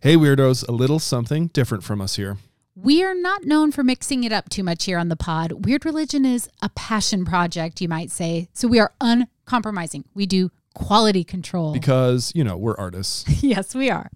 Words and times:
Hey, 0.00 0.14
weirdos, 0.14 0.64
a 0.68 0.70
little 0.70 1.00
something 1.00 1.48
different 1.48 1.82
from 1.82 2.00
us 2.00 2.14
here. 2.14 2.36
We 2.76 3.02
are 3.02 3.16
not 3.16 3.42
known 3.42 3.72
for 3.72 3.82
mixing 3.82 4.22
it 4.22 4.30
up 4.30 4.48
too 4.48 4.62
much 4.62 4.84
here 4.84 4.96
on 4.96 5.08
the 5.08 5.16
pod. 5.16 5.66
Weird 5.66 5.84
Religion 5.84 6.24
is 6.24 6.48
a 6.62 6.68
passion 6.68 7.24
project, 7.24 7.80
you 7.80 7.88
might 7.88 8.12
say. 8.12 8.48
So 8.52 8.68
we 8.68 8.78
are 8.78 8.92
uncompromising. 9.00 10.04
We 10.14 10.24
do 10.26 10.52
quality 10.74 11.24
control. 11.24 11.72
Because, 11.72 12.32
you 12.34 12.44
know, 12.44 12.56
we're 12.56 12.76
artists. 12.76 13.24
yes, 13.42 13.74
we 13.74 13.90
are. 13.90 14.10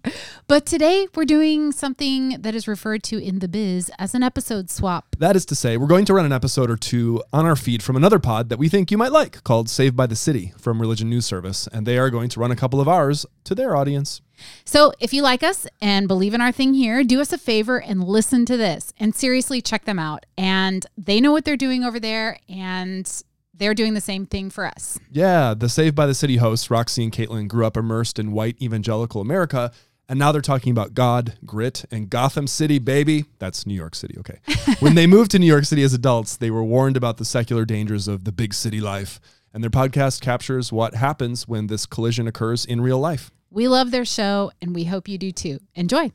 But 0.47 0.65
today 0.65 1.07
we're 1.15 1.25
doing 1.25 1.71
something 1.71 2.41
that 2.41 2.55
is 2.55 2.67
referred 2.67 3.03
to 3.03 3.21
in 3.21 3.39
the 3.39 3.47
biz 3.47 3.91
as 3.99 4.15
an 4.15 4.23
episode 4.23 4.69
swap. 4.69 5.15
That 5.19 5.35
is 5.35 5.45
to 5.47 5.55
say, 5.55 5.77
we're 5.77 5.87
going 5.87 6.05
to 6.05 6.13
run 6.13 6.25
an 6.25 6.31
episode 6.31 6.69
or 6.69 6.77
two 6.77 7.23
on 7.31 7.45
our 7.45 7.55
feed 7.55 7.83
from 7.83 7.95
another 7.95 8.19
pod 8.19 8.49
that 8.49 8.59
we 8.59 8.69
think 8.69 8.91
you 8.91 8.97
might 8.97 9.11
like 9.11 9.43
called 9.43 9.69
Saved 9.69 9.95
by 9.95 10.07
the 10.07 10.15
City 10.15 10.53
from 10.57 10.79
Religion 10.79 11.09
News 11.09 11.25
Service. 11.25 11.67
And 11.67 11.85
they 11.85 11.97
are 11.97 12.09
going 12.09 12.29
to 12.29 12.39
run 12.39 12.51
a 12.51 12.55
couple 12.55 12.79
of 12.79 12.87
ours 12.87 13.25
to 13.43 13.55
their 13.55 13.75
audience. 13.75 14.21
So 14.65 14.93
if 14.99 15.13
you 15.13 15.21
like 15.21 15.43
us 15.43 15.67
and 15.81 16.07
believe 16.07 16.33
in 16.33 16.41
our 16.41 16.51
thing 16.51 16.73
here, 16.73 17.03
do 17.03 17.21
us 17.21 17.31
a 17.33 17.37
favor 17.37 17.81
and 17.81 18.03
listen 18.03 18.45
to 18.45 18.57
this 18.57 18.93
and 18.99 19.15
seriously 19.15 19.61
check 19.61 19.85
them 19.85 19.99
out. 19.99 20.25
And 20.37 20.85
they 20.97 21.21
know 21.21 21.31
what 21.31 21.45
they're 21.45 21.57
doing 21.57 21.83
over 21.83 21.99
there 21.99 22.39
and 22.49 23.09
they're 23.53 23.73
doing 23.73 23.93
the 23.93 24.01
same 24.01 24.25
thing 24.25 24.49
for 24.49 24.65
us. 24.65 24.99
Yeah, 25.11 25.53
the 25.53 25.69
Saved 25.69 25.95
by 25.95 26.07
the 26.07 26.13
City 26.13 26.37
hosts, 26.37 26.69
Roxy 26.69 27.03
and 27.03 27.11
Katelyn, 27.11 27.47
grew 27.47 27.65
up 27.65 27.77
immersed 27.77 28.19
in 28.19 28.31
white 28.31 28.61
evangelical 28.61 29.21
America. 29.21 29.71
And 30.09 30.19
now 30.19 30.31
they're 30.31 30.41
talking 30.41 30.71
about 30.71 30.93
God, 30.93 31.37
grit, 31.45 31.85
and 31.89 32.09
Gotham 32.09 32.45
City, 32.45 32.77
baby. 32.77 33.25
That's 33.39 33.65
New 33.65 33.73
York 33.73 33.95
City, 33.95 34.17
okay. 34.19 34.39
when 34.79 34.95
they 34.95 35.07
moved 35.07 35.31
to 35.31 35.39
New 35.39 35.45
York 35.45 35.65
City 35.65 35.81
as 35.83 35.93
adults, 35.93 36.35
they 36.35 36.51
were 36.51 36.63
warned 36.63 36.97
about 36.97 37.17
the 37.17 37.25
secular 37.25 37.63
dangers 37.63 38.07
of 38.07 38.25
the 38.25 38.31
big 38.31 38.53
city 38.53 38.81
life. 38.81 39.19
And 39.53 39.63
their 39.63 39.69
podcast 39.69 40.19
captures 40.19 40.71
what 40.71 40.95
happens 40.95 41.47
when 41.47 41.67
this 41.67 41.85
collision 41.85 42.27
occurs 42.27 42.65
in 42.65 42.81
real 42.81 42.99
life. 42.99 43.31
We 43.49 43.67
love 43.67 43.91
their 43.91 44.05
show 44.05 44.51
and 44.61 44.73
we 44.73 44.85
hope 44.85 45.07
you 45.07 45.17
do 45.17 45.31
too. 45.31 45.59
Enjoy. 45.75 46.11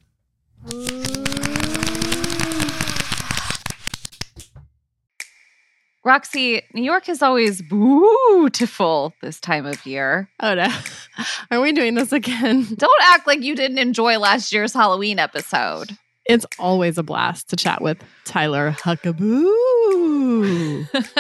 Roxy, 6.09 6.63
New 6.73 6.83
York 6.83 7.07
is 7.11 7.21
always 7.21 7.61
beautiful 7.61 9.13
this 9.21 9.39
time 9.39 9.67
of 9.67 9.85
year. 9.85 10.27
Oh 10.41 10.55
no. 10.55 10.75
Are 11.51 11.61
we 11.61 11.71
doing 11.71 11.97
this 11.97 12.13
again? 12.13 12.67
Don't 12.77 13.03
act 13.03 13.27
like 13.27 13.43
you 13.43 13.55
didn't 13.55 13.77
enjoy 13.77 14.19
last 14.19 14.51
year's 14.51 14.73
Halloween 14.73 15.19
episode. 15.19 15.99
It's 16.25 16.47
always 16.59 16.97
a 16.97 17.03
blast 17.03 17.51
to 17.51 17.57
chat 17.57 17.83
with 17.83 17.99
Tyler 18.25 18.71
Huckaboo. 18.71 19.51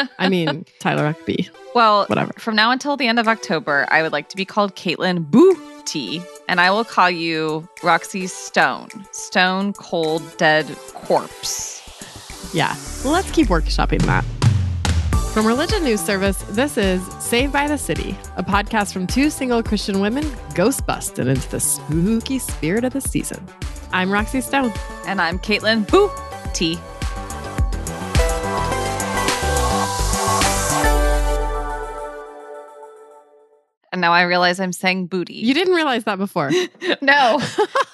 I 0.19 0.31
mean, 0.31 0.65
Tyler 0.81 1.13
Huckabee. 1.13 1.51
Well, 1.75 2.07
Whatever. 2.07 2.33
From 2.39 2.57
now 2.57 2.71
until 2.71 2.97
the 2.97 3.09
end 3.09 3.19
of 3.19 3.29
October, 3.29 3.87
I 3.91 4.01
would 4.01 4.13
like 4.13 4.31
to 4.31 4.37
be 4.37 4.47
called 4.47 4.75
Katelyn 4.75 5.31
Booty, 5.31 6.23
and 6.49 6.63
I 6.63 6.71
will 6.71 6.85
call 6.85 7.11
you 7.11 7.69
Roxy 7.83 8.27
Stone. 8.27 8.89
Stone 9.13 9.75
Cold 9.75 10.23
Dead 10.39 10.67
Corpse. 10.95 11.75
Yeah. 12.55 12.75
Let's 13.05 13.31
keep 13.33 13.49
workshopping 13.49 14.01
that. 14.07 14.25
From 15.39 15.47
Religion 15.47 15.85
News 15.85 16.01
Service, 16.01 16.43
this 16.49 16.77
is 16.77 17.01
Saved 17.21 17.53
by 17.53 17.69
the 17.69 17.79
City, 17.79 18.19
a 18.37 18.43
podcast 18.43 18.93
from 18.93 19.07
two 19.07 19.31
single 19.31 19.63
Christian 19.63 20.01
women 20.01 20.29
ghost 20.57 20.85
busting 20.85 21.29
into 21.29 21.49
the 21.49 21.61
spooky 21.61 22.41
spirit 22.41 22.83
of 22.83 22.93
the 22.93 23.01
season. 23.01 23.47
I'm 23.93 24.11
Roxy 24.11 24.41
Stone. 24.41 24.73
And 25.07 25.21
I'm 25.21 25.39
Katelyn 25.39 25.87
Booty. 25.87 26.81
And 33.93 34.01
now 34.01 34.13
I 34.13 34.23
realize 34.23 34.59
I'm 34.59 34.73
saying 34.73 35.07
booty. 35.07 35.35
You 35.35 35.55
didn't 35.55 35.75
realize 35.75 36.03
that 36.03 36.19
before. 36.19 36.51
no, 37.01 37.41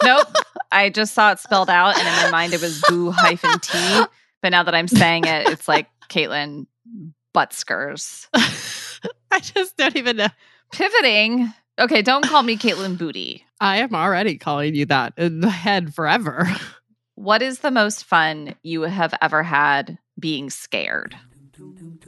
nope. 0.03 0.29
I 0.73 0.89
just 0.89 1.13
saw 1.13 1.33
it 1.33 1.41
spelled 1.41 1.69
out, 1.69 1.99
and 1.99 2.09
in 2.09 2.15
my 2.25 2.31
mind 2.31 2.55
it 2.55 2.63
was 2.63 2.83
boo 2.89 3.11
hyphen 3.11 3.61
t. 3.61 4.07
But 4.41 4.49
now 4.49 4.63
that 4.63 4.75
I'm 4.75 4.89
saying 4.89 5.27
it, 5.27 5.51
it's 5.51 5.69
like 5.69 5.91
Katelyn 6.09 6.69
Buttskers. 7.35 8.29
I 9.31 9.41
just 9.41 9.77
don't 9.77 9.97
even 9.97 10.17
know. 10.17 10.29
Pivoting. 10.73 11.53
Okay, 11.79 12.03
don't 12.03 12.25
call 12.25 12.43
me 12.43 12.57
Katelyn 12.59 12.97
Booty. 12.97 13.45
I 13.61 13.79
am 13.79 13.95
already 13.95 14.39
calling 14.39 14.75
you 14.75 14.87
that 14.87 15.15
in 15.17 15.41
the 15.41 15.51
head 15.51 15.95
forever. 15.95 16.49
What 17.17 17.43
is 17.43 17.61
the 17.61 17.71
most 17.71 18.05
fun 18.05 18.55
you 18.63 18.83
have 18.83 19.15
ever 19.23 19.43
had 19.43 19.99
being 20.19 20.51
scared? 20.51 21.17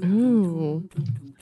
Ooh. 0.04 0.88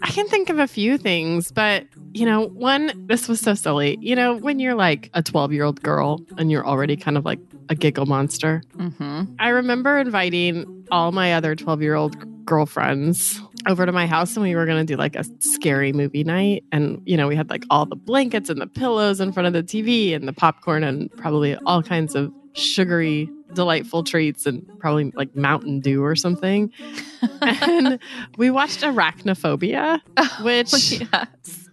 I 0.03 0.11
can 0.11 0.29
think 0.29 0.51
of 0.51 0.59
a 0.59 0.67
few 0.67 0.99
things, 0.99 1.51
but 1.51 1.87
you 2.13 2.27
know, 2.27 2.43
one, 2.49 3.07
this 3.07 3.27
was 3.29 3.41
so 3.41 3.55
silly. 3.55 3.97
You 4.01 4.15
know, 4.17 4.35
when 4.35 4.61
you're 4.61 4.75
like 4.75 5.11
a 5.15 5.23
12 5.23 5.53
year 5.53 5.65
old 5.65 5.83
girl 5.83 6.21
and 6.37 6.51
you're 6.51 6.67
already 6.67 6.97
kind 6.97 7.17
of 7.17 7.25
like 7.25 7.41
a 7.69 7.75
giggle 7.75 8.07
monster, 8.07 8.63
Mm-hmm. 8.77 9.35
I 9.39 9.49
remember 9.49 9.99
inviting 9.99 10.87
all 10.91 11.13
my 11.13 11.35
other 11.35 11.57
12 11.57 11.81
year 11.83 11.95
old 11.95 12.17
girlfriends 12.45 13.41
over 13.67 13.87
to 13.87 13.93
my 13.93 14.07
house 14.07 14.37
and 14.37 14.43
we 14.43 14.55
were 14.55 14.67
going 14.67 14.85
to 14.85 14.93
do 14.93 14.97
like 14.97 15.17
a 15.17 15.25
scary 15.41 15.93
movie 15.93 16.25
night. 16.25 16.65
And, 16.73 17.01
you 17.05 17.17
know, 17.17 17.29
we 17.29 17.37
had 17.37 17.51
like 17.51 17.65
all 17.71 17.87
the 17.87 17.97
blankets 17.97 18.51
and 18.51 18.61
the 18.61 18.67
pillows 18.67 19.21
in 19.21 19.33
front 19.33 19.47
of 19.47 19.53
the 19.53 19.63
TV 19.63 20.15
and 20.15 20.29
the 20.29 20.33
popcorn 20.33 20.85
and 20.85 21.11
probably 21.17 21.57
all 21.67 21.83
kinds 21.83 22.15
of 22.15 22.33
sugary, 22.55 23.29
delightful 23.53 24.05
treats 24.05 24.47
and 24.47 24.67
probably 24.79 25.13
like 25.15 25.35
Mountain 25.35 25.81
Dew 25.81 26.05
or 26.05 26.15
something. 26.15 26.73
and 27.41 27.99
we 28.37 28.51
watched 28.51 28.81
Arachnophobia, 28.81 30.01
oh, 30.17 30.39
which 30.43 31.01
yes. 31.01 31.69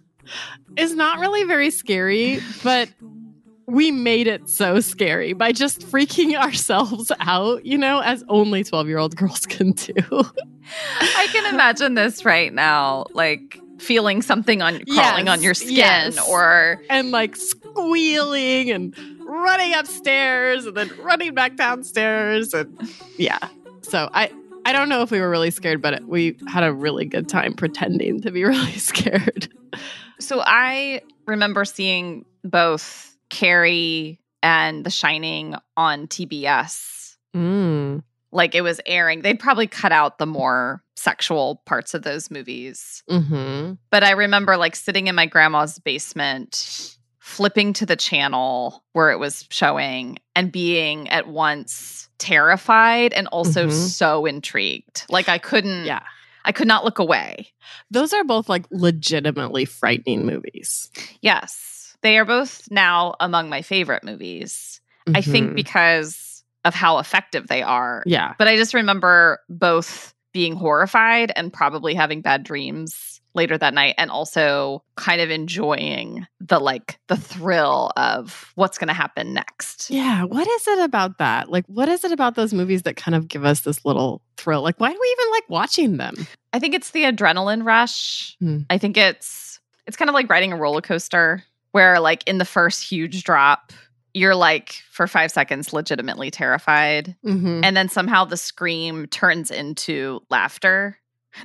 is 0.76 0.94
not 0.94 1.18
really 1.18 1.44
very 1.44 1.70
scary, 1.70 2.40
but 2.62 2.88
we 3.66 3.90
made 3.90 4.26
it 4.26 4.48
so 4.48 4.80
scary 4.80 5.32
by 5.32 5.52
just 5.52 5.80
freaking 5.82 6.34
ourselves 6.40 7.12
out, 7.20 7.64
you 7.64 7.78
know, 7.78 8.00
as 8.00 8.24
only 8.28 8.64
12 8.64 8.88
year 8.88 8.98
old 8.98 9.16
girls 9.16 9.46
can 9.46 9.72
do. 9.72 9.94
I 11.00 11.28
can 11.32 11.54
imagine 11.54 11.94
this 11.94 12.24
right 12.24 12.52
now, 12.52 13.06
like 13.12 13.58
feeling 13.78 14.22
something 14.22 14.62
on 14.62 14.74
crawling 14.84 15.26
Yes, 15.26 15.28
on 15.28 15.42
your 15.42 15.54
skin 15.54 15.74
yes. 15.76 16.28
or 16.28 16.80
and 16.88 17.10
like 17.10 17.34
squealing 17.36 18.70
and 18.70 18.94
running 19.20 19.74
upstairs 19.74 20.66
and 20.66 20.76
then 20.76 20.90
running 21.00 21.34
back 21.34 21.56
downstairs. 21.56 22.54
And 22.54 22.76
yeah. 23.18 23.38
So 23.82 24.08
I. 24.12 24.32
I 24.64 24.72
don't 24.72 24.88
know 24.88 25.02
if 25.02 25.10
we 25.10 25.20
were 25.20 25.28
really 25.28 25.50
scared, 25.50 25.82
but 25.82 26.04
we 26.04 26.36
had 26.46 26.62
a 26.62 26.72
really 26.72 27.04
good 27.04 27.28
time 27.28 27.52
pretending 27.54 28.20
to 28.22 28.30
be 28.30 28.44
really 28.44 28.74
scared. 28.78 29.52
So 30.20 30.40
I 30.46 31.00
remember 31.26 31.64
seeing 31.64 32.24
both 32.44 33.11
Carrie 33.32 34.20
and 34.42 34.84
The 34.84 34.90
Shining 34.90 35.56
on 35.76 36.06
TBS. 36.06 37.16
Mm. 37.34 38.02
Like 38.30 38.54
it 38.54 38.60
was 38.60 38.80
airing. 38.86 39.22
They'd 39.22 39.40
probably 39.40 39.66
cut 39.66 39.90
out 39.92 40.18
the 40.18 40.26
more 40.26 40.82
sexual 40.96 41.62
parts 41.66 41.94
of 41.94 42.02
those 42.02 42.30
movies. 42.30 43.02
hmm 43.08 43.72
But 43.90 44.04
I 44.04 44.10
remember 44.12 44.56
like 44.56 44.76
sitting 44.76 45.06
in 45.08 45.14
my 45.14 45.26
grandma's 45.26 45.78
basement, 45.78 46.96
flipping 47.18 47.72
to 47.74 47.86
the 47.86 47.96
channel 47.96 48.84
where 48.92 49.10
it 49.10 49.18
was 49.18 49.46
showing 49.50 50.18
and 50.36 50.52
being 50.52 51.08
at 51.08 51.26
once 51.28 52.08
terrified 52.18 53.12
and 53.14 53.26
also 53.28 53.66
Mhm. 53.68 53.72
so 53.72 54.26
intrigued. 54.26 55.04
Like 55.08 55.28
I 55.28 55.38
couldn't 55.38 55.86
Yeah. 55.86 56.02
I 56.44 56.52
could 56.52 56.66
not 56.68 56.84
look 56.84 56.98
away. 56.98 57.52
Those 57.90 58.12
are 58.12 58.24
both 58.24 58.48
like 58.48 58.66
legitimately 58.70 59.64
frightening 59.64 60.26
movies. 60.26 60.90
Yes. 61.20 61.71
They 62.02 62.18
are 62.18 62.24
both 62.24 62.68
now 62.70 63.14
among 63.20 63.48
my 63.48 63.62
favorite 63.62 64.04
movies. 64.04 64.80
I 65.14 65.20
think 65.20 65.50
Mhm. 65.52 65.54
because 65.56 66.44
of 66.64 66.74
how 66.74 66.98
effective 66.98 67.48
they 67.48 67.62
are. 67.62 68.02
yeah. 68.06 68.34
But 68.38 68.46
I 68.48 68.56
just 68.56 68.72
remember 68.74 69.40
both 69.48 70.14
being 70.32 70.54
horrified 70.54 71.32
and 71.36 71.52
probably 71.52 71.92
having 71.94 72.20
bad 72.22 72.42
dreams 72.44 73.20
later 73.34 73.56
that 73.58 73.74
night 73.74 73.94
and 73.98 74.10
also 74.10 74.82
kind 74.96 75.20
of 75.20 75.30
enjoying 75.30 76.26
the 76.40 76.58
like 76.60 76.98
the 77.08 77.16
thrill 77.16 77.90
of 77.96 78.52
what's 78.54 78.78
going 78.78 78.88
to 78.88 78.94
happen 78.94 79.32
next. 79.34 79.90
Yeah. 79.90 80.24
What 80.24 80.46
is 80.46 80.68
it 80.68 80.78
about 80.80 81.18
that? 81.18 81.50
Like, 81.50 81.64
what 81.66 81.88
is 81.88 82.04
it 82.04 82.12
about 82.12 82.34
those 82.34 82.54
movies 82.54 82.82
that 82.82 82.96
kind 82.96 83.14
of 83.14 83.26
give 83.28 83.44
us 83.44 83.60
this 83.60 83.84
little 83.84 84.22
thrill? 84.36 84.62
Like, 84.62 84.78
why 84.78 84.90
do 84.92 84.98
we 85.00 85.16
even 85.18 85.30
like 85.32 85.48
watching 85.50 85.96
them? 85.96 86.14
I 86.52 86.58
think 86.58 86.74
it's 86.74 86.90
the 86.90 87.04
adrenaline 87.04 87.64
rush. 87.64 88.36
Hmm. 88.38 88.60
I 88.70 88.78
think 88.78 88.96
it's 88.96 89.58
it's 89.86 89.96
kind 89.96 90.08
of 90.08 90.14
like 90.14 90.30
riding 90.30 90.52
a 90.52 90.56
roller 90.56 90.80
coaster 90.82 91.42
where 91.72 92.00
like 92.00 92.22
in 92.26 92.38
the 92.38 92.44
first 92.44 92.82
huge 92.82 93.24
drop 93.24 93.72
you're 94.14 94.34
like 94.34 94.74
for 94.90 95.06
5 95.06 95.30
seconds 95.30 95.72
legitimately 95.72 96.30
terrified 96.30 97.16
Mm-hmm. 97.24 97.60
and 97.64 97.76
then 97.76 97.88
somehow 97.88 98.24
the 98.24 98.36
scream 98.36 99.06
turns 99.06 99.50
into 99.50 100.20
laughter. 100.30 100.98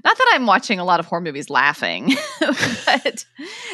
Not 0.04 0.18
that 0.18 0.32
I'm 0.34 0.46
watching 0.46 0.80
a 0.80 0.84
lot 0.84 1.00
of 1.00 1.06
horror 1.06 1.22
movies 1.22 1.50
laughing, 1.50 2.14
but 2.42 3.26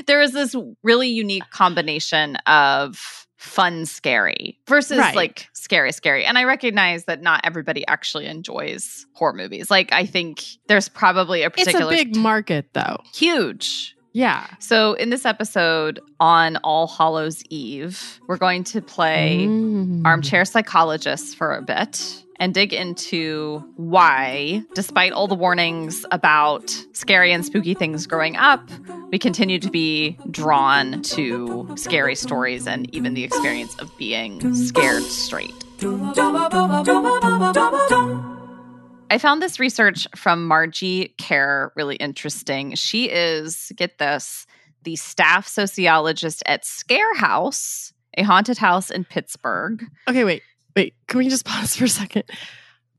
there 0.05 0.21
is 0.21 0.31
this 0.33 0.55
really 0.83 1.07
unique 1.07 1.49
combination 1.49 2.35
of 2.45 3.25
fun 3.37 3.85
scary 3.87 4.59
versus 4.67 4.99
Right. 4.99 5.15
like 5.15 5.47
scary 5.53 5.91
scary. 5.91 6.23
And 6.23 6.37
I 6.37 6.43
recognize 6.43 7.05
that 7.05 7.21
not 7.23 7.41
everybody 7.43 7.85
actually 7.87 8.27
enjoys 8.27 9.07
horror 9.15 9.33
movies. 9.33 9.71
Like 9.71 9.91
I 9.91 10.05
think 10.05 10.43
there's 10.67 10.87
probably 10.87 11.41
a 11.41 11.49
particular 11.49 11.91
It's 11.93 12.01
a 12.01 12.05
big 12.05 12.15
market, 12.15 12.67
though. 12.73 12.97
huge 13.15 13.92
Yeah. 14.13 14.45
So, 14.59 14.93
in 14.93 15.09
this 15.09 15.25
episode 15.25 15.99
on 16.19 16.57
All 16.57 16.87
Hallows 16.87 17.43
Eve, 17.49 18.19
we're 18.27 18.37
going 18.37 18.63
to 18.65 18.81
play 18.81 19.47
Mm. 19.47 20.05
armchair 20.05 20.45
psychologists 20.45 21.33
for 21.33 21.55
a 21.55 21.61
bit 21.63 22.23
and 22.39 22.53
dig 22.53 22.73
into 22.73 23.63
why, 23.75 24.63
despite 24.75 25.13
all 25.13 25.27
the 25.27 25.35
warnings 25.35 26.05
about 26.11 26.69
scary 26.93 27.31
and 27.31 27.43
spooky 27.45 27.73
things 27.73 28.05
growing 28.05 28.35
up, 28.35 28.69
we 29.11 29.17
continue 29.17 29.57
to 29.59 29.69
be 29.69 30.17
drawn 30.31 31.01
to 31.03 31.67
scary 31.75 32.15
stories 32.15 32.67
and 32.67 32.93
even 32.93 33.13
the 33.15 33.23
experience 33.23 33.75
of 33.79 33.95
being 33.97 34.53
scared 34.55 35.03
straight. 35.03 35.53
I 39.09 39.17
found 39.17 39.41
this 39.41 39.59
research 39.59 40.07
from 40.15 40.47
Margee 40.47 41.13
Kerr 41.21 41.71
really 41.75 41.95
interesting. 41.97 42.75
She 42.75 43.09
is, 43.09 43.71
get 43.75 43.97
this, 43.97 44.47
the 44.83 44.95
staff 44.95 45.47
sociologist 45.47 46.43
at 46.45 46.65
Scare 46.65 47.15
House, 47.15 47.93
a 48.17 48.23
haunted 48.23 48.57
house 48.57 48.89
in 48.89 49.03
Pittsburgh. 49.05 49.85
Okay, 50.07 50.23
wait, 50.23 50.41
wait. 50.75 50.95
Can 51.07 51.19
we 51.19 51.29
just 51.29 51.45
pause 51.45 51.75
for 51.75 51.85
a 51.85 51.89
second? 51.89 52.23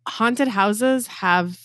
Haunted 0.06 0.49
houses 0.49 1.06
have 1.06 1.59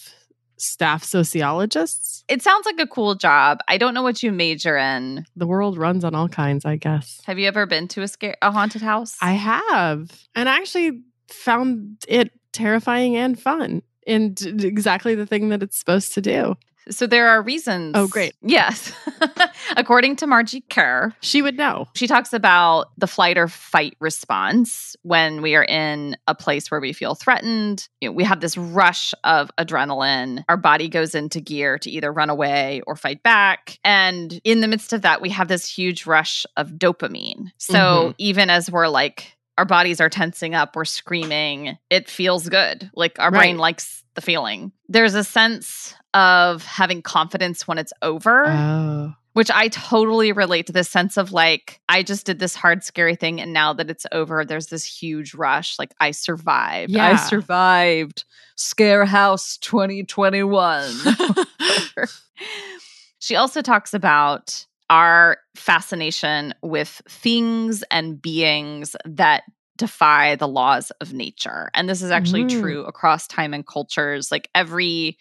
staff 0.58 1.04
sociologists. 1.04 2.24
It 2.28 2.42
sounds 2.42 2.66
like 2.66 2.80
a 2.80 2.88
cool 2.88 3.16
job. 3.16 3.60
I 3.68 3.78
don't 3.78 3.94
know 3.94 4.04
what 4.04 4.22
you 4.22 4.32
major 4.32 4.78
in. 4.78 5.26
The 5.36 5.48
world 5.48 5.78
runs 5.78 6.04
on 6.04 6.16
all 6.16 6.28
kinds, 6.28 6.66
I 6.66 6.76
guess. 6.76 7.22
Have 7.26 7.40
you 7.40 7.48
ever 7.48 7.66
been 7.66 7.88
to 7.90 8.02
a 8.02 8.08
scare 8.08 8.38
a 8.42 8.52
haunted 8.52 8.82
house? 8.82 9.18
I 9.22 9.34
have, 9.34 10.12
and 10.36 10.50
I 10.50 10.58
actually 10.58 11.02
found 11.28 12.04
it 12.08 12.32
terrifying 12.52 13.16
and 13.16 13.40
fun, 13.40 13.82
and 14.10 14.36
d- 14.36 14.68
exactly 14.68 15.16
the 15.16 15.26
thing 15.26 15.50
that 15.50 15.64
it's 15.64 15.78
supposed 15.78 16.14
to 16.16 16.22
do. 16.22 16.56
so 16.90 17.06
there 17.06 17.28
are 17.30 17.42
reasons. 17.44 17.92
Oh, 17.96 18.08
great. 18.08 18.34
Yes. 18.42 18.92
According 19.78 20.16
to 20.18 20.26
Margee 20.28 20.64
Kerr, 20.70 21.14
She 21.22 21.42
would 21.44 21.56
know. 21.58 21.88
she 21.94 22.08
talks 22.08 22.34
about 22.34 22.88
the 22.98 23.06
flight 23.08 23.38
or 23.38 23.48
fight 23.48 23.96
response 24.00 24.96
when 25.04 25.42
we 25.44 25.56
are 25.56 25.64
in 25.64 26.18
a 26.28 26.34
place 26.34 26.72
where 26.72 26.80
we 26.80 26.94
feel 26.94 27.14
threatened. 27.16 27.88
You 28.02 28.10
know, 28.10 28.14
we 28.14 28.24
have 28.24 28.40
this 28.42 28.58
rush 28.58 29.14
of 29.24 29.52
adrenaline. 29.58 30.44
Our 30.50 30.58
body 30.58 30.90
goes 30.90 31.14
into 31.16 31.40
gear 31.42 31.78
to 31.80 31.92
either 31.92 32.12
run 32.12 32.30
away 32.32 32.82
or 32.88 32.96
fight 32.96 33.22
back. 33.24 33.78
And 33.84 34.40
in 34.44 34.62
the 34.62 34.68
midst 34.68 34.92
of 34.94 35.04
that, 35.04 35.22
we 35.22 35.30
have 35.30 35.48
this 35.48 35.68
huge 35.70 36.06
rush 36.08 36.46
of 36.58 36.72
dopamine. 36.72 37.52
So 37.58 37.78
Mhm. 38.10 38.16
even 38.18 38.50
as 38.50 38.72
we're 38.72 38.88
like, 38.88 39.36
our 39.60 39.66
bodies 39.66 40.00
are 40.00 40.08
tensing 40.08 40.56
up, 40.56 40.74
we're 40.74 40.86
screaming, 40.86 41.78
it 41.90 42.10
feels 42.10 42.48
good. 42.48 42.90
Like 42.96 43.20
our 43.20 43.30
brain 43.30 43.58
likes 43.58 44.06
the 44.16 44.22
feeling. 44.22 44.72
There's 44.88 45.16
a 45.16 45.24
sense 45.26 45.94
of 46.14 46.64
having 46.64 47.02
confidence 47.02 47.68
when 47.68 47.78
it's 47.78 47.92
over 48.02 48.46
Oh, 48.48 49.14
which 49.34 49.52
I 49.52 49.68
totally 49.68 50.32
relate 50.32 50.68
to 50.68 50.74
this 50.74 50.90
sense 50.90 51.18
of 51.18 51.34
like, 51.34 51.82
I 51.90 52.04
just 52.04 52.26
did 52.26 52.40
this 52.40 52.56
hard, 52.56 52.86
scary 52.86 53.18
thing. 53.18 53.42
And 53.42 53.52
now 53.52 53.74
that 53.74 53.90
it's 53.90 54.06
over, 54.14 54.46
there's 54.46 54.68
this 54.68 54.86
huge 54.86 55.34
rush. 55.34 55.78
Like, 55.78 55.94
I 56.00 56.12
survived. 56.12 56.96
I 56.96 57.18
survived. 57.18 58.24
Scare 58.56 59.04
House 59.04 59.58
2021. 59.58 60.90
she 63.20 63.36
also 63.36 63.62
talks 63.62 63.94
about 63.94 64.66
our 64.90 65.38
fascination 65.56 66.54
with 66.62 67.02
things 67.08 67.84
and 67.92 68.22
beings 68.22 68.96
that 69.06 69.44
defy 69.78 70.36
the 70.36 70.48
laws 70.48 70.92
of 71.00 71.14
nature. 71.14 71.70
And 71.74 71.88
this 71.88 72.02
is 72.02 72.12
actually 72.12 72.44
Mm. 72.44 72.60
true 72.60 72.84
across 72.86 73.28
time 73.28 73.54
and 73.54 73.66
cultures. 73.66 74.32
Like, 74.32 74.50
every 74.54 75.18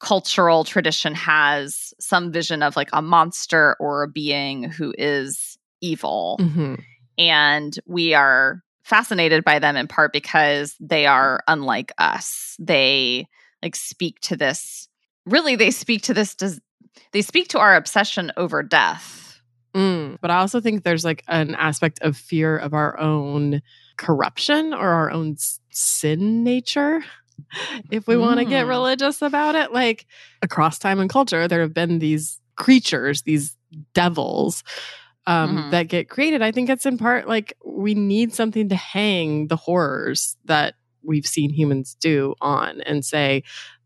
cultural 0.00 0.64
tradition 0.64 1.14
has 1.14 1.94
some 1.98 2.30
vision 2.30 2.62
of 2.62 2.76
like 2.76 2.90
a 2.92 3.00
monster 3.00 3.76
or 3.80 4.02
a 4.02 4.08
being 4.08 4.64
who 4.64 4.92
is 4.98 5.56
evil. 5.80 6.36
Mhm. 6.40 6.82
And 7.16 7.78
we 7.86 8.12
are 8.12 8.62
fascinated 8.84 9.42
by 9.42 9.58
them 9.58 9.76
in 9.76 9.88
part 9.88 10.12
because 10.12 10.76
they 10.78 11.06
are 11.06 11.42
unlike 11.48 11.92
us. 11.96 12.56
They 12.58 13.26
like 13.62 13.74
speak 13.74 14.20
to 14.20 14.36
this, 14.36 14.88
really, 15.24 15.56
they 15.56 15.70
speak 15.70 16.02
to 16.02 16.14
this, 16.14 16.34
des- 16.34 16.60
they 17.12 17.22
speak 17.22 17.48
to 17.48 17.58
our 17.58 17.76
obsession 17.76 18.32
over 18.36 18.62
death. 18.62 19.40
Mm. 19.74 20.18
But 20.20 20.30
I 20.30 20.38
also 20.38 20.60
think 20.60 20.82
there's 20.84 21.04
like 21.04 21.22
an 21.28 21.54
aspect 21.54 21.98
of 22.02 22.16
fear 22.16 22.56
of 22.56 22.72
our 22.72 22.98
own 22.98 23.60
corruption 23.98 24.72
or 24.72 24.88
our 24.88 25.10
own 25.10 25.36
sin 25.70 26.42
nature. 26.44 27.04
If 27.90 28.06
we 28.08 28.16
want 28.16 28.40
to 28.40 28.46
get 28.46 28.64
Mm. 28.64 28.68
religious 28.70 29.20
about 29.20 29.54
it, 29.56 29.70
like 29.70 30.06
across 30.40 30.78
time 30.78 30.98
and 31.00 31.10
culture, 31.10 31.46
there 31.46 31.60
have 31.60 31.74
been 31.74 31.98
these 31.98 32.40
creatures, 32.56 33.22
these 33.22 33.54
devils 33.92 34.64
um, 35.26 35.58
Mhm. 35.58 35.70
that 35.72 35.88
get 35.88 36.08
created. 36.08 36.40
I 36.40 36.50
think 36.50 36.70
it's 36.70 36.86
in 36.86 36.96
part 36.96 37.28
like 37.28 37.52
we 37.64 37.92
need 37.94 38.32
something 38.32 38.70
to 38.70 38.76
hang 38.76 39.48
the 39.48 39.56
horrors 39.56 40.36
that 40.46 40.76
we've 41.02 41.26
seen 41.26 41.50
humans 41.50 41.94
do 42.00 42.34
on 42.40 42.80
and 42.82 43.04
say, 43.04 43.42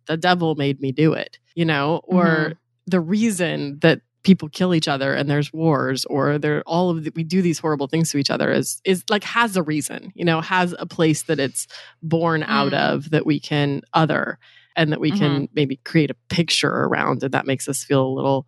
the 0.06 0.16
devil 0.16 0.54
made 0.54 0.80
me 0.80 0.92
do 0.92 1.12
it, 1.12 1.38
you 1.56 1.64
know, 1.64 2.00
or 2.04 2.52
Mhm. 2.52 2.56
The 2.90 3.00
reason 3.00 3.78
that 3.80 4.00
people 4.22 4.48
kill 4.50 4.74
each 4.74 4.86
other 4.88 5.14
and 5.14 5.30
there's 5.30 5.50
wars 5.52 6.04
or 6.06 6.36
there 6.38 6.62
all 6.66 6.90
of 6.90 7.04
the, 7.04 7.12
we 7.16 7.24
do 7.24 7.40
these 7.40 7.58
horrible 7.58 7.86
things 7.86 8.10
to 8.10 8.18
each 8.18 8.28
other 8.30 8.52
is 8.52 8.80
is 8.84 9.02
like 9.08 9.24
has 9.24 9.56
a 9.56 9.62
reason 9.62 10.12
you 10.14 10.24
know 10.26 10.40
has 10.42 10.74
a 10.78 10.84
place 10.84 11.22
that 11.22 11.38
it's 11.40 11.66
born 12.02 12.42
out 12.42 12.72
Mm. 12.72 12.78
of 12.94 13.10
that 13.10 13.24
we 13.24 13.40
can 13.40 13.80
other 13.94 14.38
and 14.76 14.92
that 14.92 15.00
we 15.00 15.10
can 15.10 15.48
maybe 15.54 15.76
create 15.84 16.10
a 16.10 16.16
picture 16.28 16.70
around 16.84 17.22
and 17.22 17.32
that 17.32 17.46
makes 17.46 17.66
us 17.66 17.82
feel 17.82 18.04
a 18.06 18.12
little 18.18 18.46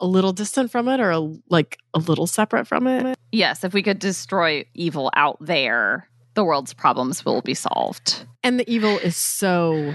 a 0.00 0.06
little 0.06 0.32
distant 0.32 0.70
from 0.70 0.86
it 0.88 1.00
or 1.00 1.10
a, 1.10 1.20
like 1.48 1.78
a 1.94 1.98
little 1.98 2.26
separate 2.26 2.66
from 2.66 2.86
it 2.86 3.16
Yes, 3.32 3.62
if 3.64 3.72
we 3.72 3.82
could 3.82 4.00
destroy 4.00 4.64
evil 4.74 5.08
out 5.14 5.36
there, 5.40 6.08
the 6.34 6.42
world's 6.44 6.74
problems 6.74 7.24
will 7.24 7.42
be 7.42 7.54
solved. 7.54 8.26
and 8.42 8.58
the 8.60 8.68
evil 8.70 8.98
is 8.98 9.16
so 9.16 9.94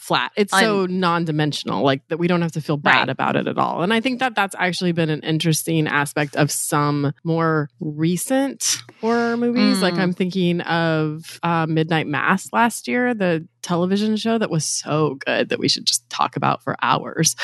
flat 0.00 0.32
it's 0.36 0.52
so 0.58 0.86
non-dimensional 0.86 1.82
like 1.84 2.06
that 2.08 2.18
we 2.18 2.26
don't 2.26 2.42
have 2.42 2.52
to 2.52 2.60
feel 2.60 2.76
bad 2.76 2.90
Right. 3.00 3.08
about 3.10 3.36
it 3.36 3.46
at 3.46 3.58
all 3.58 3.82
and 3.82 3.92
i 3.92 4.00
think 4.00 4.18
that 4.20 4.34
that's 4.34 4.54
actually 4.58 4.92
been 4.92 5.10
an 5.10 5.20
interesting 5.20 5.86
aspect 5.86 6.34
of 6.36 6.50
some 6.50 7.12
more 7.22 7.68
recent 7.80 8.78
horror 9.00 9.36
movies 9.36 9.80
like 9.82 9.94
Mm. 9.94 9.98
i'm 9.98 10.12
thinking 10.12 10.60
of 10.62 11.38
uh, 11.42 11.66
midnight 11.68 12.06
mass 12.06 12.48
last 12.52 12.88
year 12.88 13.14
the 13.14 13.46
television 13.62 14.16
show 14.16 14.38
that 14.38 14.50
was 14.50 14.64
so 14.64 15.16
good 15.26 15.50
that 15.50 15.58
we 15.58 15.68
should 15.68 15.84
just 15.84 16.08
talk 16.08 16.34
about 16.36 16.62
for 16.62 16.76
hours 16.80 17.36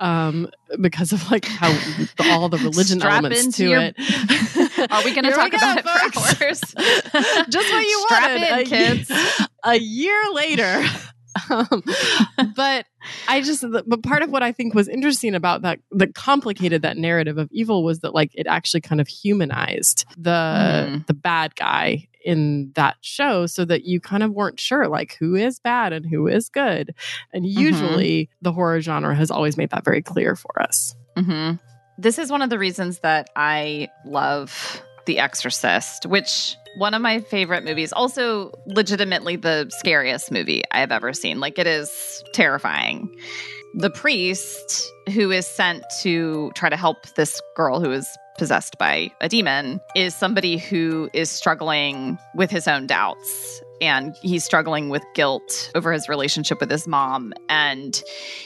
um, 0.00 0.48
because 0.80 1.12
of 1.12 1.30
like 1.30 1.46
how 1.46 1.70
the, 1.72 2.28
all 2.30 2.48
the 2.50 2.58
religion 2.68 3.00
Strap 3.00 3.20
elements 3.24 3.56
to 3.56 3.68
your- 3.70 3.80
it 3.80 3.94
Are 4.92 5.02
we 5.04 5.14
going 5.14 5.24
to 5.24 5.30
talk 5.30 5.50
go, 5.52 5.56
about 5.56 5.78
it 5.78 5.84
for 5.84 6.44
hours? 6.44 6.60
just 7.48 7.72
what 7.72 7.82
you 7.86 8.04
Strap 8.06 8.22
wanted 8.40 8.58
in, 8.60 8.66
kids. 8.66 9.10
a 9.64 9.78
year 9.78 10.20
later 10.32 10.84
um, 11.50 11.82
but 12.56 12.86
i 13.28 13.40
just 13.40 13.64
but 13.86 14.02
part 14.02 14.22
of 14.22 14.30
what 14.30 14.42
i 14.42 14.52
think 14.52 14.74
was 14.74 14.88
interesting 14.88 15.34
about 15.34 15.62
that 15.62 15.78
that 15.90 16.14
complicated 16.14 16.82
that 16.82 16.96
narrative 16.96 17.38
of 17.38 17.48
evil 17.52 17.82
was 17.84 18.00
that 18.00 18.14
like 18.14 18.30
it 18.34 18.46
actually 18.46 18.80
kind 18.80 19.00
of 19.00 19.08
humanized 19.08 20.04
the 20.16 20.30
Mhm. 20.90 21.06
the 21.06 21.14
bad 21.14 21.54
guy 21.56 22.08
in 22.24 22.70
that 22.76 22.96
show 23.00 23.46
so 23.46 23.64
that 23.64 23.84
you 23.84 23.98
kind 24.00 24.22
of 24.22 24.30
weren't 24.32 24.60
sure 24.60 24.86
like 24.88 25.16
who 25.18 25.34
is 25.34 25.58
bad 25.58 25.92
and 25.92 26.06
who 26.06 26.28
is 26.28 26.48
good. 26.48 26.94
And 27.32 27.44
usually 27.44 28.30
the 28.42 28.52
horror 28.52 28.80
genre 28.80 29.12
has 29.14 29.28
always 29.32 29.56
made 29.56 29.70
that 29.70 29.84
very 29.84 30.02
clear 30.02 30.36
for 30.36 30.62
us. 30.62 30.94
Hmm 31.18 31.54
This 31.98 32.18
is 32.20 32.30
one 32.30 32.40
of 32.42 32.48
the 32.48 32.58
reasons 32.60 33.00
that 33.00 33.28
I 33.34 33.88
love 34.04 34.82
The 35.06 35.18
Exorcist, 35.18 36.06
which 36.06 36.56
one 36.76 36.94
of 36.94 37.02
my 37.02 37.20
favorite 37.20 37.64
movies, 37.64 37.92
also 37.92 38.52
legitimately 38.66 39.36
the 39.36 39.68
scariest 39.78 40.30
movie 40.30 40.62
I 40.70 40.80
have 40.80 40.92
ever 40.92 41.12
seen. 41.12 41.40
Like 41.40 41.58
it 41.58 41.66
is 41.66 42.24
terrifying. 42.32 43.14
The 43.74 43.90
priest 43.90 44.90
who 45.12 45.30
is 45.30 45.46
sent 45.46 45.84
to 46.02 46.50
try 46.54 46.68
to 46.68 46.76
help 46.76 47.06
this 47.14 47.40
girl 47.56 47.80
who 47.80 47.90
is 47.90 48.06
possessed 48.38 48.78
by 48.78 49.10
a 49.20 49.28
demon 49.28 49.80
is 49.94 50.14
somebody 50.14 50.56
who 50.56 51.08
is 51.12 51.30
struggling 51.30 52.18
with 52.34 52.50
his 52.50 52.66
own 52.66 52.86
doubts 52.86 53.62
and 53.80 54.16
he's 54.22 54.44
struggling 54.44 54.88
with 54.88 55.02
guilt 55.14 55.70
over 55.74 55.92
his 55.92 56.08
relationship 56.08 56.58
with 56.60 56.70
his 56.70 56.86
mom 56.86 57.32
and 57.48 58.02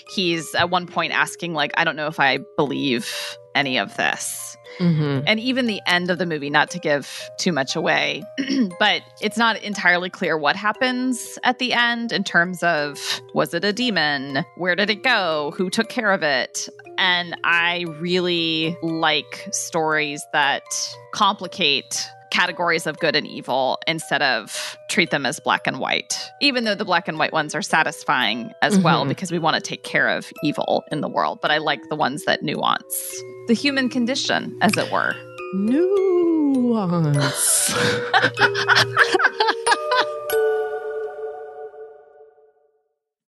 he's 0.08 0.54
at 0.56 0.70
one 0.70 0.86
point 0.86 1.12
asking 1.12 1.54
like 1.54 1.70
i 1.76 1.84
don't 1.84 1.94
know 1.94 2.08
if 2.08 2.18
i 2.18 2.38
believe 2.56 3.38
any 3.54 3.78
of 3.78 3.96
this 3.96 4.55
mm-hmm. 4.78 5.24
and 5.26 5.40
even 5.40 5.66
the 5.66 5.80
end 5.86 6.10
of 6.10 6.18
the 6.18 6.26
movie 6.26 6.50
not 6.50 6.70
to 6.70 6.78
give 6.78 7.28
too 7.38 7.52
much 7.52 7.76
away 7.76 8.22
but 8.78 9.02
it's 9.20 9.36
not 9.36 9.60
entirely 9.62 10.10
clear 10.10 10.36
what 10.36 10.56
happens 10.56 11.38
at 11.44 11.58
the 11.58 11.72
end 11.72 12.12
in 12.12 12.24
terms 12.24 12.62
of 12.62 12.98
was 13.34 13.54
it 13.54 13.64
a 13.64 13.72
demon? 13.72 14.44
Where 14.56 14.74
did 14.74 14.90
it 14.90 15.02
go? 15.02 15.52
Who 15.56 15.70
took 15.70 15.88
care 15.88 16.12
of 16.12 16.22
it? 16.22 16.68
And 16.98 17.36
i 17.44 17.84
really 18.00 18.76
like 18.82 19.46
stories 19.52 20.24
that 20.32 20.64
complicate 21.12 22.08
categories 22.40 22.86
of 22.86 22.98
good 22.98 23.16
and 23.16 23.26
evil 23.26 23.78
instead 23.86 24.20
of 24.20 24.76
treat 24.90 25.10
them 25.10 25.24
as 25.24 25.40
black 25.40 25.66
and 25.66 25.78
white, 25.80 26.30
even 26.42 26.64
though 26.64 26.74
the 26.74 26.84
black 26.84 27.08
and 27.08 27.18
white 27.18 27.32
ones 27.32 27.54
are 27.54 27.62
satisfying 27.62 28.52
as 28.60 28.78
well 28.78 29.04
Mhm. 29.04 29.08
because 29.08 29.32
we 29.32 29.38
want 29.38 29.54
to 29.54 29.60
take 29.60 29.84
care 29.84 30.08
of 30.08 30.30
evil 30.42 30.84
in 30.92 31.00
the 31.00 31.08
world. 31.08 31.38
But 31.40 31.50
I 31.50 31.58
like 31.58 31.80
the 31.88 31.96
ones 31.96 32.24
that 32.26 32.42
nuance 32.42 33.22
the 33.48 33.54
human 33.54 33.88
condition, 33.88 34.54
as 34.60 34.76
it 34.76 34.90
were. 34.92 35.14
Nuance. 35.54 37.72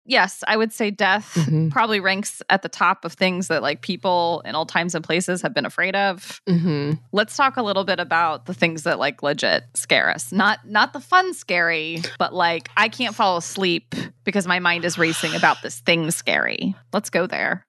Yes, 0.05 0.43
I 0.48 0.57
would 0.57 0.74
say 0.74 0.91
death 0.91 1.33
Mhm. 1.36 1.72
probably 1.72 2.00
ranks 2.00 2.41
at 2.50 2.62
the 2.62 2.69
top 2.69 3.05
of 3.05 3.13
things 3.13 3.48
that 3.48 3.62
like 3.62 3.81
people 3.81 4.41
in 4.45 4.53
all 4.55 4.65
times 4.65 4.95
and 4.95 5.03
places 5.03 5.41
have 5.41 5.53
been 5.53 5.65
afraid 5.65 5.95
of. 5.95 6.39
hmm 6.48 6.91
Let's 7.12 7.38
talk 7.38 7.57
a 7.57 7.63
little 7.63 7.83
bit 7.83 8.00
about 8.00 8.45
the 8.45 8.53
things 8.53 8.83
that 8.83 9.00
like 9.00 9.24
legit 9.24 9.63
scare 9.75 10.10
us. 10.10 10.31
Not 10.31 10.60
not 10.67 10.93
the 10.93 11.00
fun 11.00 11.33
scary, 11.33 12.01
but 12.19 12.33
like 12.33 12.69
I 12.75 12.89
can't 12.89 13.15
fall 13.15 13.38
asleep 13.38 13.95
because 14.24 14.45
my 14.48 14.60
mind 14.60 14.83
is 14.83 14.98
racing 14.98 15.36
about 15.36 15.62
this 15.62 15.79
thing 15.79 16.12
scary. 16.12 16.75
Let's 16.91 17.10
go 17.10 17.27
there. 17.27 17.65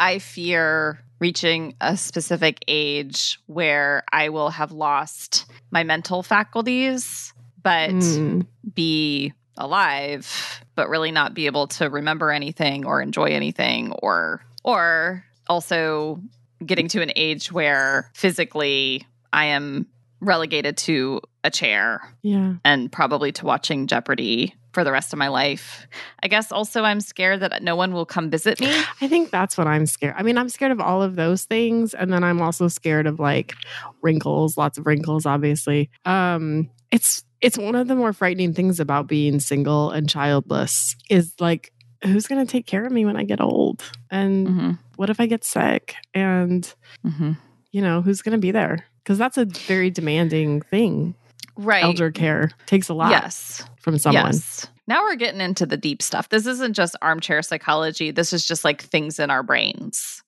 I 0.00 0.18
fear 0.18 1.00
reaching 1.20 1.74
a 1.80 1.96
specific 1.96 2.58
age 2.68 3.38
where 3.46 4.04
I 4.12 4.28
will 4.28 4.50
have 4.50 4.70
lost 4.72 5.46
my 5.72 5.82
mental 5.84 6.22
faculties, 6.22 7.32
but 7.62 7.90
Mm. 7.90 8.46
be 8.74 9.32
alive 9.58 10.62
but 10.74 10.88
really 10.88 11.10
not 11.10 11.34
be 11.34 11.46
able 11.46 11.66
to 11.66 11.90
remember 11.90 12.30
anything 12.30 12.86
or 12.86 13.02
enjoy 13.02 13.26
anything 13.26 13.92
or 14.02 14.40
or 14.64 15.24
also 15.48 16.20
getting 16.64 16.88
to 16.88 17.02
an 17.02 17.10
age 17.16 17.50
where 17.52 18.10
physically 18.14 19.06
I 19.32 19.46
am 19.46 19.86
relegated 20.20 20.76
to 20.78 21.20
a 21.44 21.50
chair 21.50 22.00
Yeah. 22.22 22.54
and 22.64 22.90
probably 22.90 23.30
to 23.32 23.44
watching 23.44 23.86
Jeopardy 23.86 24.54
for 24.72 24.82
the 24.84 24.92
rest 24.92 25.12
of 25.12 25.18
my 25.18 25.28
life. 25.28 25.86
I 26.22 26.28
guess 26.28 26.50
also 26.52 26.82
I'm 26.82 27.00
scared 27.00 27.40
that 27.40 27.62
no 27.62 27.76
one 27.76 27.92
will 27.92 28.04
come 28.04 28.28
visit 28.28 28.60
me. 28.60 28.68
I 29.00 29.08
think 29.08 29.30
that's 29.30 29.56
what 29.56 29.66
I'm 29.66 29.86
scared. 29.86 30.14
I 30.18 30.22
mean, 30.22 30.36
I'm 30.36 30.48
scared 30.48 30.72
of 30.72 30.80
all 30.80 31.02
of 31.02 31.14
those 31.16 31.44
things, 31.44 31.94
and 31.94 32.12
then 32.12 32.22
I'm 32.24 32.40
also 32.42 32.68
scared 32.68 33.06
of 33.06 33.18
like 33.20 33.54
wrinkles, 34.02 34.56
lots 34.56 34.76
of 34.76 34.86
wrinkles, 34.86 35.24
obviously. 35.24 35.88
Um, 36.04 36.68
it's 36.90 37.24
it's 37.40 37.58
one 37.58 37.74
of 37.74 37.88
the 37.88 37.94
more 37.94 38.12
frightening 38.12 38.52
things 38.54 38.80
about 38.80 39.06
being 39.06 39.40
single 39.40 39.90
and 39.90 40.08
childless 40.08 40.96
is 41.08 41.32
like 41.38 41.72
who's 42.04 42.26
going 42.26 42.44
to 42.44 42.50
take 42.50 42.66
care 42.66 42.84
of 42.84 42.92
me 42.92 43.04
when 43.04 43.16
I 43.16 43.24
get 43.24 43.40
old, 43.40 43.82
and 44.10 44.48
hmm 44.48 44.70
what 44.96 45.10
if 45.10 45.20
I 45.20 45.26
get 45.26 45.44
sick, 45.44 45.94
and 46.14 46.72
hmm 47.04 47.32
you 47.70 47.82
know 47.82 48.00
who's 48.02 48.22
going 48.22 48.32
to 48.32 48.38
be 48.40 48.50
there 48.50 48.84
because 49.04 49.18
that's 49.18 49.36
a 49.38 49.44
very 49.44 49.90
demanding 49.90 50.60
thing. 50.62 51.14
Right. 51.56 51.82
Elder 51.84 52.10
care 52.10 52.50
takes 52.66 52.88
a 52.88 52.94
lot 52.94 53.10
Yes. 53.10 53.64
from 53.80 53.98
someone. 53.98 54.32
Yes. 54.32 54.66
Now 54.86 55.02
we're 55.02 55.16
getting 55.16 55.40
into 55.40 55.66
the 55.66 55.76
deep 55.76 56.00
stuff. 56.02 56.28
This 56.28 56.46
isn't 56.46 56.74
just 56.74 56.96
armchair 57.02 57.42
psychology. 57.42 58.10
This 58.10 58.32
is 58.32 58.46
just 58.46 58.64
like 58.64 58.80
things 58.80 59.18
in 59.18 59.30
our 59.30 59.42
brains. 59.42 60.22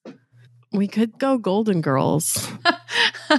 We 0.72 0.86
could 0.86 1.18
go 1.18 1.38
Golden 1.38 1.80
Girls. 1.80 2.48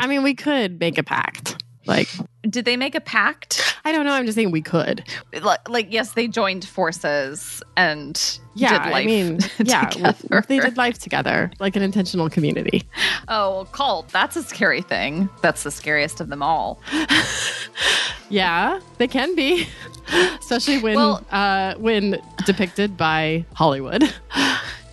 I 0.00 0.06
mean, 0.06 0.22
we 0.22 0.34
could 0.34 0.78
make 0.80 0.98
a 0.98 1.02
pact. 1.02 1.59
Like, 1.90 2.08
Did 2.48 2.64
they 2.66 2.76
make 2.76 2.94
a 2.94 3.00
pact? 3.00 3.76
I 3.84 3.90
don't 3.90 4.06
know. 4.06 4.12
I'm 4.12 4.24
just 4.24 4.36
saying 4.36 4.52
we 4.52 4.62
could. 4.62 5.02
Like, 5.42 5.68
like 5.68 5.88
yes, 5.90 6.12
they 6.12 6.28
joined 6.28 6.64
forces 6.64 7.62
and 7.76 8.38
Yeah, 8.54 8.84
did 8.84 8.92
life 8.92 9.02
I 9.02 9.06
mean, 9.06 9.38
yeah, 9.64 9.90
they 10.46 10.60
did 10.60 10.76
life 10.76 10.98
together, 10.98 11.50
like 11.58 11.74
an 11.74 11.82
intentional 11.82 12.30
community. 12.30 12.84
Oh, 13.26 13.66
cult. 13.72 14.08
That's 14.10 14.36
a 14.36 14.44
scary 14.44 14.82
thing. 14.82 15.28
That's 15.42 15.64
the 15.64 15.72
scariest 15.72 16.20
of 16.20 16.28
them 16.28 16.42
all. 16.42 16.80
Yeah, 18.32 18.78
they 18.98 19.08
can 19.08 19.34
be, 19.34 19.66
especially 20.38 20.78
when 20.78 20.94
Well- 20.94 21.24
uh, 21.32 21.74
when 21.78 22.22
depicted 22.46 22.96
by 22.96 23.44
Hollywood. 23.54 24.14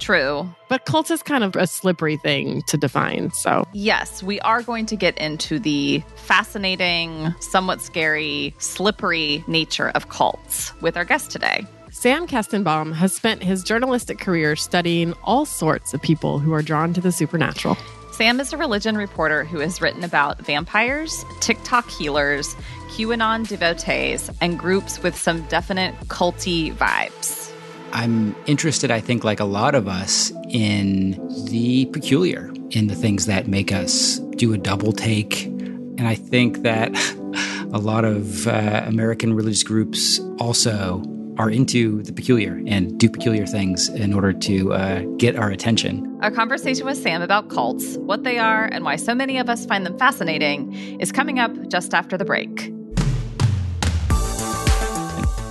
True. 0.08 0.50
But 0.70 0.86
cult 0.86 1.12
is 1.12 1.22
kind 1.22 1.44
of 1.44 1.58
a 1.58 1.68
slippery 1.68 2.16
thing 2.16 2.62
to 2.68 2.78
define. 2.78 3.30
So 3.32 3.66
Yes, 3.74 4.24
we 4.24 4.40
are 4.40 4.62
going 4.62 4.86
to 4.86 4.96
get 4.96 5.18
into 5.18 5.60
the 5.60 6.02
fascinating, 6.16 7.36
somewhat 7.42 7.82
scary, 7.82 8.56
slippery 8.58 9.44
nature 9.48 9.90
of 9.90 10.08
cults 10.08 10.72
with 10.80 10.96
our 10.96 11.04
guest 11.04 11.30
today. 11.30 11.66
Sam 11.92 12.26
Kestenbaum 12.26 12.94
has 12.94 13.14
spent 13.14 13.44
his 13.44 13.64
journalistic 13.64 14.18
career 14.18 14.56
studying 14.56 15.12
all 15.26 15.44
sorts 15.44 15.94
of 15.94 16.02
people 16.02 16.40
who 16.40 16.54
are 16.54 16.62
drawn 16.62 16.94
to 16.94 17.02
the 17.02 17.12
supernatural. 17.12 17.76
Sam 18.14 18.40
is 18.40 18.54
a 18.54 18.58
religion 18.58 18.96
reporter 18.98 19.44
who 19.44 19.60
has 19.60 19.82
written 19.82 20.06
about 20.06 20.40
vampires, 20.40 21.26
TikTok 21.42 21.90
healers, 21.90 22.56
QAnon 22.92 23.46
devotees, 23.46 24.32
and 24.40 24.58
groups 24.58 25.04
with 25.04 25.18
some 25.18 25.42
definite 25.48 25.94
culty 26.08 26.74
vibes. 26.74 27.47
I'm 27.94 28.36
interested, 28.46 28.92
I 28.92 29.00
think, 29.00 29.24
like 29.24 29.40
a 29.40 29.46
lot 29.46 29.76
of 29.76 29.88
us, 29.88 30.32
in 30.50 31.12
the 31.46 31.86
peculiar, 31.88 32.54
in 32.72 32.88
the 32.88 32.96
things 32.96 33.26
that 33.26 33.48
make 33.48 33.72
us 33.72 34.20
do 34.36 34.54
a 34.54 34.58
double 34.58 34.92
take. 34.92 35.46
And 35.46 36.08
I 36.08 36.16
think 36.16 36.64
that 36.64 36.92
a 37.74 37.80
lot 37.80 38.06
of 38.06 38.48
uh, 38.48 38.84
American 38.86 39.34
religious 39.34 39.64
groups 39.64 40.20
also 40.40 41.04
are 41.38 41.50
into 41.50 42.02
the 42.04 42.12
peculiar 42.12 42.62
and 42.66 43.00
do 43.00 43.10
peculiar 43.10 43.46
things 43.46 43.90
in 43.90 44.14
order 44.14 44.34
to 44.34 44.74
uh, 44.74 45.02
get 45.18 45.36
our 45.36 45.50
attention. 45.50 46.18
Our 46.22 46.32
conversation 46.32 46.86
with 46.86 46.98
Sam 46.98 47.22
about 47.22 47.50
cults, 47.50 47.98
what 47.98 48.24
they 48.24 48.40
are, 48.40 48.66
and 48.66 48.84
why 48.84 48.96
so 48.96 49.14
many 49.14 49.38
of 49.38 49.50
us 49.50 49.66
find 49.66 49.86
them 49.86 49.98
fascinating 50.00 50.74
is 51.00 51.12
coming 51.12 51.40
up 51.40 51.52
just 51.68 51.94
after 51.94 52.18
the 52.18 52.26
break. 52.26 52.74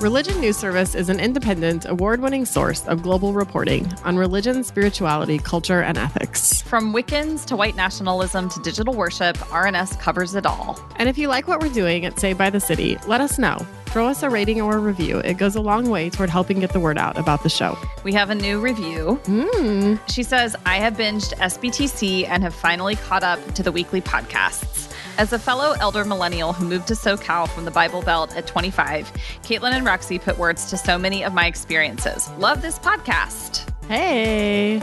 Religion 0.01 0.39
News 0.43 0.59
Service 0.59 0.95
is 0.95 1.09
an 1.09 1.19
independent, 1.19 1.87
award 1.87 2.21
winning 2.21 2.45
source 2.45 2.87
of 2.87 3.03
global 3.03 3.33
reporting 3.33 3.91
on 4.05 4.19
religion, 4.19 4.63
spirituality, 4.63 5.39
culture, 5.39 5.81
and 5.81 5.97
ethics. 5.97 6.61
From 6.61 6.93
Wiccans 6.93 7.47
to 7.47 7.57
white 7.57 7.77
nationalism 7.77 8.51
to 8.51 8.61
digital 8.61 8.93
worship, 8.93 9.39
RNS 9.39 9.99
covers 9.99 10.35
it 10.35 10.45
all. 10.45 10.79
And 10.97 11.09
if 11.09 11.17
you 11.17 11.29
like 11.29 11.49
what 11.49 11.63
we're 11.63 11.73
doing 11.73 12.05
at 12.05 12.21
Saved 12.21 12.39
by 12.39 12.51
the 12.51 12.61
City, 12.61 12.99
let 13.07 13.23
us 13.23 13.39
know. 13.39 13.57
Throw 13.87 14.07
us 14.07 14.23
a 14.23 14.29
rating 14.29 14.61
or 14.61 14.77
a 14.77 14.81
review. 14.81 15.21
It 15.21 15.39
goes 15.39 15.57
a 15.57 15.63
long 15.63 15.89
way 15.89 16.11
toward 16.11 16.29
helping 16.29 16.61
get 16.61 16.75
the 16.75 16.81
word 16.81 16.99
out 16.99 17.17
about 17.17 17.43
the 17.43 17.49
show. 17.49 17.79
We 18.05 18.13
have 18.13 18.29
a 18.29 18.35
new 18.35 18.61
review. 18.61 19.15
Hmm. 19.25 19.95
She 20.09 20.23
says, 20.23 20.55
I 20.67 20.77
have 20.77 20.99
binged 20.99 21.33
SBTC 21.39 22.29
and 22.29 22.43
have 22.43 22.55
finally 22.55 22.97
caught 22.97 23.23
up 23.23 23.55
to 23.55 23.63
the 23.63 23.73
weekly 23.73 24.03
podcasts. 24.03 24.86
As 25.19 25.33
a 25.33 25.39
fellow 25.39 25.73
elder 25.81 26.05
millennial 26.05 26.53
who 26.53 26.69
moved 26.69 26.89
to 26.89 26.95
SoCal 26.95 27.49
from 27.49 27.65
the 27.65 27.71
Bible 27.71 28.03
Belt 28.03 28.37
at 28.37 28.47
25, 28.47 29.11
Katelyn 29.43 29.73
and 29.73 29.87
Roxy 29.87 30.19
put 30.19 30.37
words 30.37 30.69
to 30.69 30.77
so 30.77 30.99
many 30.99 31.25
of 31.25 31.33
my 31.33 31.47
experiences. 31.47 32.29
Love 32.33 32.61
this 32.61 32.79
podcast. 32.79 33.67
Hey, 33.89 34.79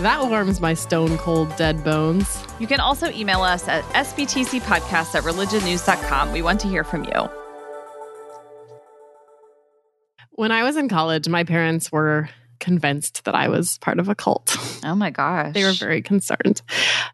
that 0.00 0.20
warms 0.28 0.60
my 0.60 0.74
stone 0.74 1.16
cold 1.16 1.56
dead 1.56 1.82
bones. 1.84 2.44
You 2.58 2.66
can 2.66 2.80
also 2.80 3.10
email 3.12 3.40
us 3.40 3.66
at 3.66 3.82
sbtcpodcast 3.94 5.14
at 5.14 5.22
religionnews.com. 5.22 6.32
We 6.32 6.42
want 6.42 6.60
to 6.60 6.68
hear 6.68 6.84
from 6.84 7.04
you. 7.04 7.30
When 10.32 10.52
I 10.52 10.64
was 10.64 10.76
in 10.76 10.90
college, 10.90 11.28
my 11.28 11.44
parents 11.44 11.90
were 11.90 12.28
convinced 12.62 13.24
that 13.24 13.34
I 13.34 13.48
was 13.48 13.76
part 13.78 13.98
of 13.98 14.08
a 14.08 14.14
cult. 14.14 14.56
Oh 14.84 14.94
my 14.94 15.10
gosh. 15.10 15.52
They 15.52 15.64
were 15.64 15.72
very 15.72 16.00
concerned. 16.00 16.62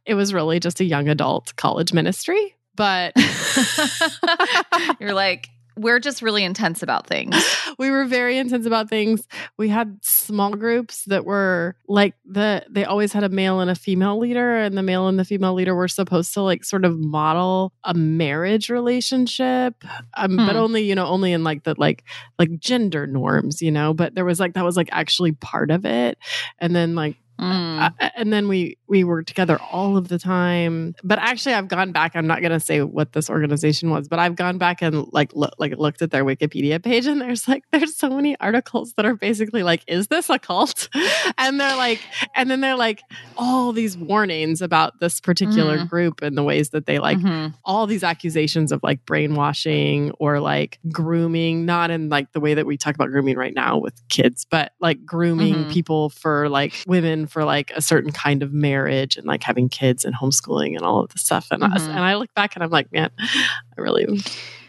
It 0.07 0.15
was 0.15 0.33
really 0.33 0.61
just 0.61 0.81
a 0.81 0.85
young 0.85 1.09
adult 1.09 1.57
college 1.57 1.93
ministry, 1.93 2.55
but 2.77 3.13
You're 5.01 5.15
like, 5.15 5.49
we're 5.79 6.01
just 6.01 6.23
really 6.23 6.45
intense 6.45 6.83
about 6.83 7.07
things. 7.07 7.35
we 7.79 7.91
were 7.91 8.05
very 8.05 8.39
intense 8.39 8.67
about 8.67 8.89
things. 8.89 9.27
We 9.57 9.69
had 9.69 9.99
small 10.03 10.51
groups 10.55 11.05
that 11.07 11.25
were 11.25 11.77
like 11.89 12.15
the 12.25 12.65
they 12.69 12.85
always 12.85 13.13
had 13.13 13.25
a 13.25 13.29
male 13.29 13.61
and 13.61 13.71
a 13.71 13.75
female 13.75 14.19
leader 14.19 14.57
and 14.57 14.77
the 14.77 14.83
male 14.83 15.09
and 15.09 15.19
the 15.19 15.25
female 15.25 15.55
leader 15.55 15.75
were 15.75 15.89
supposed 15.89 16.35
to 16.35 16.43
like 16.43 16.65
sort 16.65 16.85
of 16.85 16.99
model 16.99 17.73
a 17.85 17.95
marriage 17.95 18.69
relationship 18.71 19.75
um, 20.15 20.37
but 20.37 20.53
Hmm. 20.53 20.57
only 20.57 20.83
you 20.83 20.95
know 20.95 21.07
only 21.07 21.33
in 21.33 21.45
like 21.45 21.65
the 21.65 21.75
like 21.79 22.05
like 22.39 22.59
gender 22.59 23.07
norms, 23.07 23.63
you 23.63 23.71
know, 23.71 23.95
but 23.95 24.15
there 24.15 24.25
was 24.25 24.41
like 24.41 24.55
that 24.55 24.65
was 24.65 24.77
like 24.77 24.89
actually 24.93 25.33
part 25.33 25.71
of 25.71 25.85
it. 25.87 26.19
And 26.59 26.75
then 26.75 26.95
like 26.95 27.17
Mm. 27.41 27.47
Uh, 27.79 28.11
and 28.17 28.33
then 28.33 28.49
we 28.49 28.77
we 28.89 29.05
were 29.05 29.23
together 29.23 29.59
all 29.73 29.97
of 29.97 30.09
the 30.09 30.19
time 30.19 30.95
but 31.05 31.19
actually 31.19 31.55
i've 31.55 31.69
gone 31.69 31.93
back 31.93 32.15
i'm 32.17 32.27
not 32.27 32.41
going 32.41 32.53
to 32.53 32.61
say 32.61 32.83
what 32.83 33.13
this 33.13 33.29
organization 33.31 33.91
was 33.91 34.09
but 34.09 34.19
i've 34.19 34.37
gone 34.37 34.59
back 34.59 34.83
and 34.83 35.07
like 35.13 35.31
look, 35.35 35.53
like 35.59 35.77
looked 35.77 36.03
at 36.03 36.11
their 36.11 36.25
wikipedia 36.25 36.83
page 36.83 37.07
and 37.07 37.21
there's 37.21 37.47
like 37.49 37.63
there's 37.73 37.95
so 37.97 38.09
many 38.11 38.39
articles 38.41 38.93
that 38.97 39.05
are 39.07 39.15
basically 39.15 39.63
like 39.63 39.83
is 39.87 40.09
this 40.09 40.29
a 40.31 40.39
cult 40.39 40.89
and 41.39 41.61
they're 41.61 41.77
like 41.77 42.01
and 42.35 42.51
then 42.51 42.61
they're 42.61 42.77
like 42.77 43.03
all 43.37 43.73
these 43.73 43.97
warnings 43.97 44.61
about 44.63 44.99
this 45.01 45.21
particular 45.21 45.79
Mhm. 45.79 45.89
group 45.89 46.23
and 46.23 46.37
the 46.37 46.43
ways 46.43 46.71
that 46.71 46.87
they 46.87 46.99
like 46.99 47.19
Mhm. 47.19 47.55
all 47.65 47.87
these 47.87 48.03
accusations 48.03 48.73
of 48.73 48.81
like 48.83 49.05
brainwashing 49.07 50.11
or 50.19 50.41
like 50.41 50.79
grooming, 50.91 51.65
not 51.65 51.91
in 51.91 52.09
like 52.09 52.33
the 52.33 52.41
way 52.41 52.55
that 52.55 52.67
we 52.67 52.77
talk 52.77 52.95
about 52.95 53.11
grooming 53.11 53.37
right 53.37 53.55
now 53.55 53.79
with 53.79 53.95
kids, 54.09 54.47
but 54.51 54.73
like 54.81 55.05
grooming 55.05 55.67
Mhm. 55.67 55.69
people 55.69 56.11
for 56.11 56.49
like 56.49 56.75
women 56.87 57.27
for 57.27 57.45
like 57.45 57.68
a 57.75 57.81
certain 57.83 58.13
kind 58.13 58.43
of 58.43 58.53
marriage 58.53 59.17
and 59.17 59.27
like 59.27 59.43
having 59.43 59.69
kids 59.69 60.05
and 60.05 60.15
homeschooling 60.15 60.75
and 60.77 60.85
all 60.85 61.01
of 61.01 61.11
the 61.11 61.19
stuff. 61.19 61.49
And, 61.51 61.63
I, 61.65 61.69
Mhm. 61.69 61.89
and 61.89 61.99
I 62.01 62.15
look 62.17 62.33
back 62.35 62.55
and 62.57 62.63
I'm 62.65 62.71
like, 62.71 62.93
man, 62.93 63.11
I 63.19 63.81
really 63.81 64.05
am 64.05 64.19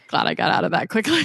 glad 0.08 0.28
I 0.28 0.34
got 0.34 0.52
out 0.52 0.64
of 0.64 0.72
that 0.72 0.90
quickly. 0.90 1.24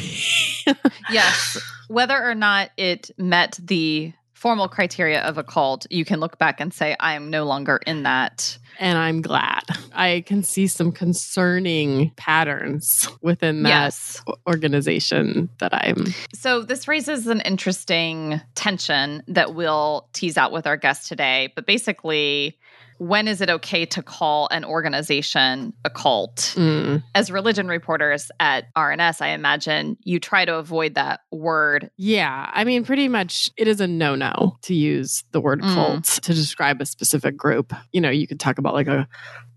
yes. 1.11 1.59
Whether 1.88 2.23
or 2.23 2.35
not 2.35 2.71
it 2.76 3.11
met 3.19 3.59
the 3.62 4.12
formal 4.33 4.69
criteria 4.69 5.23
of 5.23 5.38
a 5.38 5.45
cult, 5.45 5.87
you 5.90 6.04
can 6.04 6.21
look 6.21 6.38
back 6.38 6.61
and 6.61 6.73
say, 6.73 6.97
I 7.00 7.14
am 7.14 7.31
no 7.31 7.45
longer 7.45 7.81
in 7.87 8.02
that. 8.04 8.59
And 8.78 8.99
I'm 8.99 9.23
glad. 9.23 9.62
I 9.95 10.25
can 10.26 10.43
see 10.43 10.66
some 10.66 10.93
concerning 10.93 12.11
patterns 12.16 13.09
within 13.23 13.62
that 13.64 13.69
Yes. 13.69 14.23
organization 14.47 15.49
that 15.59 15.73
I'm. 15.75 16.14
So 16.35 16.62
this 16.62 16.87
raises 16.88 17.26
an 17.26 17.40
interesting 17.40 18.40
tension 18.54 19.23
that 19.28 19.54
we'll 19.54 20.09
tease 20.12 20.37
out 20.37 20.52
with 20.52 20.66
our 20.66 20.76
guest 20.76 21.09
today. 21.09 21.52
But 21.54 21.66
basically, 21.66 22.59
when 22.99 23.29
is 23.29 23.41
it 23.41 23.51
okay 23.51 23.85
to 23.87 24.03
call 24.03 24.49
an 24.51 24.65
organization 24.65 25.73
a 25.85 25.91
cult? 25.91 26.55
Mm, 26.57 27.03
As 27.15 27.31
religion 27.31 27.69
reporters 27.69 28.31
at 28.41 28.67
RNS, 28.75 29.21
I 29.21 29.29
imagine 29.29 29.97
you 30.03 30.21
try 30.21 30.45
to 30.45 30.55
avoid 30.57 30.95
that 30.95 31.21
word. 31.33 31.91
yeah, 31.97 32.51
I 32.53 32.65
mean, 32.65 32.85
pretty 32.85 33.09
much 33.09 33.51
it 33.57 33.69
is 33.69 33.81
a 33.81 33.87
no 33.87 34.15
no 34.15 34.57
to 34.63 34.75
use 34.75 35.25
the 35.33 35.41
word 35.41 35.61
Mm. 35.61 35.75
cult 35.75 36.05
to 36.05 36.35
describe 36.35 36.81
a 36.81 36.87
specific 36.87 37.37
group. 37.37 37.73
You 37.93 38.01
know, 38.01 38.11
you 38.11 38.27
could 38.27 38.41
talk 38.41 38.59
about 38.59 38.75
like 38.75 38.87
a 38.89 39.07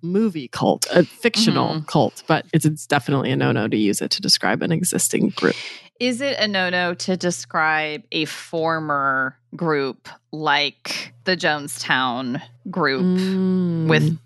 movie 0.03 0.48
cult, 0.48 0.86
a 0.91 1.03
fictional 1.06 1.75
Mhm. 1.75 1.88
cult, 1.88 2.24
but 2.27 2.46
it's, 2.53 2.65
it's 2.65 2.86
definitely 2.86 3.32
a 3.32 3.36
no 3.36 3.51
no 3.51 3.67
to 3.67 3.77
use 3.77 4.01
it 4.01 4.12
to 4.12 4.22
describe 4.22 4.62
an 4.62 4.72
existing 4.72 5.29
group. 5.29 5.56
Is 5.99 6.21
it 6.21 6.37
a 6.39 6.47
no 6.47 6.69
no 6.69 6.93
to 6.93 7.17
describe 7.17 8.03
a 8.11 8.25
former 8.25 9.37
group 9.55 10.09
like 10.31 11.13
the 11.23 11.35
Jonestown 11.35 12.41
group? 12.69 13.03
Mm. 13.03 13.87
with 13.87 14.17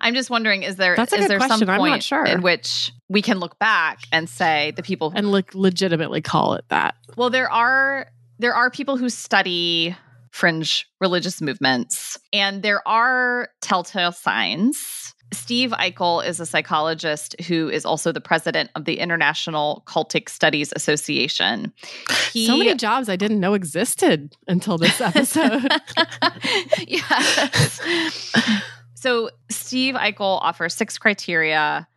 I'm 0.00 0.14
just 0.14 0.30
wondering 0.30 0.62
is 0.62 0.76
there 0.76 0.96
That's 0.96 1.12
a 1.12 1.16
is 1.16 1.28
there 1.28 1.40
some 1.40 1.48
question. 1.48 1.66
Not 1.66 1.78
point 1.78 2.02
sure. 2.02 2.24
in 2.24 2.42
which 2.42 2.92
we 3.08 3.20
can 3.22 3.38
look 3.38 3.58
back 3.58 4.00
and 4.12 4.28
say 4.28 4.72
the 4.76 4.82
people 4.82 5.12
and 5.14 5.32
like 5.32 5.54
legitimately 5.54 6.20
call 6.22 6.54
it 6.54 6.64
that. 6.68 6.94
well 7.16 7.30
there 7.30 7.50
are 7.50 8.06
there 8.38 8.54
are 8.54 8.70
people 8.70 8.96
who 8.96 9.08
study 9.08 9.96
fringe 10.30 10.88
religious 11.00 11.40
movements 11.40 12.18
and 12.32 12.62
there 12.62 12.86
are 12.88 13.48
telltale 13.60 14.12
signs 14.12 15.01
Steve 15.32 15.70
Eichel 15.70 16.26
is 16.26 16.40
a 16.40 16.46
psychologist 16.46 17.34
who 17.42 17.68
is 17.68 17.84
also 17.84 18.12
the 18.12 18.20
president 18.20 18.70
of 18.74 18.84
the 18.84 18.98
International 18.98 19.82
Cultic 19.86 20.28
Studies 20.28 20.72
Association. 20.76 21.72
He, 22.32 22.46
so 22.46 22.56
many 22.56 22.74
jobs 22.74 23.08
I 23.08 23.16
didn't 23.16 23.40
know 23.40 23.54
existed 23.54 24.36
until 24.48 24.78
this 24.78 25.00
episode. 25.00 25.68
yes. 26.86 27.80
So 28.94 29.30
Steve 29.50 29.94
Eichel 29.94 30.38
offers 30.40 30.74
six 30.74 30.98
criteria 30.98 31.88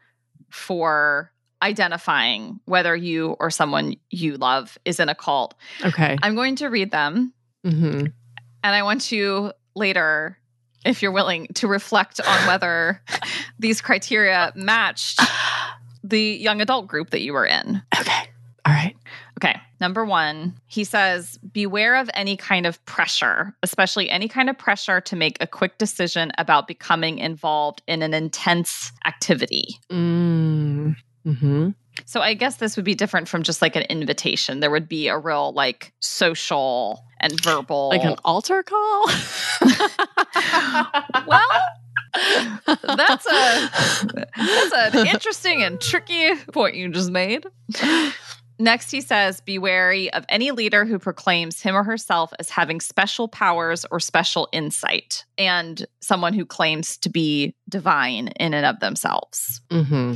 for 0.50 1.32
identifying 1.62 2.60
whether 2.65 2.96
you 2.96 3.36
or 3.39 3.50
someone 3.50 3.96
you 4.10 4.38
love 4.38 4.77
is 4.86 5.00
in 5.00 5.10
a 5.10 5.15
cult. 5.15 5.54
okay. 5.84 6.18
I'm 6.22 6.36
going 6.36 6.56
to 6.58 6.68
read 6.68 6.92
them 6.92 7.34
hmm 7.63 8.06
and 8.65 8.75
I 8.75 8.82
want 8.82 9.12
you 9.12 9.51
later, 9.75 10.39
if 10.86 11.01
you're 11.01 11.12
willing, 11.12 11.48
to 11.56 11.68
reflect 11.68 12.22
on 12.22 12.48
whether 12.48 13.01
these 13.60 13.82
criteria 13.82 14.54
matched 14.56 15.20
the 16.04 16.22
young 16.22 16.62
adult 16.62 16.88
group 16.88 17.10
that 17.10 17.22
you 17.22 17.34
were 17.34 17.46
in. 17.46 17.82
Okay. 18.00 18.30
All 18.65 18.74
right. 18.74 18.96
Okay. 19.38 19.60
Number 19.82 20.06
one, 20.06 20.56
he 20.68 20.84
says, 20.84 21.38
beware 21.51 21.96
of 21.96 22.10
any 22.13 22.38
kind 22.38 22.65
of 22.65 22.84
pressure, 22.86 23.56
especially 23.62 24.10
any 24.10 24.27
kind 24.27 24.50
of 24.50 24.58
pressure 24.58 25.01
to 25.01 25.15
make 25.15 25.38
a 25.42 25.48
quick 25.48 25.77
decision 25.77 26.32
about 26.38 26.68
becoming 26.68 27.20
involved 27.20 27.82
in 27.88 28.01
an 28.01 28.13
intense 28.13 28.92
activity. 29.06 29.77
Mm. 29.92 30.96
hmm 31.25 31.70
So 32.06 32.22
I 32.22 32.34
guess 32.34 32.58
this 32.58 32.77
would 32.77 32.86
be 32.86 32.96
different 32.96 33.27
from 33.27 33.44
just 33.44 33.62
like 33.62 33.75
an 33.75 33.84
invitation. 33.84 34.62
There 34.62 34.72
would 34.72 34.88
be 34.88 35.10
a 35.10 35.18
real 35.18 35.51
like 35.54 35.92
social 36.00 37.04
and 37.25 37.44
verbal. 37.44 37.89
Like 37.89 38.03
an 38.03 38.15
altar 38.24 38.63
call? 38.63 39.05
well, 41.27 41.41
that's 42.84 43.25
a 43.25 43.70
that's 44.38 44.96
an 44.96 45.08
interesting 45.08 45.63
and 45.63 45.82
tricky 45.82 46.36
point 46.51 46.75
you 46.75 46.89
just 46.89 47.12
made. 47.12 47.46
Next, 48.58 48.89
he 48.89 49.01
says, 49.01 49.41
Be 49.41 49.58
wary 49.58 50.13
of 50.13 50.24
any 50.29 50.51
leader 50.51 50.86
who 50.86 50.98
proclaims 50.98 51.62
him 51.62 51.76
or 51.76 51.84
herself 51.84 52.32
as 52.39 52.50
having 52.50 52.80
special 52.80 53.28
powers 53.28 53.86
or 53.91 54.00
special 54.00 54.47
insight, 54.54 55.26
and 55.38 55.86
someone 56.00 56.34
who 56.34 56.45
claims 56.45 56.95
to 57.00 57.10
be 57.10 57.54
divine 57.67 58.30
in 58.39 58.54
and 58.54 58.65
of 58.65 58.80
themselves. 58.80 59.62
hmm 59.71 60.13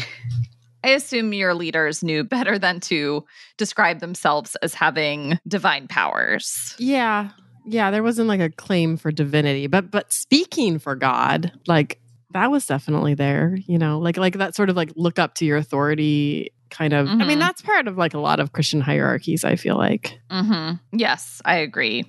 I 0.83 0.89
assume 0.89 1.33
your 1.33 1.53
leaders 1.53 2.03
knew 2.03 2.23
better 2.23 2.57
than 2.57 2.79
to 2.81 3.25
describe 3.57 3.99
themselves 3.99 4.55
as 4.61 4.73
having 4.73 5.39
divine 5.47 5.87
powers. 5.87 6.75
Yeah. 6.77 7.31
Yeah. 7.65 7.91
There 7.91 8.03
wasn't 8.03 8.27
like 8.29 8.39
a 8.39 8.49
claim 8.49 8.97
for 8.97 9.11
divinity, 9.11 9.67
but 9.67 9.91
but 9.91 10.11
speaking 10.13 10.79
for 10.79 10.95
God, 10.95 11.51
like 11.67 11.99
that 12.31 12.49
was 12.51 12.65
definitely 12.65 13.13
there, 13.15 13.57
you 13.67 13.77
know, 13.77 13.99
like 13.99 14.15
like 14.17 14.37
that 14.37 14.55
sort 14.55 14.69
of 14.69 14.75
like 14.75 14.91
look 14.95 15.19
up 15.19 15.35
to 15.35 15.45
your 15.45 15.57
authority 15.57 16.51
kind 16.69 16.93
of. 16.93 17.07
I 17.09 17.15
mean, 17.15 17.37
Mhm. 17.37 17.39
that's 17.39 17.61
part 17.63 17.87
of 17.87 17.97
like 17.97 18.13
a 18.13 18.19
lot 18.19 18.39
of 18.39 18.51
Christian 18.53 18.79
hierarchies, 18.81 19.43
I 19.43 19.55
feel 19.55 19.75
like. 19.75 20.19
hmm 20.29 20.73
Yes, 20.93 21.41
I 21.43 21.55
agree. 21.57 22.05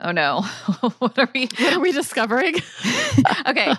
Oh 0.00 0.10
no. 0.12 0.42
what 0.98 1.18
are 1.18 1.28
we? 1.34 1.48
What 1.58 1.72
are 1.74 1.80
we 1.80 1.92
discovering? 1.92 2.56
okay. 3.46 3.72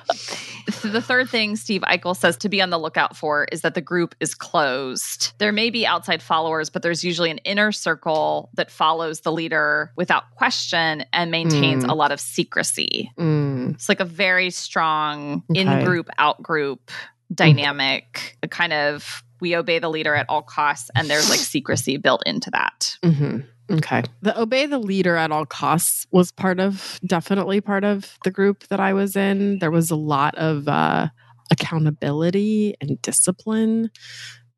So 0.71 0.87
the 0.89 1.01
third 1.01 1.29
thing 1.29 1.55
Steve 1.55 1.81
Eichel 1.81 2.15
says 2.17 2.37
to 2.37 2.49
be 2.49 2.61
on 2.61 2.71
the 2.71 2.79
lookout 2.79 3.15
for 3.15 3.45
is 3.51 3.61
that 3.61 3.75
the 3.75 3.81
group 3.81 4.15
is 4.19 4.33
closed. 4.33 5.33
There 5.37 5.51
may 5.51 5.69
be 5.69 5.85
outside 5.85 6.23
followers, 6.23 6.69
but 6.71 6.81
there's 6.81 7.03
usually 7.03 7.29
an 7.29 7.37
inner 7.39 7.71
circle 7.71 8.49
that 8.55 8.71
follows 8.71 9.21
the 9.21 9.31
leader 9.31 9.91
without 9.95 10.31
question 10.31 11.05
and 11.13 11.29
maintains 11.29 11.83
Mm. 11.85 11.89
a 11.89 11.93
lot 11.93 12.11
of 12.11 12.19
secrecy. 12.19 13.11
Mm, 13.19 13.75
It's 13.75 13.87
like 13.89 13.99
a 13.99 14.05
very 14.05 14.49
strong 14.49 15.43
Okay. 15.51 15.61
in 15.61 15.83
group, 15.85 16.09
out 16.17 16.41
group 16.41 16.89
dynamic, 17.33 18.37
a 18.43 18.47
kind 18.47 18.73
of 18.73 19.23
we 19.41 19.55
obey 19.55 19.79
the 19.79 19.89
leader 19.89 20.15
at 20.15 20.25
all 20.29 20.41
costs, 20.41 20.89
and 20.95 21.07
there's 21.09 21.29
like 21.29 21.39
secrecy 21.39 21.97
built 21.97 22.23
into 22.25 22.49
that. 22.51 22.97
hmm 23.03 23.39
Okay. 23.71 24.03
The 24.21 24.39
obey 24.39 24.65
the 24.67 24.77
leader 24.77 25.15
at 25.15 25.31
all 25.31 25.45
costs 25.45 26.05
was 26.11 26.31
part 26.31 26.59
of, 26.59 26.99
definitely 27.05 27.61
part 27.61 27.83
of 27.83 28.17
the 28.23 28.31
group 28.31 28.67
that 28.67 28.79
I 28.79 28.93
was 28.93 29.15
in. 29.15 29.59
There 29.59 29.71
was 29.71 29.89
a 29.91 29.95
lot 29.95 30.35
of 30.35 30.67
uh, 30.67 31.07
accountability 31.51 32.75
and 32.81 33.01
discipline. 33.01 33.89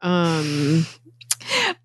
Um, 0.02 0.86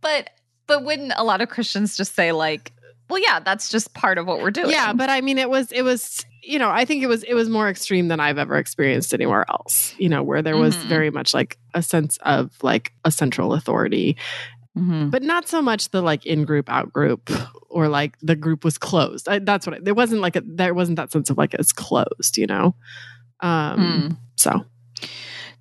But 0.01 0.31
but 0.67 0.85
wouldn't 0.85 1.13
a 1.17 1.25
lot 1.25 1.41
of 1.41 1.49
Christians 1.49 1.97
just 1.97 2.15
say 2.15 2.33
like, 2.33 2.73
well, 3.09 3.21
yeah, 3.23 3.41
that's 3.41 3.69
just 3.69 3.93
part 3.95 4.19
of 4.19 4.27
what 4.27 4.41
we're 4.41 4.51
doing. 4.51 4.71
yeah, 4.71 4.93
but 4.93 5.11
I 5.11 5.21
mean, 5.21 5.39
it 5.39 5.51
was, 5.51 5.71
it 5.71 5.83
was, 5.83 6.25
you 6.43 6.59
know, 6.59 6.71
I 6.71 6.85
think 6.85 7.03
it 7.03 7.09
was, 7.09 7.23
it 7.25 7.35
was 7.35 7.49
more 7.49 7.69
extreme 7.69 8.09
than 8.09 8.21
I've 8.21 8.39
ever 8.39 8.57
experienced 8.57 9.13
anywhere 9.13 9.45
else, 9.51 9.95
you 9.99 10.09
know, 10.09 10.23
where 10.23 10.41
there 10.41 10.57
was 10.57 10.75
Mhm. 10.77 10.85
very 10.89 11.11
much 11.11 11.35
like 11.35 11.59
a 11.75 11.83
sense 11.83 12.17
of 12.23 12.51
like 12.63 12.93
a 13.05 13.11
central 13.11 13.53
authority 13.53 14.17
Mhm. 14.77 15.11
but 15.11 15.23
not 15.23 15.49
so 15.49 15.61
much 15.61 15.91
the 15.91 16.01
like 16.01 16.25
in 16.25 16.45
group 16.45 16.71
out 16.71 16.93
group 16.93 17.31
or 17.69 17.89
like 17.89 18.17
the 18.23 18.35
group 18.37 18.65
was 18.65 18.79
closed 18.79 19.29
I, 19.29 19.39
that's 19.39 19.67
what 19.67 19.77
it, 19.77 19.85
there 19.85 19.95
wasn't 19.95 20.23
like 20.23 20.35
a, 20.37 20.43
there 20.47 20.73
wasn't 20.75 20.97
that 20.97 21.13
sense 21.13 21.29
of 21.31 21.37
like 21.37 21.53
it's 21.55 21.73
closed 21.73 22.37
you 22.39 22.47
know 22.47 22.75
um 23.41 23.79
Hmm. 23.81 24.15
so 24.37 24.65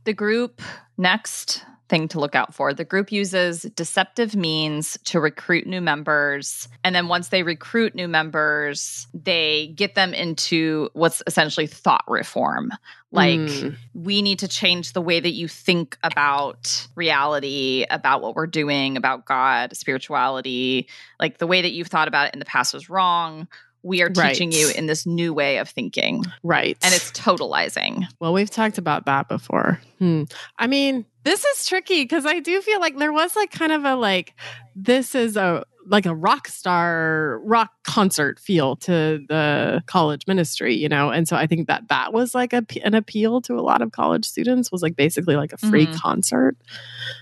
The 0.06 0.13
group, 0.13 0.62
next 0.97 1.65
thing 1.91 2.08
to 2.08 2.19
look 2.19 2.34
out 2.34 2.56
for 2.56 2.73
the 2.73 2.86
group 2.86 3.12
uses 3.12 3.63
deceptive 3.75 4.34
means 4.36 4.97
to 5.04 5.19
recruit 5.19 5.67
new 5.67 5.82
members. 5.82 6.69
And 6.86 6.95
then 6.95 7.10
once 7.10 7.27
they 7.27 7.43
recruit 7.43 7.93
new 7.93 8.08
members, 8.08 9.08
they 9.13 9.67
get 9.75 9.93
them 9.93 10.13
into 10.13 10.89
what's 10.93 11.21
essentially 11.27 11.67
thought 11.67 12.06
reform. 12.08 12.71
Like, 13.12 13.39
Mm. 13.39 13.75
we 13.93 14.21
need 14.21 14.39
to 14.39 14.47
change 14.47 14.93
the 14.93 15.01
way 15.01 15.19
that 15.19 15.34
you 15.34 15.49
think 15.49 15.97
about 16.01 16.88
reality, 16.95 17.86
about 17.89 18.21
what 18.21 18.36
we're 18.36 18.47
doing, 18.47 18.95
about 18.95 19.25
God, 19.25 19.75
spirituality. 19.75 20.88
Like, 21.19 21.38
the 21.38 21.47
way 21.47 21.62
that 21.62 21.73
you've 21.73 21.89
thought 21.89 22.08
about 22.08 22.27
it 22.27 22.34
in 22.34 22.39
the 22.39 22.45
past 22.45 22.73
was 22.73 22.89
wrong. 22.89 23.49
We 23.83 24.01
are 24.03 24.11
Right. 24.15 24.29
teaching 24.29 24.51
you 24.51 24.69
in 24.75 24.85
this 24.85 25.05
new 25.05 25.33
way 25.33 25.57
of 25.57 25.69
thinking, 25.69 26.23
right 26.43 26.77
and 26.83 26.93
it's 26.93 27.11
totalizing. 27.11 28.05
well 28.19 28.33
we've 28.33 28.49
talked 28.49 28.77
about 28.77 29.05
that 29.05 29.27
before 29.27 29.81
hmm. 29.99 30.23
i 30.59 30.67
mean 30.67 31.05
this 31.23 31.43
is 31.45 31.65
tricky 31.65 32.03
because 32.03 32.25
i 32.25 32.39
do 32.39 32.61
feel 32.61 32.79
like 32.79 32.97
there 32.97 33.11
was 33.13 33.35
like 33.35 33.51
kind 33.51 33.71
of 33.71 33.85
a 33.85 33.95
like 33.95 34.33
this 34.75 35.15
is 35.15 35.37
a 35.37 35.63
like 35.91 36.06
a 36.08 36.15
rock 36.15 36.47
star 36.47 37.39
rock 37.43 37.69
concert 37.84 38.39
feel 38.39 38.75
to 38.77 39.23
the 39.30 39.84
college 39.86 40.25
ministry 40.25 40.73
you 40.75 40.89
know 40.89 41.10
and 41.12 41.27
so 41.27 41.36
i 41.36 41.45
think 41.45 41.67
that 41.67 41.88
that 41.89 42.13
was 42.13 42.34
like 42.34 42.54
a, 42.54 42.65
an 42.84 42.93
appeal 42.95 43.41
to 43.41 43.54
a 43.54 43.62
lot 43.62 43.82
of 43.82 43.91
college 43.91 44.25
students 44.25 44.71
was 44.71 44.82
like 44.82 44.95
basically 44.95 45.36
like 45.36 45.54
a 45.54 45.58
free 45.58 45.86
Mhm. 45.88 45.95
concert 45.95 46.56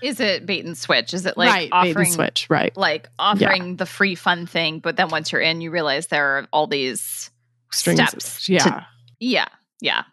Is 0.02 0.20
it 0.20 0.46
bait 0.46 0.64
and 0.64 0.78
switch? 0.78 1.12
Is 1.12 1.26
it 1.26 1.36
like 1.36 1.50
right 1.50 1.70
bait 1.70 1.88
and 1.88 1.90
offering 1.90 2.12
switch 2.12 2.46
right 2.48 2.74
like 2.76 3.08
offering 3.18 3.76
the 3.76 3.86
free 3.86 4.14
fun 4.14 4.46
thing, 4.46 4.78
but 4.78 4.96
then 4.96 5.08
once 5.10 5.32
you're 5.32 5.40
in, 5.40 5.60
you 5.60 5.70
realize 5.70 6.06
there 6.06 6.38
are 6.38 6.46
all 6.52 6.66
these 6.66 7.30
strings 7.72 8.00
steps 8.00 8.48
yeah 8.48 8.64
to 8.64 8.86
Yeah, 9.18 9.48
yeah. 9.80 10.04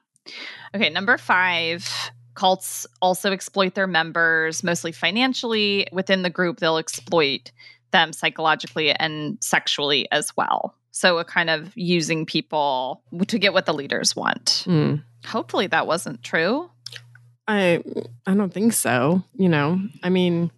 Okay, 0.76 0.89
number 0.89 1.17
five. 1.17 1.88
Cults 2.36 2.86
also 3.02 3.32
exploit 3.32 3.74
their 3.76 3.88
members, 3.88 4.63
mostly 4.63 4.91
financially. 4.91 5.88
Within 5.91 6.22
the 6.22 6.30
group, 6.30 6.60
they'll 6.60 6.78
exploit 6.78 7.52
them 7.91 8.13
psychologically 8.13 8.91
and 8.91 9.38
sexually 9.41 10.08
as 10.12 10.36
well. 10.36 10.76
So, 10.91 11.19
a 11.19 11.26
kind 11.26 11.50
of 11.50 11.71
using 11.76 12.26
people 12.26 13.04
to 13.28 13.38
get 13.38 13.54
what 13.54 13.65
the 13.65 13.73
leaders 13.73 14.15
want. 14.15 14.63
Mm. 14.67 15.04
Hopefully, 15.26 15.67
that 15.67 15.86
wasn't 15.88 16.23
true. 16.23 16.69
I 17.47 17.84
I 18.26 18.34
don't 18.34 18.52
think 18.54 18.73
so. 18.73 19.23
You 19.36 19.50
know, 19.50 19.80
I 20.04 20.10
mean, 20.10 20.50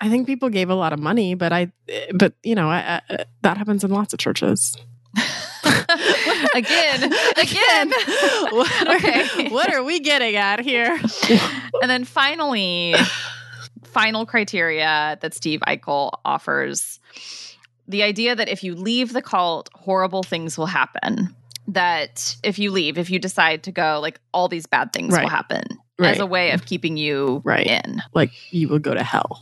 I 0.00 0.10
think 0.10 0.26
people 0.26 0.50
gave 0.50 0.68
a 0.68 0.74
lot 0.74 0.92
of 0.92 0.98
money, 0.98 1.34
but 1.34 1.52
I, 1.52 1.72
but 2.14 2.34
you 2.42 2.54
know, 2.54 2.68
I, 2.68 3.00
I, 3.08 3.24
that 3.42 3.56
happens 3.56 3.82
in 3.84 3.90
lots 3.90 4.12
of 4.12 4.18
churches. 4.18 4.76
again, 6.54 7.02
again. 7.36 7.90
what, 8.50 8.86
are, 8.86 8.96
Okay. 8.96 9.48
what 9.48 9.72
are 9.72 9.82
we 9.82 10.00
getting 10.00 10.36
at 10.36 10.60
here? 10.60 10.98
and 11.80 11.90
then 11.90 12.04
finally, 12.04 12.94
final 13.96 14.26
criteria 14.26 15.16
that 15.22 15.32
Steve 15.32 15.60
Eichel 15.66 16.10
offers 16.24 17.00
the 17.88 18.02
idea 18.02 18.34
that 18.36 18.48
if 18.48 18.62
you 18.62 18.74
leave 18.74 19.12
the 19.14 19.22
cult, 19.22 19.70
horrible 19.74 20.22
things 20.22 20.58
will 20.58 20.66
happen. 20.66 21.34
That 21.68 22.36
if 22.42 22.58
you 22.58 22.70
leave, 22.72 22.98
if 22.98 23.08
you 23.10 23.18
decide 23.18 23.62
to 23.64 23.72
go, 23.72 23.98
like 24.02 24.20
all 24.34 24.48
these 24.48 24.66
bad 24.66 24.92
things 24.92 25.12
will 25.12 25.20
Right. 25.20 25.30
happen 25.30 25.62
as 25.98 26.18
a 26.20 26.26
way 26.26 26.50
of 26.50 26.66
keeping 26.66 26.96
you 26.96 27.40
Right. 27.44 27.66
in. 27.66 28.02
Like 28.12 28.32
you 28.52 28.68
will 28.68 28.78
go 28.80 28.92
to 28.94 29.02
hell. 29.02 29.40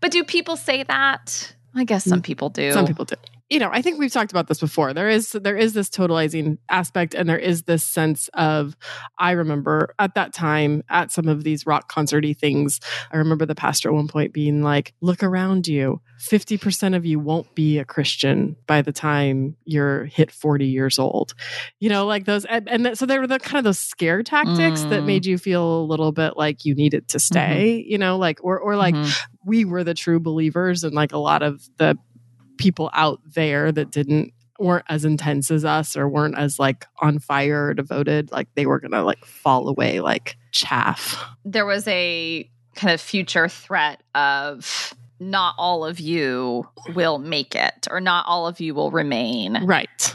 But 0.00 0.10
do 0.10 0.24
people 0.24 0.56
say 0.56 0.82
that? 0.82 1.54
I 1.74 1.84
guess 1.84 2.04
some 2.04 2.22
people 2.22 2.48
do. 2.50 2.70
Mm. 2.70 2.72
Some 2.72 2.86
people 2.86 3.04
do. 3.04 3.16
You 3.48 3.60
know, 3.60 3.68
I 3.72 3.80
think 3.80 4.00
we've 4.00 4.10
talked 4.12 4.32
about 4.32 4.48
this 4.48 4.58
before. 4.58 4.92
There 4.92 5.08
is 5.08 5.30
there 5.30 5.56
is 5.56 5.72
this 5.72 5.88
totalizing 5.88 6.58
aspect, 6.68 7.14
and 7.14 7.28
there 7.28 7.38
is 7.38 7.62
this 7.62 7.84
sense 7.84 8.28
of. 8.34 8.76
I 9.20 9.30
remember 9.32 9.94
at 10.00 10.16
that 10.16 10.32
time 10.32 10.82
at 10.90 11.12
some 11.12 11.28
of 11.28 11.44
these 11.44 11.64
rock 11.64 11.88
concerty 11.88 12.34
things. 12.34 12.80
I 13.12 13.18
remember 13.18 13.46
the 13.46 13.54
pastor 13.54 13.88
at 13.90 13.94
one 13.94 14.08
point 14.08 14.32
being 14.32 14.62
like, 14.62 14.94
"Look 15.00 15.22
around 15.22 15.68
you. 15.68 16.00
Fifty 16.18 16.58
percent 16.58 16.96
of 16.96 17.06
you 17.06 17.20
won't 17.20 17.54
be 17.54 17.78
a 17.78 17.84
Christian 17.84 18.56
by 18.66 18.82
the 18.82 18.90
time 18.92 19.56
you're 19.64 20.06
hit 20.06 20.32
forty 20.32 20.66
years 20.66 20.98
old." 20.98 21.32
You 21.78 21.88
know, 21.88 22.04
like 22.04 22.24
those, 22.24 22.46
and, 22.46 22.68
and 22.68 22.84
that- 22.84 22.98
so 22.98 23.06
they 23.06 23.18
were 23.20 23.28
the 23.28 23.38
kind 23.38 23.58
of 23.58 23.64
those 23.64 23.78
scare 23.78 24.24
tactics 24.24 24.80
that 24.86 25.02
Mm. 25.02 25.06
made 25.06 25.24
you 25.26 25.38
feel 25.38 25.82
a 25.82 25.86
little 25.86 26.10
bit 26.10 26.36
like 26.36 26.64
you 26.64 26.74
needed 26.74 27.06
to 27.08 27.20
stay. 27.20 27.84
You 27.86 27.98
know, 27.98 28.18
like 28.18 28.40
or 28.42 28.58
or 28.58 28.74
like 28.74 28.96
Mhm. 28.96 29.16
we 29.44 29.64
were 29.64 29.84
the 29.84 29.94
true 29.94 30.18
believers 30.18 30.82
and 30.82 30.94
like 30.96 31.12
a 31.12 31.18
lot 31.18 31.44
of 31.44 31.62
the 31.78 31.96
people 32.58 32.90
out 32.92 33.20
there 33.24 33.72
that 33.72 33.90
didn't 33.90 34.32
weren't 34.58 34.86
as 34.88 35.04
intense 35.04 35.50
as 35.50 35.64
us 35.66 35.96
or 35.96 36.08
weren't 36.08 36.38
as 36.38 36.58
like 36.58 36.86
on 37.02 37.18
fire 37.18 37.66
or 37.66 37.74
devoted 37.74 38.32
like 38.32 38.48
they 38.54 38.64
were 38.64 38.80
gonna 38.80 39.02
like 39.02 39.22
fall 39.24 39.68
away 39.68 40.00
like 40.00 40.36
chaff 40.50 41.22
there 41.44 41.66
was 41.66 41.86
a 41.88 42.48
kind 42.74 42.94
of 42.94 43.00
future 43.00 43.48
threat 43.48 44.02
of 44.14 44.94
not 45.20 45.54
all 45.58 45.84
of 45.84 46.00
you 46.00 46.66
will 46.94 47.18
make 47.18 47.54
it 47.54 47.86
or 47.90 48.00
not 48.00 48.24
all 48.26 48.46
of 48.46 48.60
you 48.60 48.74
will 48.74 48.90
remain. 48.90 49.62
right 49.64 50.14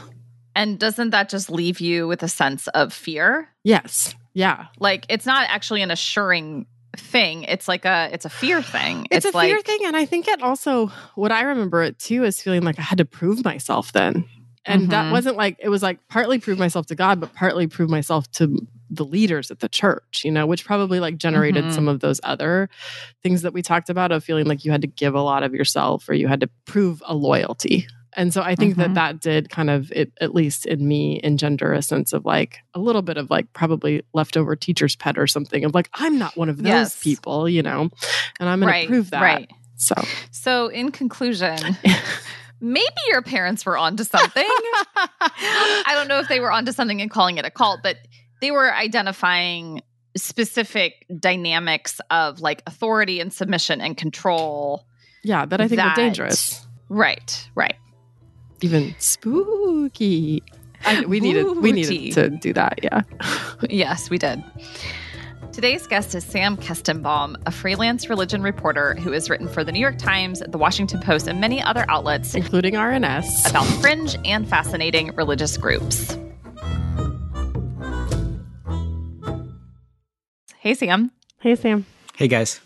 And 0.56 0.78
doesn't 0.78 1.10
that 1.10 1.28
just 1.28 1.48
leave 1.50 1.80
you 1.80 2.06
with 2.08 2.22
a 2.22 2.28
sense 2.28 2.66
of 2.68 2.92
fear? 2.92 3.48
yes 3.64 4.14
yeah 4.34 4.66
Like 4.80 5.06
it's 5.08 5.26
not 5.26 5.46
actually 5.50 5.82
an 5.82 5.90
assuring 5.92 6.66
thing. 6.96 7.44
It's 7.44 7.68
like 7.68 7.84
a 7.84 8.08
it's 8.12 8.24
a 8.24 8.30
fear 8.30 8.60
thing. 8.62 9.06
it's, 9.10 9.24
a 9.24 9.30
like 9.30 9.48
fear 9.48 9.60
thing 9.62 9.80
and 9.86 9.96
i 9.96 10.04
think 10.04 10.28
it 10.28 10.42
also 10.42 10.88
what 11.14 11.32
i 11.32 11.42
remember 11.42 11.82
it 11.82 11.98
too 11.98 12.22
is 12.24 12.40
feeling 12.42 12.62
like 12.62 12.78
i 12.78 12.82
had 12.82 12.98
to 12.98 13.04
prove 13.06 13.44
myself 13.44 13.92
then 13.92 14.24
and 14.66 14.90
that 14.90 15.06
Mhm. 15.06 15.12
wasn't 15.12 15.36
like 15.36 15.56
it 15.58 15.70
was 15.70 15.82
like 15.82 15.98
partly 16.08 16.38
prove 16.38 16.58
myself 16.58 16.86
to 16.86 16.94
god 16.94 17.18
but 17.18 17.34
partly 17.34 17.66
prove 17.66 17.88
myself 17.88 18.30
to 18.32 18.58
the 18.90 19.04
leaders 19.06 19.50
at 19.50 19.60
the 19.60 19.70
church 19.70 20.20
you 20.22 20.30
know 20.30 20.46
which 20.46 20.66
probably 20.66 21.00
like 21.00 21.16
generated 21.16 21.64
Mhm. 21.64 21.72
some 21.74 21.88
of 21.88 22.00
those 22.00 22.20
other 22.24 22.68
things 23.22 23.40
that 23.42 23.54
we 23.54 23.62
talked 23.62 23.88
about 23.88 24.12
of 24.12 24.22
feeling 24.22 24.44
like 24.46 24.64
you 24.66 24.70
had 24.70 24.82
to 24.82 24.86
give 24.86 25.14
a 25.14 25.22
lot 25.22 25.42
of 25.42 25.54
yourself 25.54 26.06
or 26.10 26.14
you 26.14 26.28
had 26.28 26.40
to 26.40 26.50
prove 26.66 27.02
a 27.06 27.14
loyalty 27.14 27.86
and 28.14 28.32
so 28.34 28.42
i 28.42 28.54
think 28.54 28.74
Mhm. 28.74 28.78
that 28.78 28.94
that 28.94 29.20
did 29.20 29.48
kind 29.50 29.70
of 29.70 29.90
it, 29.92 30.12
at 30.20 30.34
least 30.34 30.66
in 30.66 30.86
me 30.86 31.20
engender 31.24 31.72
a 31.72 31.82
sense 31.82 32.12
of 32.12 32.24
like 32.24 32.58
a 32.74 32.78
little 32.80 33.02
bit 33.02 33.16
of 33.16 33.30
like 33.30 33.52
probably 33.52 34.02
leftover 34.14 34.54
teacher's 34.56 34.96
pet 34.96 35.18
or 35.18 35.26
something 35.26 35.64
of 35.64 35.74
like 35.74 35.88
i'm 35.94 36.18
not 36.18 36.36
one 36.36 36.48
of 36.48 36.58
those 36.58 36.66
Yes. 36.66 37.02
people 37.02 37.48
you 37.48 37.62
know 37.62 37.88
and 38.40 38.48
i'm 38.48 38.60
going 38.60 38.70
right, 38.70 38.82
to 38.82 38.88
prove 38.88 39.10
that 39.10 39.22
Right. 39.22 39.50
so 39.76 39.94
So 40.30 40.68
in 40.68 40.90
conclusion, 40.92 41.58
maybe 42.60 42.86
your 43.08 43.22
parents 43.22 43.64
were 43.66 43.76
onto 43.76 44.04
something. 44.04 44.46
I 45.20 45.92
don't 45.94 46.08
know 46.08 46.20
if 46.20 46.28
they 46.28 46.38
were 46.40 46.52
onto 46.52 46.72
something 46.72 47.00
and 47.00 47.10
calling 47.10 47.38
it 47.38 47.44
a 47.44 47.50
cult, 47.50 47.80
but 47.82 47.96
they 48.40 48.50
were 48.50 48.72
identifying 48.72 49.82
specific 50.16 51.06
dynamics 51.18 52.00
of 52.10 52.40
like 52.40 52.62
authority 52.66 53.18
and 53.20 53.32
submission 53.32 53.80
and 53.80 53.96
control. 53.96 54.84
yeah 55.24 55.46
that 55.46 55.60
i 55.60 55.66
think 55.68 55.78
That- 55.78 55.92
are 55.98 56.02
dangerous 56.02 56.66
Right, 56.88 57.48
right. 57.54 57.76
Even 58.64 58.94
spooky 58.98 60.42
I, 60.84 61.04
we 61.04 61.20
needed 61.20 61.56
we 61.58 61.72
needed 61.72 62.12
to 62.14 62.30
do 62.30 62.52
that 62.52 62.80
yeah 62.82 63.02
Yes, 63.70 64.10
we 64.10 64.18
did. 64.18 64.42
Today's 65.52 65.86
guest 65.86 66.14
is 66.14 66.24
Sam 66.24 66.56
Kestenbaum, 66.56 67.36
a 67.46 67.50
freelance 67.50 68.08
religion 68.08 68.42
reporter 68.42 68.94
who 68.94 69.12
has 69.12 69.28
written 69.28 69.48
for 69.48 69.62
the 69.62 69.70
New 69.70 69.80
York 69.80 69.98
Times, 69.98 70.42
the 70.48 70.56
Washington 70.56 71.00
Post, 71.00 71.26
and 71.28 71.40
many 71.40 71.62
other 71.62 71.84
outlets 71.88 72.34
including 72.34 72.74
rns 72.74 73.48
about 73.50 73.66
fringe 73.80 74.16
and 74.24 74.48
fascinating 74.48 75.14
religious 75.14 75.56
groups. 75.56 76.16
Hey, 80.58 80.74
Sam. 80.74 81.10
hey 81.40 81.54
sam 81.56 81.84
Hey 82.14 82.28
guys. 82.28 82.60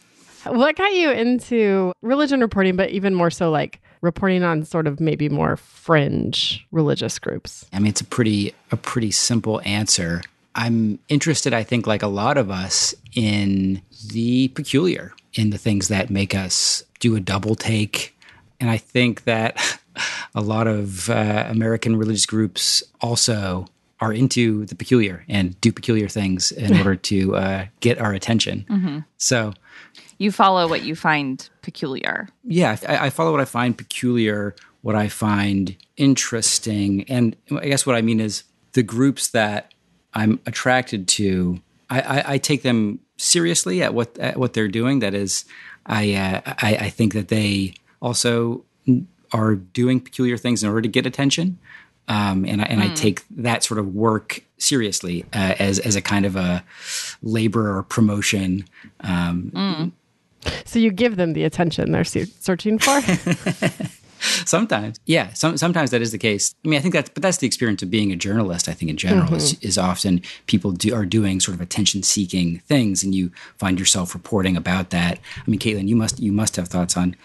What 0.44 0.76
got 0.76 0.92
you 0.92 1.10
into 1.10 1.92
religion 2.02 2.40
reporting, 2.40 2.76
but 2.76 2.90
even 2.90 3.14
more 3.14 3.30
so 3.30 3.50
like 3.50 3.80
reporting 4.06 4.42
on 4.42 4.64
sort 4.64 4.86
of 4.86 5.00
maybe 5.00 5.28
more 5.28 5.56
fringe 5.56 6.66
religious 6.70 7.18
groups? 7.18 7.66
I 7.72 7.78
mean, 7.78 7.88
it's 7.88 8.00
a 8.00 8.04
pretty 8.04 8.54
a 8.70 8.76
pretty 8.76 9.10
simple 9.10 9.60
answer. 9.66 10.22
I'm 10.54 10.98
interested, 11.10 11.52
I 11.52 11.62
think, 11.62 11.86
like 11.86 12.02
a 12.02 12.08
lot 12.08 12.38
of 12.38 12.50
us, 12.50 12.94
in 13.14 13.82
the 14.10 14.48
peculiar, 14.48 15.12
in 15.34 15.50
the 15.50 15.58
things 15.58 15.88
that 15.88 16.08
make 16.08 16.34
us 16.34 16.82
do 16.98 17.14
a 17.14 17.20
double 17.20 17.54
take, 17.54 18.16
and 18.58 18.70
I 18.70 18.78
think 18.78 19.24
that 19.24 19.78
a 20.34 20.40
lot 20.40 20.66
of 20.66 21.10
uh, 21.10 21.44
American 21.48 21.96
religious 21.96 22.24
groups 22.24 22.82
also 23.02 23.66
are 24.00 24.12
into 24.12 24.66
the 24.66 24.74
peculiar 24.74 25.24
and 25.28 25.58
do 25.60 25.72
peculiar 25.72 26.08
things 26.08 26.52
in 26.52 26.76
order 26.78 26.96
to 26.96 27.36
uh, 27.36 27.66
get 27.80 27.98
our 27.98 28.12
attention. 28.12 29.04
So 29.16 29.52
You 30.18 30.32
follow 30.32 30.68
what 30.68 30.82
you 30.84 30.94
find 30.94 31.48
peculiar. 31.62 32.28
yeah, 32.44 32.76
I, 32.88 33.06
I 33.06 33.10
follow 33.10 33.32
what 33.32 33.40
I 33.40 33.44
find 33.44 33.76
peculiar, 33.76 34.54
what 34.82 34.94
I 34.94 35.08
find 35.08 35.76
interesting, 35.96 37.04
and 37.08 37.36
I 37.50 37.66
guess 37.66 37.84
what 37.86 37.96
I 37.96 38.02
mean 38.02 38.20
is 38.20 38.44
the 38.72 38.82
groups 38.82 39.28
that 39.30 39.72
I'm 40.14 40.40
attracted 40.46 41.08
to. 41.08 41.60
I, 41.90 42.00
I, 42.00 42.32
I 42.34 42.38
take 42.38 42.62
them 42.62 43.00
seriously 43.16 43.82
at 43.82 43.94
what 43.94 44.18
at 44.18 44.36
what 44.38 44.52
they're 44.54 44.68
doing. 44.68 45.00
That 45.00 45.14
is, 45.14 45.44
I, 45.84 46.14
uh, 46.14 46.40
I 46.46 46.76
I 46.76 46.90
think 46.90 47.12
that 47.14 47.28
they 47.28 47.74
also 48.00 48.64
are 49.32 49.54
doing 49.54 50.00
peculiar 50.00 50.36
things 50.36 50.62
in 50.62 50.68
order 50.68 50.82
to 50.82 50.88
get 50.88 51.06
attention, 51.06 51.58
um, 52.08 52.44
and 52.44 52.62
I, 52.62 52.64
and 52.64 52.82
I 52.82 52.88
take 52.94 53.24
that 53.30 53.64
sort 53.64 53.78
of 53.78 53.94
work 53.94 54.42
seriously 54.58 55.24
uh, 55.32 55.54
as 55.58 55.78
as 55.78 55.96
a 55.96 56.02
kind 56.02 56.24
of 56.24 56.36
a 56.36 56.64
labor 57.22 57.76
or 57.76 57.82
promotion. 57.82 58.64
Um, 59.00 59.92
So 60.64 60.78
you 60.78 60.90
give 60.90 61.16
them 61.16 61.32
the 61.32 61.44
attention 61.44 61.92
they're 61.92 62.04
searching 62.04 62.78
for? 62.78 63.00
Sometimes, 64.46 64.98
yeah. 65.06 65.32
Some, 65.34 65.56
sometimes 65.56 65.90
that 65.90 66.02
is 66.02 66.12
the 66.12 66.18
case. 66.18 66.54
I 66.64 66.68
mean, 66.68 66.78
I 66.78 66.82
think 66.82 66.94
that's, 66.94 67.10
but 67.10 67.22
that's 67.22 67.38
the 67.38 67.46
experience 67.46 67.82
of 67.82 67.90
being 67.90 68.12
a 68.12 68.16
journalist. 68.16 68.68
I 68.68 68.72
think 68.72 68.90
in 68.90 68.96
general 68.96 69.34
is, 69.34 69.58
is 69.60 69.78
often 69.78 70.22
people 70.46 70.72
do, 70.72 70.94
are 70.94 71.04
doing 71.04 71.40
sort 71.40 71.54
of 71.54 71.60
attention-seeking 71.60 72.60
things, 72.60 73.02
and 73.02 73.14
you 73.14 73.30
find 73.58 73.78
yourself 73.78 74.14
reporting 74.14 74.56
about 74.56 74.90
that. 74.90 75.18
I 75.36 75.50
mean, 75.50 75.60
Katelyn, 75.60 75.88
you 75.88 75.96
must 75.96 76.18
you 76.18 76.32
must 76.32 76.56
have 76.56 76.68
thoughts 76.68 76.96
on 76.96 77.16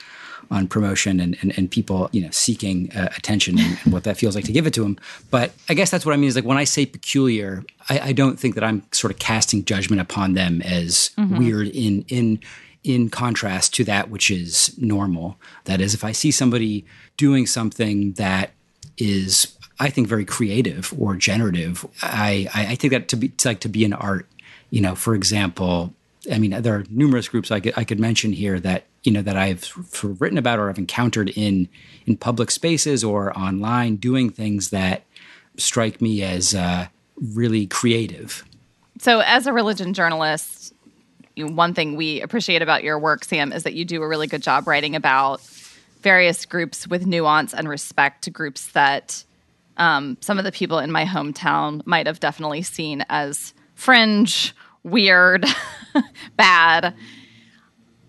on 0.49 0.67
promotion 0.67 1.21
and, 1.21 1.37
and, 1.41 1.57
and 1.57 1.71
people, 1.71 2.09
you 2.11 2.21
know, 2.21 2.29
seeking 2.29 2.91
uh, 2.91 3.07
attention 3.15 3.57
and, 3.57 3.79
and 3.85 3.93
what 3.93 4.03
that 4.03 4.17
feels 4.17 4.35
like 4.35 4.43
to 4.43 4.51
give 4.51 4.67
it 4.67 4.73
to 4.73 4.83
them. 4.83 4.99
But 5.29 5.53
I 5.69 5.73
guess 5.73 5.89
that's 5.89 6.05
what 6.05 6.11
I 6.11 6.17
mean 6.17 6.27
is 6.27 6.35
like 6.35 6.43
when 6.43 6.57
I 6.57 6.65
say 6.65 6.85
peculiar, 6.85 7.63
I, 7.87 7.99
I 7.99 8.11
don't 8.11 8.37
think 8.37 8.55
that 8.55 8.63
I'm 8.65 8.83
sort 8.91 9.13
of 9.13 9.19
casting 9.19 9.63
judgment 9.63 10.01
upon 10.01 10.33
them 10.33 10.61
as 10.63 11.11
weird 11.17 11.69
in 11.69 12.03
in 12.09 12.41
in 12.83 13.09
contrast 13.09 13.73
to 13.75 13.83
that 13.83 14.09
which 14.09 14.31
is 14.31 14.75
normal. 14.77 15.37
That 15.65 15.81
is, 15.81 15.93
if 15.93 16.03
I 16.03 16.11
see 16.11 16.31
somebody 16.31 16.85
doing 17.17 17.45
something 17.45 18.13
that 18.13 18.51
is, 18.97 19.55
I 19.79 19.89
think, 19.89 20.07
very 20.07 20.25
creative 20.25 20.93
or 20.97 21.15
generative, 21.15 21.85
I, 22.01 22.47
I, 22.53 22.75
take 22.75 22.91
that 22.91 23.07
to 23.09 23.15
be 23.15 23.31
like 23.45 23.59
to 23.61 23.69
be 23.69 23.85
an 23.85 23.93
art. 23.93 24.27
You 24.69 24.81
know, 24.81 24.95
for 24.95 25.13
example, 25.15 25.93
I 26.31 26.37
mean, 26.37 26.61
there 26.61 26.75
are 26.75 26.85
numerous 26.89 27.27
groups 27.27 27.51
I 27.51 27.59
could 27.59 27.73
I 27.77 27.83
could 27.83 27.99
mention 27.99 28.31
here 28.33 28.59
that 28.59 28.85
you 29.03 29.11
know 29.11 29.21
that 29.21 29.37
I've 29.37 29.71
written 30.03 30.37
about 30.37 30.59
or 30.59 30.69
I've 30.69 30.77
encountered 30.77 31.29
in 31.35 31.67
in 32.05 32.17
public 32.17 32.51
spaces 32.51 33.03
or 33.03 33.37
online, 33.37 33.95
doing 33.95 34.29
things 34.29 34.69
that 34.69 35.03
strike 35.57 36.01
me 36.01 36.23
as 36.23 36.55
uh, 36.55 36.87
really 37.15 37.67
creative. 37.67 38.43
So, 38.99 39.21
as 39.21 39.47
a 39.47 39.53
religion 39.53 39.93
journalist, 39.93 40.70
you 41.41 41.47
know, 41.47 41.53
one 41.53 41.73
thing 41.73 41.95
we 41.95 42.21
appreciate 42.21 42.61
about 42.61 42.83
your 42.83 42.99
work, 42.99 43.23
Sam, 43.25 43.51
is 43.51 43.63
that 43.63 43.73
you 43.73 43.83
do 43.83 44.01
a 44.03 44.07
really 44.07 44.27
good 44.27 44.43
job 44.43 44.67
writing 44.67 44.95
about 44.95 45.41
various 46.01 46.45
groups 46.45 46.87
with 46.87 47.05
nuance 47.05 47.53
and 47.53 47.67
respect 47.67 48.23
to 48.23 48.29
groups 48.29 48.67
that 48.73 49.23
um, 49.77 50.17
some 50.21 50.37
of 50.37 50.45
the 50.45 50.51
people 50.51 50.79
in 50.79 50.91
my 50.91 51.05
hometown 51.05 51.85
might 51.85 52.05
have 52.05 52.19
definitely 52.19 52.61
seen 52.61 53.03
as 53.09 53.53
fringe, 53.73 54.55
weird, 54.83 55.45
bad. 56.35 56.93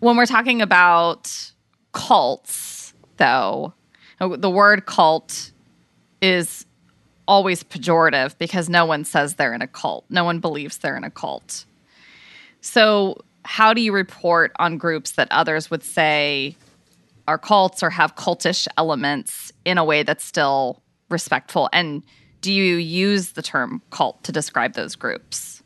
When 0.01 0.17
we're 0.17 0.27
talking 0.27 0.61
about 0.61 1.53
cults, 1.93 2.93
though, 3.17 3.73
the 4.19 4.51
word 4.51 4.85
cult 4.85 5.53
is 6.21 6.67
always 7.27 7.63
pejorative 7.63 8.37
because 8.37 8.69
no 8.69 8.85
one 8.85 9.05
says 9.05 9.35
they're 9.37 9.55
in 9.55 9.63
a 9.63 9.67
cult. 9.67 10.05
No 10.11 10.25
one 10.25 10.41
believes 10.41 10.79
they're 10.79 10.97
in 10.97 11.05
a 11.05 11.11
cult. 11.11 11.65
So, 12.63 13.19
how 13.45 13.75
do 13.75 13.83
you 13.83 13.93
report 13.93 14.53
on 14.59 14.79
groups 14.79 15.13
that 15.13 15.29
others 15.31 15.71
would 15.71 15.83
say 15.83 16.57
are 17.29 17.37
cults 17.37 17.83
or 17.83 17.91
have 17.91 18.15
cultish 18.15 18.67
elements 18.79 19.53
in 19.65 19.79
a 19.79 19.85
way 19.85 20.05
that's 20.05 20.25
still 20.25 20.81
respectful? 21.11 21.69
And 21.73 22.03
do 22.41 22.53
you 22.53 22.77
use 22.77 23.33
the 23.33 23.43
term 23.43 23.83
cult 23.91 24.23
to 24.25 24.33
describe 24.33 24.75
those 24.75 24.95
groups? 24.95 25.63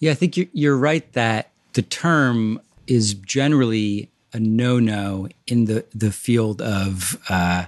Yeah, 0.00 0.10
I 0.10 0.14
think 0.14 0.36
you're, 0.36 0.46
you're 0.52 0.76
right 0.76 1.10
that 1.12 1.50
the 1.74 1.82
term 1.82 2.60
is 2.86 3.14
generally 3.14 4.10
a 4.32 4.40
no 4.40 4.78
no 4.78 5.28
in 5.46 5.66
the, 5.66 5.84
the 5.94 6.10
field 6.10 6.60
of 6.60 7.16
uh, 7.28 7.66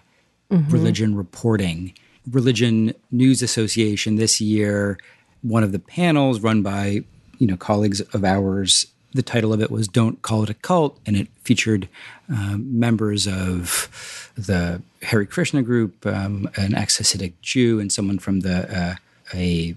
mm-hmm. 0.51 0.73
religion 0.73 1.15
reporting. 1.17 1.95
Religion 2.31 2.95
News 3.11 3.43
Association 3.43 4.17
this 4.17 4.41
year, 4.41 4.99
one 5.43 5.63
of 5.63 5.73
the 5.73 5.79
panels 5.79 6.41
run 6.41 6.63
by 6.63 7.05
you 7.43 7.49
know 7.49 7.57
colleagues 7.57 8.01
of 8.01 8.25
ours. 8.25 8.87
The 9.15 9.23
title 9.23 9.53
of 9.53 9.61
it 9.61 9.71
was 9.71 9.89
"Don't 9.89 10.23
Call 10.23 10.45
It 10.45 10.51
a 10.51 10.55
Cult," 10.55 10.97
and 11.05 11.17
it 11.17 11.27
featured 11.43 11.89
um, 12.29 12.79
members 12.79 13.27
of 13.27 14.31
the 14.37 14.81
Hare 15.03 15.25
Krishna 15.25 15.63
group, 15.63 16.07
um, 16.07 16.49
an 16.57 16.75
ex-Hasidic 16.75 17.33
Jew, 17.43 17.81
and 17.81 17.91
someone 17.91 18.21
from 18.21 18.41
the 18.41 18.75
uh, 18.75 18.95
a 19.35 19.75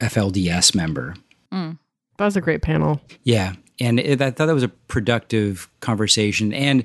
FLDS 0.00 0.74
member. 0.74 1.16
Mm. 1.52 1.78
That 2.16 2.24
was 2.24 2.36
a 2.36 2.40
great 2.40 2.62
panel. 2.62 3.00
Yeah, 3.24 3.54
and 3.80 3.98
it, 3.98 4.22
I 4.22 4.30
thought 4.30 4.46
that 4.46 4.54
was 4.54 4.62
a 4.62 4.68
productive 4.68 5.68
conversation. 5.80 6.52
And 6.54 6.84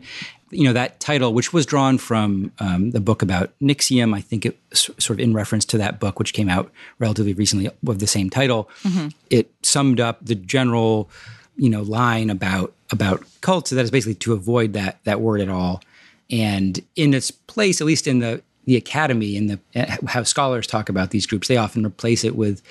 you 0.56 0.64
know 0.64 0.74
that 0.74 1.00
title, 1.00 1.34
which 1.34 1.54
was 1.54 1.66
drawn 1.66 1.98
from 1.98 2.52
um, 2.60 2.92
the 2.92 3.00
book 3.00 3.22
about 3.22 3.52
NXIVM, 3.62 4.16
I 4.16 4.22
think 4.22 4.46
it 4.46 4.58
sort 4.74 5.12
of 5.12 5.20
in 5.20 5.34
reference 5.34 5.66
to 5.66 5.78
that 5.78 6.00
book, 6.00 6.20
which 6.20 6.34
came 6.34 6.50
out 6.50 6.72
relatively 7.00 7.34
recently 7.34 7.70
with 7.84 8.00
the 8.00 8.08
same 8.08 8.30
title. 8.30 8.70
Mm-hmm. 8.84 9.10
It 9.30 9.52
summed 9.64 10.00
up 10.00 10.26
the 10.26 10.36
general, 10.36 11.10
you 11.56 11.70
know, 11.70 11.82
line 11.82 12.30
about 12.30 12.74
about 12.92 13.24
cults. 13.42 13.70
So 13.70 13.76
that 13.76 13.84
is 13.84 13.92
basically 13.92 14.16
to 14.16 14.34
avoid 14.34 14.74
that 14.74 15.04
that 15.04 15.22
word 15.22 15.42
at 15.42 15.50
all. 15.50 15.82
And 16.30 16.80
in 16.96 17.14
its 17.14 17.32
place, 17.32 17.82
at 17.82 17.88
least 17.88 18.08
in 18.08 18.20
the 18.20 18.42
the 18.66 18.76
academy 18.76 19.38
and 19.38 19.50
the 19.50 19.60
uh, 19.76 19.98
how 20.08 20.24
scholars 20.24 20.68
talk 20.68 20.90
about 20.90 21.12
these 21.12 21.26
groups, 21.26 21.48
they 21.48 21.58
often 21.58 21.86
replace 21.86 22.24
it 22.24 22.36
with 22.36 22.62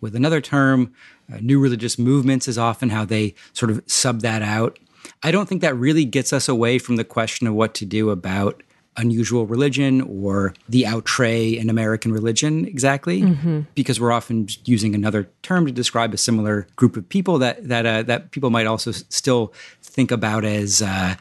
with 0.00 0.16
another 0.16 0.40
term. 0.40 0.92
Uh, 1.32 1.38
new 1.40 1.58
religious 1.58 1.98
movements 1.98 2.46
is 2.48 2.58
often 2.58 2.90
how 2.90 3.04
they 3.04 3.34
sort 3.54 3.70
of 3.70 3.82
sub 3.86 4.20
that 4.20 4.42
out. 4.42 4.78
I 5.24 5.30
don't 5.30 5.48
think 5.48 5.62
that 5.62 5.74
really 5.74 6.04
gets 6.04 6.32
us 6.32 6.48
away 6.48 6.78
from 6.78 6.96
the 6.96 7.04
question 7.04 7.46
of 7.46 7.54
what 7.54 7.74
to 7.74 7.86
do 7.86 8.10
about 8.10 8.62
unusual 8.96 9.46
religion 9.46 10.02
or 10.02 10.54
the 10.68 10.86
outre 10.86 11.24
in 11.24 11.68
American 11.68 12.12
religion 12.12 12.64
exactly, 12.66 13.22
mm-hmm. 13.22 13.62
because 13.74 13.98
we're 13.98 14.12
often 14.12 14.46
using 14.64 14.94
another 14.94 15.28
term 15.42 15.66
to 15.66 15.72
describe 15.72 16.14
a 16.14 16.18
similar 16.18 16.66
group 16.76 16.96
of 16.96 17.08
people 17.08 17.38
that 17.38 17.66
that 17.66 17.86
uh, 17.86 18.02
that 18.02 18.30
people 18.30 18.50
might 18.50 18.66
also 18.66 18.92
still 18.92 19.52
think 19.82 20.10
about 20.10 20.44
as 20.44 20.82
uh, 20.82 21.14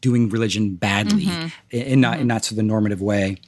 doing 0.00 0.28
religion 0.28 0.74
badly 0.74 1.24
mm-hmm. 1.24 1.48
in 1.70 2.00
not 2.00 2.12
mm-hmm. 2.12 2.20
in 2.22 2.26
not 2.28 2.44
so 2.44 2.54
the 2.54 2.62
normative 2.62 3.00
way 3.00 3.38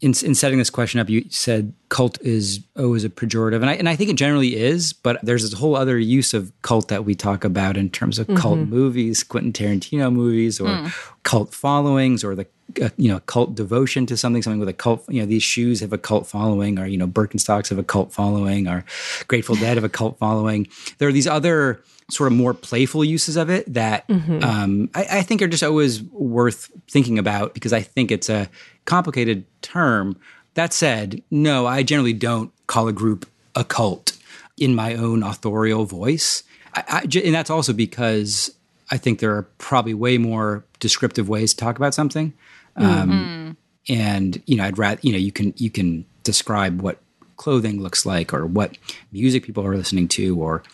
in, 0.00 0.14
in 0.24 0.34
setting 0.34 0.58
this 0.58 0.70
question 0.70 0.98
up, 0.98 1.10
you 1.10 1.24
said 1.28 1.74
cult 1.90 2.20
is 2.22 2.60
always 2.76 3.04
a 3.04 3.10
pejorative, 3.10 3.56
and 3.56 3.68
I 3.68 3.74
and 3.74 3.88
I 3.88 3.96
think 3.96 4.10
it 4.10 4.16
generally 4.16 4.56
is. 4.56 4.94
But 4.94 5.20
there's 5.22 5.42
this 5.42 5.58
whole 5.58 5.76
other 5.76 5.98
use 5.98 6.32
of 6.32 6.52
cult 6.62 6.88
that 6.88 7.04
we 7.04 7.14
talk 7.14 7.44
about 7.44 7.76
in 7.76 7.90
terms 7.90 8.18
of 8.18 8.26
mm-hmm. 8.26 8.36
cult 8.36 8.58
movies, 8.60 9.22
Quentin 9.22 9.52
Tarantino 9.52 10.12
movies, 10.12 10.58
or 10.58 10.68
mm. 10.68 11.14
cult 11.22 11.54
followings, 11.54 12.24
or 12.24 12.34
the 12.34 12.46
uh, 12.80 12.88
you 12.96 13.10
know 13.10 13.20
cult 13.20 13.54
devotion 13.54 14.06
to 14.06 14.16
something, 14.16 14.42
something 14.42 14.60
with 14.60 14.70
a 14.70 14.74
cult. 14.74 15.04
You 15.08 15.20
know, 15.20 15.26
these 15.26 15.42
shoes 15.42 15.80
have 15.80 15.92
a 15.92 15.98
cult 15.98 16.26
following, 16.26 16.78
or 16.78 16.86
you 16.86 16.96
know, 16.96 17.06
Birkenstocks 17.06 17.68
have 17.68 17.78
a 17.78 17.84
cult 17.84 18.10
following, 18.10 18.68
or 18.68 18.84
Grateful 19.28 19.56
Dead 19.56 19.76
have 19.76 19.84
a 19.84 19.90
cult 19.90 20.18
following. 20.18 20.66
There 20.96 21.08
are 21.08 21.12
these 21.12 21.26
other 21.26 21.82
sort 22.08 22.32
of 22.32 22.36
more 22.36 22.54
playful 22.54 23.04
uses 23.04 23.36
of 23.36 23.50
it 23.50 23.72
that 23.72 24.06
mm-hmm. 24.08 24.42
um, 24.42 24.90
I, 24.94 25.18
I, 25.18 25.22
think 25.22 25.42
are 25.42 25.48
just 25.48 25.62
always 25.62 26.02
worth 26.02 26.70
thinking 26.88 27.18
about 27.20 27.54
because 27.54 27.72
I 27.72 27.82
think 27.82 28.10
it's 28.10 28.28
a 28.28 28.48
complicated 28.90 29.44
term. 29.62 30.18
That 30.54 30.72
said, 30.72 31.22
no, 31.30 31.64
I 31.64 31.84
generally 31.84 32.12
don't 32.12 32.50
call 32.66 32.88
a 32.88 32.92
group 32.92 33.24
a 33.54 33.62
cult 33.62 34.18
in 34.58 34.74
my 34.74 34.94
own 34.94 35.22
authorial 35.22 35.84
voice. 35.84 36.42
I, 36.74 36.82
I, 36.88 37.18
and 37.24 37.32
that's 37.32 37.50
also 37.50 37.72
because 37.72 38.52
I 38.90 38.96
think 38.96 39.20
there 39.20 39.32
are 39.36 39.44
probably 39.58 39.94
way 39.94 40.18
more 40.18 40.64
descriptive 40.80 41.28
ways 41.28 41.54
to 41.54 41.64
talk 41.64 41.76
about 41.76 41.94
something. 41.94 42.32
Um, 42.74 43.10
mm-hmm. 43.10 43.50
And 43.88 44.42
you 44.46 44.56
know, 44.56 44.64
I'd 44.64 44.76
rather 44.76 45.00
you 45.02 45.12
know 45.12 45.18
you 45.18 45.30
can 45.30 45.54
you 45.56 45.70
can 45.70 46.04
describe 46.24 46.82
what 46.82 46.98
clothing 47.36 47.80
looks 47.80 48.04
like 48.04 48.34
or 48.34 48.44
what 48.44 48.76
music 49.12 49.44
people 49.44 49.64
are 49.64 49.76
listening 49.76 50.08
to 50.08 50.42
or 50.42 50.64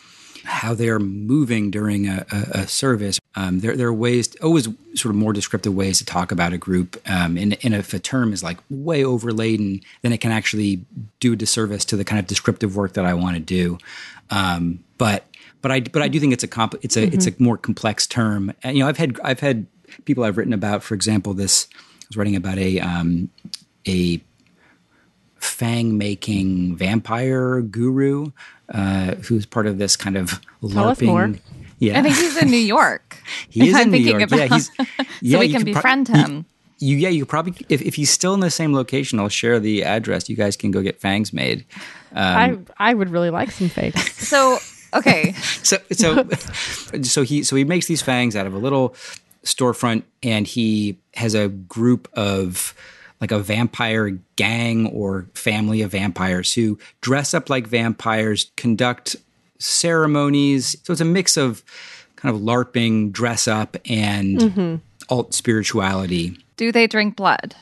how 0.47 0.75
they're 0.75 0.99
moving 0.99 1.71
during 1.71 2.09
a, 2.09 2.25
a, 2.31 2.61
a 2.61 2.67
service. 2.69 3.21
Um, 3.35 3.61
there, 3.61 3.77
there, 3.77 3.89
are 3.89 3.93
ways, 3.93 4.35
always 4.37 4.69
sort 4.95 5.11
of 5.11 5.17
more 5.17 5.33
descriptive 5.33 5.75
ways 5.75 5.99
to 5.99 6.05
talk 6.05 6.33
about 6.33 6.53
a 6.53 6.59
group. 6.59 6.97
Um, 7.07 7.37
and, 7.37 7.59
and, 7.63 7.75
if 7.75 7.93
a 7.93 7.99
term 7.99 8.33
is 8.33 8.43
like 8.43 8.59
way 8.71 9.05
overladen, 9.05 9.81
then 10.03 10.13
it 10.13 10.21
can 10.21 10.31
actually 10.31 10.85
do 11.21 11.33
a 11.33 11.37
disservice 11.37 11.85
to 11.87 11.97
the 11.97 12.05
kind 12.05 12.19
of 12.19 12.27
descriptive 12.27 12.77
work 12.77 12.95
that 12.95 13.05
I 13.05 13.15
want 13.15 13.37
to 13.37 13.41
do. 13.41 13.79
Um, 14.31 14.85
but 14.99 15.27
but 15.63 15.73
I 15.73 15.81
but 15.81 16.03
I 16.03 16.09
do 16.09 16.21
think 16.21 16.33
it's 16.33 16.45
a 16.45 16.49
comp- 16.49 16.83
it's 16.83 16.97
a 16.97 17.03
mm-hmm. 17.03 17.15
it's 17.15 17.27
a 17.27 17.35
more 17.39 17.57
complex 17.57 18.07
term. 18.07 18.53
And, 18.63 18.77
you 18.77 18.83
know, 18.83 18.89
I've 18.89 18.97
had 18.97 19.19
I've 19.23 19.41
had 19.41 19.67
people 20.05 20.25
I've 20.25 20.37
written 20.37 20.53
about, 20.53 20.83
for 20.83 20.95
example, 20.95 21.35
this 21.35 21.67
I 21.75 22.07
was 22.09 22.17
writing 22.17 22.37
about 22.37 22.59
a 22.59 22.79
um, 22.81 23.31
a 23.87 24.21
fang 25.37 25.97
making 25.99 26.77
vampire 26.77 27.61
guru 27.61 28.31
uh, 28.69 29.15
who's 29.17 29.47
part 29.47 29.67
of 29.67 29.79
this 29.79 29.97
kind 29.97 30.17
of 30.17 30.41
Tell 30.61 30.71
LARPing. 30.71 31.41
Yeah, 31.79 31.99
I 31.99 32.03
think 32.03 32.17
he's 32.17 32.37
in 32.37 32.51
New 32.51 32.57
York. 32.57 33.19
he 33.51 33.69
is 33.69 33.79
in 33.79 33.91
New 33.91 33.99
York. 33.99 34.23
About, 34.23 34.39
yeah, 34.39 34.47
he's, 34.47 34.71
yeah, 35.21 35.37
so 35.37 35.41
we 35.41 35.53
can 35.53 35.65
befriend 35.65 36.07
pro- 36.07 36.19
him. 36.19 36.47
You, 36.79 36.97
yeah, 36.97 37.09
you 37.09 37.25
probably 37.25 37.55
if, 37.69 37.81
if 37.83 37.95
he's 37.95 38.11
still 38.11 38.35
in 38.35 38.41
the 38.41 38.51
same 38.51 38.75
location, 38.75 39.19
I'll 39.19 39.29
share 39.29 39.59
the 39.61 39.85
address. 39.85 40.29
You 40.29 40.37
guys 40.37 40.57
can 40.57 40.71
go 40.71 40.83
get 40.83 41.01
fangs 41.01 41.33
made. 41.33 41.65
Um, 42.13 42.67
I 42.79 42.91
I 42.91 42.95
would 42.95 43.11
really 43.11 43.31
like 43.31 43.51
some 43.51 43.69
fangs. 43.69 44.13
so 44.29 44.59
okay, 44.95 45.33
so 45.63 45.79
so 45.93 46.29
so 47.03 47.23
he 47.23 47.43
so 47.43 47.57
he 47.57 47.65
makes 47.65 47.87
these 47.87 48.03
fangs 48.03 48.37
out 48.37 48.47
of 48.47 48.55
a 48.55 48.59
little 48.59 48.95
storefront, 49.45 50.03
and 50.23 50.47
he 50.47 50.99
has 51.15 51.35
a 51.35 51.49
group 51.49 52.09
of 52.15 52.75
like 53.21 53.33
a 53.33 53.39
vampire 53.39 54.19
gang 54.37 54.87
or 54.89 55.27
family 55.35 55.83
of 55.83 55.93
vampires 55.93 56.53
who 56.53 56.79
dress 57.01 57.35
up 57.35 57.49
like 57.49 57.67
vampires, 57.67 58.51
conduct 58.57 59.17
ceremonies. 59.59 60.77
So 60.83 60.93
it's 60.93 61.01
a 61.01 61.07
mix 61.07 61.37
of 61.37 61.65
kind 62.17 62.35
of 62.35 62.43
LARPing, 62.43 63.13
dress 63.13 63.49
up, 63.49 63.77
and 63.87 64.39
mm-hmm. 64.39 64.77
alt 65.09 65.35
spirituality. 65.35 66.39
Do 66.57 66.73
they 66.73 66.87
drink 66.87 67.17
blood? 67.17 67.55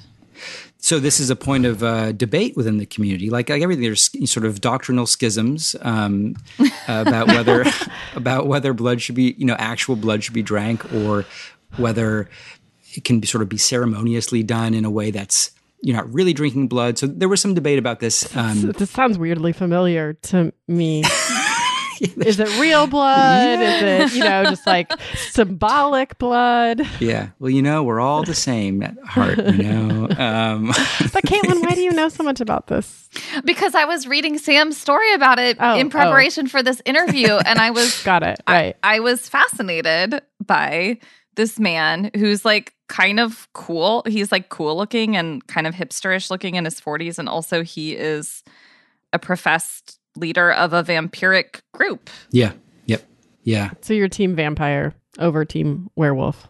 So 0.79 0.99
this 0.99 1.19
is 1.19 1.31
a 1.31 1.37
point 1.37 1.65
of 1.65 1.83
uh, 1.83 2.13
debate 2.13 2.57
within 2.57 2.77
the 2.77 2.85
community. 2.85 3.31
Like, 3.31 3.49
like 3.49 3.63
everything, 3.63 3.85
there's 3.85 4.11
sort 4.31 4.45
of 4.45 4.61
doctrinal 4.61 5.07
schisms 5.07 5.75
um, 5.81 6.37
about 6.89 7.29
whether 7.29 7.65
about 8.15 8.47
whether 8.47 8.75
blood 8.75 9.01
should 9.01 9.15
be, 9.15 9.35
you 9.39 9.47
know, 9.47 9.57
actual 9.59 9.97
blood 9.97 10.23
should 10.23 10.35
be 10.35 10.43
drank, 10.43 10.93
or 10.93 11.25
whether 11.77 12.29
it 12.97 13.05
can 13.05 13.21
be 13.21 13.27
sort 13.27 13.43
of 13.43 13.49
be 13.49 13.59
ceremoniously 13.59 14.43
done 14.43 14.75
in 14.75 14.85
a 14.85 14.91
way 14.91 15.11
that's 15.11 15.51
you're 15.81 15.97
not 15.97 16.13
really 16.13 16.33
drinking 16.33 16.69
blood. 16.69 16.97
So 16.97 17.07
there 17.07 17.29
was 17.29 17.43
some 17.43 17.53
debate 17.53 17.79
about 17.79 18.01
this. 18.01 18.35
Um, 18.35 18.73
this 18.73 18.91
sounds 18.91 19.19
weirdly 19.19 19.53
familiar 19.53 20.15
to 20.15 20.53
me. 20.67 21.05
is 22.01 22.41
it 22.41 22.61
real 22.61 22.87
blood? 22.87 23.61
Yeah. 23.61 24.05
Is 24.05 24.13
it, 24.15 24.19
you 24.19 24.25
know, 24.25 24.45
just 24.45 24.67
like 24.67 24.91
symbolic 25.15 26.19
blood? 26.19 26.83
Yeah. 27.01 27.29
Well, 27.39 27.51
you 27.51 27.63
know, 27.63 27.83
we're 27.83 28.01
all 28.01 28.23
the 28.25 28.35
same 28.35 28.83
at 28.83 28.97
heart, 29.05 29.39
you 29.39 29.63
know. 29.63 30.09
Um. 30.17 30.67
but 31.13 31.23
Katelyn, 31.25 31.63
why 31.63 31.75
do 31.75 31.83
you 31.83 31.93
know 31.93 32.09
so 32.09 32.23
much 32.23 32.41
about 32.41 32.69
this? 32.69 33.09
Because 33.45 33.75
I 33.75 33.85
was 33.85 34.07
reading 34.07 34.39
Sam's 34.39 34.77
story 34.77 35.13
about 35.13 35.39
it 35.39 35.57
oh, 35.61 35.77
in 35.77 35.89
oh. 35.89 35.91
preparation 35.91 36.47
oh. 36.47 36.49
for 36.49 36.63
this 36.63 36.81
interview, 36.85 37.29
and 37.29 37.59
I 37.59 37.71
was 37.71 38.03
got 38.05 38.23
it 38.23 38.41
right. 38.49 38.77
I, 38.83 38.97
I 38.97 39.01
was 39.01 39.29
fascinated 39.29 40.23
by 40.45 40.99
this 41.37 41.59
man 41.59 42.11
who's 42.17 42.45
like 42.45 42.75
kind 42.89 43.19
of 43.21 43.49
cool. 43.53 44.03
He's 44.07 44.31
like 44.33 44.49
cool 44.49 44.77
looking 44.77 45.17
and 45.17 45.47
kind 45.47 45.67
of 45.67 45.75
hipsterish 45.75 46.31
looking 46.31 46.55
in 46.55 46.65
his 46.65 46.81
40s. 46.81 47.19
And 47.19 47.29
also, 47.29 47.63
he 47.63 47.95
is 47.97 48.43
a 49.13 49.19
professed 49.19 49.99
leader 50.17 50.53
of 50.53 50.73
a 50.73 50.83
vampiric 50.83 51.61
group. 51.73 52.11
Yeah. 52.31 52.53
Yep. 52.87 53.03
Yeah. 53.43 53.71
So 53.81 53.95
you're 53.95 54.09
team 54.09 54.35
vampire 54.37 54.95
over 55.19 55.45
team 55.45 55.91
werewolf. 55.97 56.49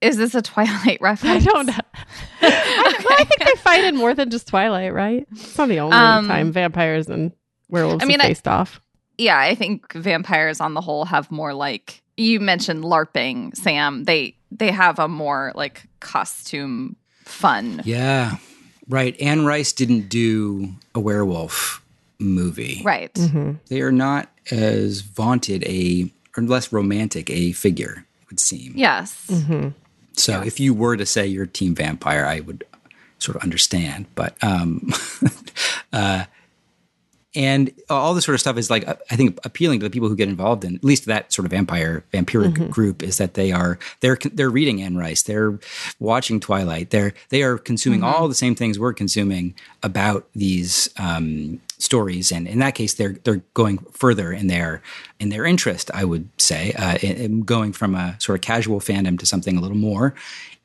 Is 0.00 0.16
this 0.16 0.34
a 0.34 0.42
Twilight 0.42 0.98
reference? 1.02 1.46
I 1.46 1.50
don't 1.52 1.66
know. 1.66 1.72
I, 2.42 2.94
well, 3.04 3.16
I 3.18 3.24
think 3.24 3.40
they 3.44 3.60
fight 3.60 3.84
in 3.84 3.96
more 3.96 4.14
than 4.14 4.30
just 4.30 4.48
Twilight, 4.48 4.94
right? 4.94 5.26
It's 5.32 5.58
not 5.58 5.68
the 5.68 5.80
only 5.80 5.96
Um, 5.96 6.26
time 6.26 6.52
vampires 6.52 7.08
and 7.08 7.32
werewolves 7.68 8.02
I 8.02 8.06
mean, 8.06 8.18
have 8.20 8.26
I- 8.26 8.30
faced 8.30 8.48
off. 8.48 8.80
yeah, 9.18 9.38
I 9.38 9.54
think 9.54 9.92
vampires 9.92 10.60
on 10.60 10.72
the 10.74 10.80
whole 10.80 11.04
have 11.04 11.30
more 11.30 11.52
like 11.52 12.02
you 12.20 12.40
mentioned 12.40 12.84
LARPing, 12.84 13.56
Sam. 13.56 14.04
They 14.04 14.34
they 14.50 14.70
have 14.70 14.98
a 14.98 15.08
more 15.08 15.52
like 15.54 15.86
costume 16.00 16.96
fun. 17.24 17.82
Yeah. 17.84 18.36
Right. 18.88 19.18
Anne 19.20 19.46
Rice 19.46 19.72
didn't 19.72 20.08
do 20.08 20.74
a 20.94 21.00
werewolf 21.00 21.84
movie. 22.18 22.82
Right. 22.84 23.12
Mm-hmm. 23.14 23.52
They 23.68 23.80
are 23.82 23.92
not 23.92 24.28
as 24.50 25.00
vaunted 25.00 25.64
a 25.64 26.10
or 26.36 26.42
less 26.42 26.72
romantic 26.72 27.30
a 27.30 27.52
figure, 27.52 28.04
it 28.22 28.30
would 28.30 28.40
seem. 28.40 28.72
Yes. 28.76 29.26
Mm-hmm. 29.28 29.68
So 30.12 30.42
if 30.42 30.60
you 30.60 30.74
were 30.74 30.96
to 30.96 31.06
say 31.06 31.26
you're 31.26 31.46
team 31.46 31.74
vampire, 31.74 32.26
I 32.26 32.40
would 32.40 32.64
sort 33.18 33.36
of 33.36 33.42
understand. 33.42 34.06
But 34.14 34.36
um, 34.42 34.92
uh, 35.92 36.24
and 37.34 37.72
all 37.88 38.12
this 38.14 38.24
sort 38.24 38.34
of 38.34 38.40
stuff 38.40 38.56
is 38.56 38.70
like 38.70 38.88
I 38.88 39.16
think 39.16 39.38
appealing 39.44 39.80
to 39.80 39.84
the 39.84 39.90
people 39.90 40.08
who 40.08 40.16
get 40.16 40.28
involved 40.28 40.64
in 40.64 40.74
at 40.74 40.84
least 40.84 41.04
that 41.06 41.32
sort 41.32 41.46
of 41.46 41.52
vampire 41.52 42.02
vampiric 42.12 42.70
group 42.70 43.02
is 43.02 43.18
that 43.18 43.34
they 43.34 43.52
are 43.52 43.78
they're 44.00 44.18
they're 44.32 44.50
reading 44.50 44.82
Anne 44.82 44.96
Rice, 44.96 45.22
they're 45.22 45.58
watching 46.00 46.40
Twilight, 46.40 46.90
they're 46.90 47.14
they 47.28 47.42
are 47.42 47.56
consuming 47.56 48.02
all 48.02 48.26
the 48.26 48.34
same 48.34 48.54
things 48.54 48.78
we're 48.78 48.92
consuming 48.92 49.54
about 49.82 50.28
these 50.34 50.88
um, 50.98 51.60
stories, 51.78 52.32
and 52.32 52.46
in 52.48 52.58
that 52.58 52.74
case, 52.74 52.94
they're 52.94 53.16
they're 53.24 53.42
going 53.54 53.78
further 53.92 54.32
in 54.32 54.48
their 54.48 54.82
in 55.18 55.28
their 55.28 55.44
interest. 55.44 55.90
I 55.94 56.04
would 56.04 56.28
say, 56.40 56.72
uh, 56.72 56.98
in, 57.02 57.16
in 57.16 57.40
going 57.42 57.72
from 57.72 57.94
a 57.94 58.16
sort 58.18 58.38
of 58.38 58.42
casual 58.42 58.80
fandom 58.80 59.18
to 59.18 59.26
something 59.26 59.56
a 59.56 59.60
little 59.60 59.76
more. 59.76 60.14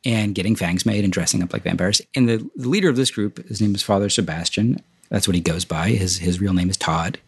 And 0.04 0.36
getting 0.36 0.54
fangs 0.54 0.86
made 0.86 1.02
and 1.02 1.12
dressing 1.12 1.42
up 1.42 1.52
like 1.52 1.64
vampires. 1.64 2.00
And 2.14 2.28
the, 2.28 2.48
the 2.54 2.68
leader 2.68 2.88
of 2.88 2.94
this 2.94 3.10
group, 3.10 3.44
his 3.48 3.60
name 3.60 3.74
is 3.74 3.82
Father 3.82 4.08
Sebastian. 4.08 4.80
That's 5.08 5.26
what 5.28 5.34
he 5.34 5.40
goes 5.40 5.64
by. 5.64 5.90
His 5.90 6.18
his 6.18 6.40
real 6.40 6.52
name 6.54 6.68
is 6.70 6.76
Todd, 6.76 7.18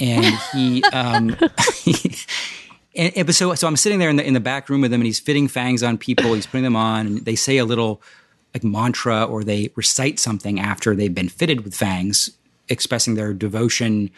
and 0.00 0.24
he 0.52 0.82
um, 0.92 1.36
and, 2.94 3.12
and- 3.16 3.34
so 3.34 3.54
so 3.54 3.66
I'm 3.66 3.76
sitting 3.76 3.98
there 3.98 4.10
in 4.10 4.16
the 4.16 4.26
in 4.26 4.34
the 4.34 4.40
back 4.40 4.68
room 4.68 4.80
with 4.80 4.92
him, 4.92 5.00
and 5.00 5.06
he's 5.06 5.20
fitting 5.20 5.48
fangs 5.48 5.82
on 5.82 5.98
people. 5.98 6.34
He's 6.34 6.46
putting 6.46 6.64
them 6.64 6.76
on, 6.76 7.06
and 7.06 7.24
they 7.24 7.34
say 7.36 7.58
a 7.58 7.64
little 7.64 8.02
like 8.54 8.64
mantra 8.64 9.24
or 9.24 9.44
they 9.44 9.70
recite 9.76 10.18
something 10.18 10.58
after 10.58 10.94
they've 10.94 11.14
been 11.14 11.28
fitted 11.28 11.62
with 11.62 11.74
fangs, 11.74 12.30
expressing 12.68 13.14
their 13.14 13.32
devotion 13.34 14.10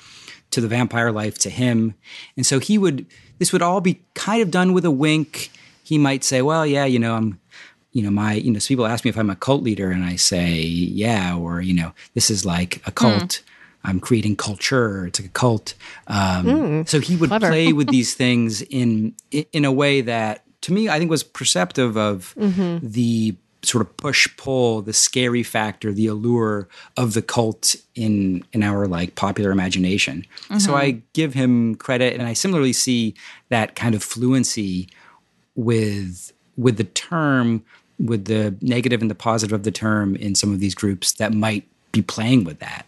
to 0.50 0.60
the 0.60 0.68
vampire 0.68 1.10
life 1.10 1.36
to 1.38 1.50
him. 1.50 1.94
And 2.36 2.46
so 2.46 2.58
he 2.58 2.78
would 2.78 3.04
this 3.38 3.52
would 3.52 3.62
all 3.62 3.80
be 3.80 4.00
kind 4.14 4.42
of 4.42 4.50
done 4.50 4.72
with 4.72 4.84
a 4.84 4.90
wink. 4.90 5.50
He 5.82 5.98
might 5.98 6.22
say, 6.24 6.42
"Well, 6.42 6.66
yeah, 6.66 6.84
you 6.84 6.98
know, 6.98 7.14
I'm." 7.14 7.40
You 7.92 8.02
know, 8.02 8.10
my, 8.10 8.34
you 8.34 8.50
know, 8.50 8.58
so 8.58 8.68
people 8.68 8.86
ask 8.86 9.04
me 9.04 9.08
if 9.08 9.18
I'm 9.18 9.30
a 9.30 9.36
cult 9.36 9.62
leader, 9.62 9.90
and 9.90 10.04
I 10.04 10.16
say, 10.16 10.60
yeah, 10.60 11.36
or, 11.36 11.60
you 11.60 11.74
know, 11.74 11.92
this 12.14 12.30
is 12.30 12.44
like 12.44 12.76
a 12.86 12.90
hmm. 12.90 12.96
cult. 12.96 13.42
I'm 13.84 14.00
creating 14.00 14.36
culture. 14.36 15.06
It's 15.06 15.20
like 15.20 15.28
a 15.28 15.32
cult. 15.32 15.74
Um, 16.08 16.44
hmm. 16.44 16.82
so 16.84 17.00
he 17.00 17.16
would 17.16 17.30
clever. 17.30 17.48
play 17.48 17.72
with 17.72 17.88
these 17.90 18.14
things 18.14 18.62
in 18.62 19.14
in 19.30 19.64
a 19.64 19.72
way 19.72 20.00
that, 20.02 20.44
to 20.62 20.72
me, 20.72 20.88
I 20.88 20.98
think 20.98 21.10
was 21.10 21.22
perceptive 21.22 21.96
of 21.96 22.34
mm-hmm. 22.36 22.86
the 22.86 23.36
sort 23.62 23.82
of 23.82 23.96
push 23.96 24.28
pull, 24.36 24.82
the 24.82 24.92
scary 24.92 25.42
factor, 25.42 25.92
the 25.92 26.06
allure 26.06 26.68
of 26.96 27.14
the 27.14 27.22
cult 27.22 27.76
in 27.94 28.44
in 28.52 28.62
our 28.62 28.86
like 28.86 29.14
popular 29.14 29.50
imagination. 29.50 30.24
So 30.58 30.72
mm-hmm. 30.72 30.74
I 30.74 31.02
give 31.12 31.34
him 31.34 31.74
credit, 31.76 32.14
and 32.14 32.22
I 32.22 32.32
similarly 32.32 32.72
see 32.72 33.14
that 33.48 33.74
kind 33.74 33.94
of 33.94 34.02
fluency 34.02 34.88
with 35.54 36.32
with 36.56 36.76
the 36.76 36.84
term, 36.84 37.64
with 37.98 38.26
the 38.26 38.56
negative 38.60 39.00
and 39.00 39.10
the 39.10 39.14
positive 39.14 39.52
of 39.52 39.62
the 39.64 39.70
term 39.70 40.16
in 40.16 40.34
some 40.34 40.52
of 40.52 40.60
these 40.60 40.74
groups 40.74 41.12
that 41.14 41.32
might 41.32 41.66
be 41.92 42.02
playing 42.02 42.44
with 42.44 42.58
that. 42.60 42.86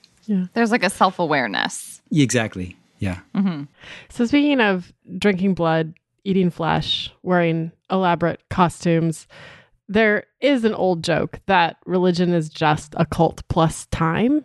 There's 0.55 0.71
like 0.71 0.85
a 0.85 0.91
self 0.91 1.19
awareness. 1.19 2.01
Exactly. 2.13 2.77
Yeah. 2.99 3.19
Mm-hmm. 3.35 3.65
So 4.11 4.27
speaking 4.27 4.61
of 4.61 4.93
drinking 5.19 5.55
blood, 5.55 5.95
eating 6.25 6.51
flesh, 6.51 7.13
wearing 7.23 7.73
elaborate 7.91 8.41
costumes, 8.51 9.27
there 9.89 10.25
is 10.41 10.65
an 10.65 10.75
old 10.75 11.03
joke 11.03 11.41
that 11.47 11.79
religion 11.85 12.33
is 12.33 12.49
just 12.49 12.95
a 12.97 13.07
cult 13.07 13.43
plus 13.49 13.87
time. 13.87 14.45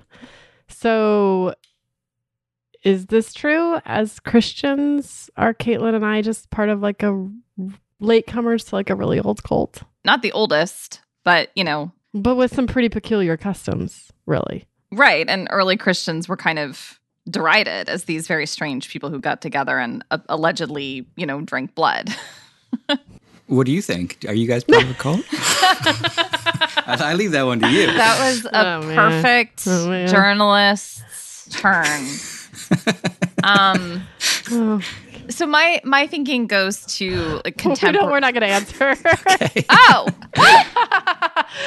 So 0.68 1.54
is 2.84 3.08
this 3.08 3.34
true? 3.34 3.80
As 3.86 4.20
Christians, 4.20 5.30
are 5.38 5.54
Katelyn 5.54 5.94
and 5.94 6.06
I 6.06 6.22
just 6.22 6.50
part 6.50 6.70
of 6.70 6.82
like 6.82 7.04
a 7.04 7.30
latecomers 8.02 8.70
to 8.70 8.76
like 8.76 8.90
a 8.90 8.96
really 8.96 9.20
old 9.20 9.44
cult? 9.44 9.84
Not 10.06 10.22
the 10.22 10.32
oldest, 10.32 11.02
but 11.24 11.50
you 11.56 11.64
know, 11.64 11.92
But 12.14 12.36
with 12.36 12.54
some 12.56 12.68
pretty 12.68 12.90
peculiar 12.90 13.36
customs, 13.38 14.12
really. 14.26 14.66
right. 14.92 15.28
And 15.28 15.48
early 15.52 15.76
Christians 15.78 16.30
were 16.30 16.38
kind 16.38 16.60
of 16.60 17.00
derided 17.30 17.90
as 17.90 18.04
these 18.06 18.28
very 18.28 18.46
strange 18.46 18.88
people 18.90 19.10
who 19.10 19.20
got 19.20 19.42
together 19.42 19.80
and 19.80 20.06
uh, 20.12 20.20
allegedly, 20.30 21.08
you 21.18 21.26
know, 21.26 21.42
drank 21.42 21.74
blood. 21.76 22.16
What 23.48 23.68
do 23.68 23.72
you 23.72 23.82
think? 23.84 24.26
Are 24.28 24.34
you 24.34 24.48
guys 24.48 24.64
part 24.64 24.82
of 24.84 24.90
a 24.90 24.94
cult? 24.96 25.22
I 25.32 26.98
I 27.00 27.14
leave 27.14 27.30
that 27.32 27.44
one 27.44 27.60
to 27.60 27.70
you. 27.70 27.86
That 27.86 28.18
was 28.20 28.46
a 28.46 28.50
Oh, 28.58 28.82
perfect 28.96 29.64
Oh, 29.68 30.08
journalist's 30.08 31.48
turn. 31.62 32.08
um, 33.44 34.02
Oh, 34.52 34.82
so 35.30 35.46
my 35.46 35.82
my 35.84 36.08
thinking 36.08 36.48
goes 36.48 36.86
to 36.98 37.42
like 37.44 37.46
we 37.46 37.52
don't, 37.52 37.58
contemporary. 37.58 38.12
we're 38.12 38.20
not 38.20 38.34
going 38.34 38.42
to 38.42 38.48
answer. 38.48 38.96
oh, 39.70 40.08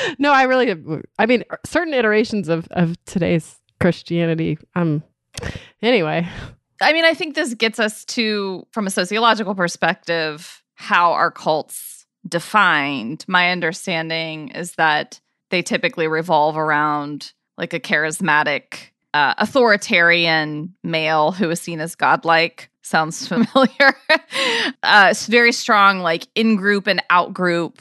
no, 0.19 0.33
I 0.33 0.45
really, 0.45 0.75
I 1.19 1.27
mean, 1.27 1.45
certain 1.65 1.95
iterations 1.95 2.49
of, 2.49 2.69
of 2.71 3.03
today's 3.05 3.57
Christianity. 3.81 4.59
Um, 4.75 5.03
anyway, 5.83 6.29
I 6.81 6.93
mean, 6.93 7.05
I 7.05 7.15
think 7.15 7.35
this 7.35 7.55
gets 7.55 7.79
us 7.79 8.05
to, 8.07 8.67
from 8.73 8.87
a 8.87 8.91
sociological 8.91 9.55
perspective, 9.55 10.63
how 10.75 11.13
are 11.13 11.31
cults 11.31 12.07
defined. 12.27 13.25
My 13.29 13.51
understanding 13.51 14.49
is 14.51 14.75
that 14.75 15.21
they 15.51 15.63
typically 15.63 16.09
revolve 16.09 16.57
around 16.57 17.33
like 17.57 17.73
a 17.73 17.81
charismatic, 17.81 18.91
uh, 19.15 19.35
authoritarian 19.39 20.75
male 20.85 21.33
who 21.33 21.51
is 21.51 21.61
seen 21.61 21.81
as 21.81 21.95
godlike. 21.95 22.71
Sounds 22.89 23.29
familiar. 23.29 23.95
uh, 24.83 25.09
it's 25.11 25.27
very 25.27 25.53
strong, 25.53 25.99
like 26.01 26.27
in 26.35 26.57
group 26.57 26.87
and 26.87 27.03
out 27.11 27.35
group. 27.35 27.81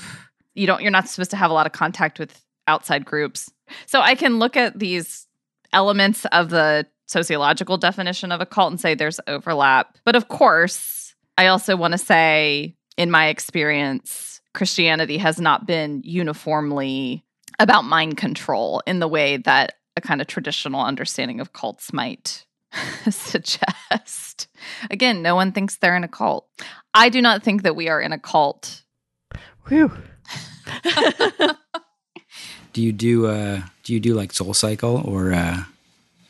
You 0.54 0.68
don't. 0.68 0.82
You're 0.82 0.92
not 0.92 1.08
supposed 1.08 1.32
to 1.32 1.38
have 1.38 1.50
a 1.50 1.54
lot 1.54 1.66
of 1.66 1.72
contact 1.72 2.20
with 2.20 2.44
outside 2.68 3.06
groups. 3.06 3.50
So 3.86 4.02
I 4.02 4.16
can 4.16 4.40
look 4.40 4.58
at 4.58 4.78
these 4.78 5.26
elements 5.72 6.26
of 6.26 6.50
the 6.50 6.86
sociological 7.06 7.78
definition 7.78 8.34
of 8.34 8.42
a 8.42 8.46
cult 8.46 8.72
and 8.72 8.82
say 8.82 8.96
there's 8.96 9.20
overlap. 9.28 9.98
But 10.04 10.18
of 10.18 10.28
course, 10.28 11.16
I 11.38 11.48
also 11.48 11.78
want 11.78 11.94
to 11.94 11.98
say, 11.98 12.76
in 12.98 13.10
my 13.10 13.28
experience, 13.28 14.42
Christianity 14.54 15.18
has 15.20 15.40
not 15.40 15.66
been 15.66 16.02
uniformly 16.04 17.24
about 17.60 17.86
mind 17.86 18.18
control 18.18 18.82
in 18.86 19.00
the 19.00 19.08
way 19.08 19.38
that 19.38 19.76
a 19.96 20.02
kind 20.02 20.20
of 20.20 20.28
traditional 20.28 20.82
understanding 20.82 21.40
of 21.40 21.54
cults 21.54 21.94
might 21.94 22.46
suggest. 23.10 24.48
Again, 24.90 25.22
no 25.22 25.36
one 25.36 25.52
thinks 25.52 25.78
they're 25.78 25.96
in 25.96 26.04
a 26.04 26.08
cult. 26.08 26.48
I 26.94 27.10
do 27.10 27.22
not 27.22 27.44
think 27.44 27.64
that 27.64 27.76
we 27.76 27.90
are 27.90 28.02
in 28.02 28.12
a 28.12 28.20
cult. 28.20 28.84
whew. 29.68 29.92
Do 32.74 32.84
you 32.84 32.92
do 32.92 33.26
uh 33.26 33.62
do 33.84 33.94
you 33.94 34.00
do 34.00 34.14
like 34.14 34.32
Soul 34.32 34.54
Cycle 34.54 35.02
or 35.04 35.34
uh 35.34 35.64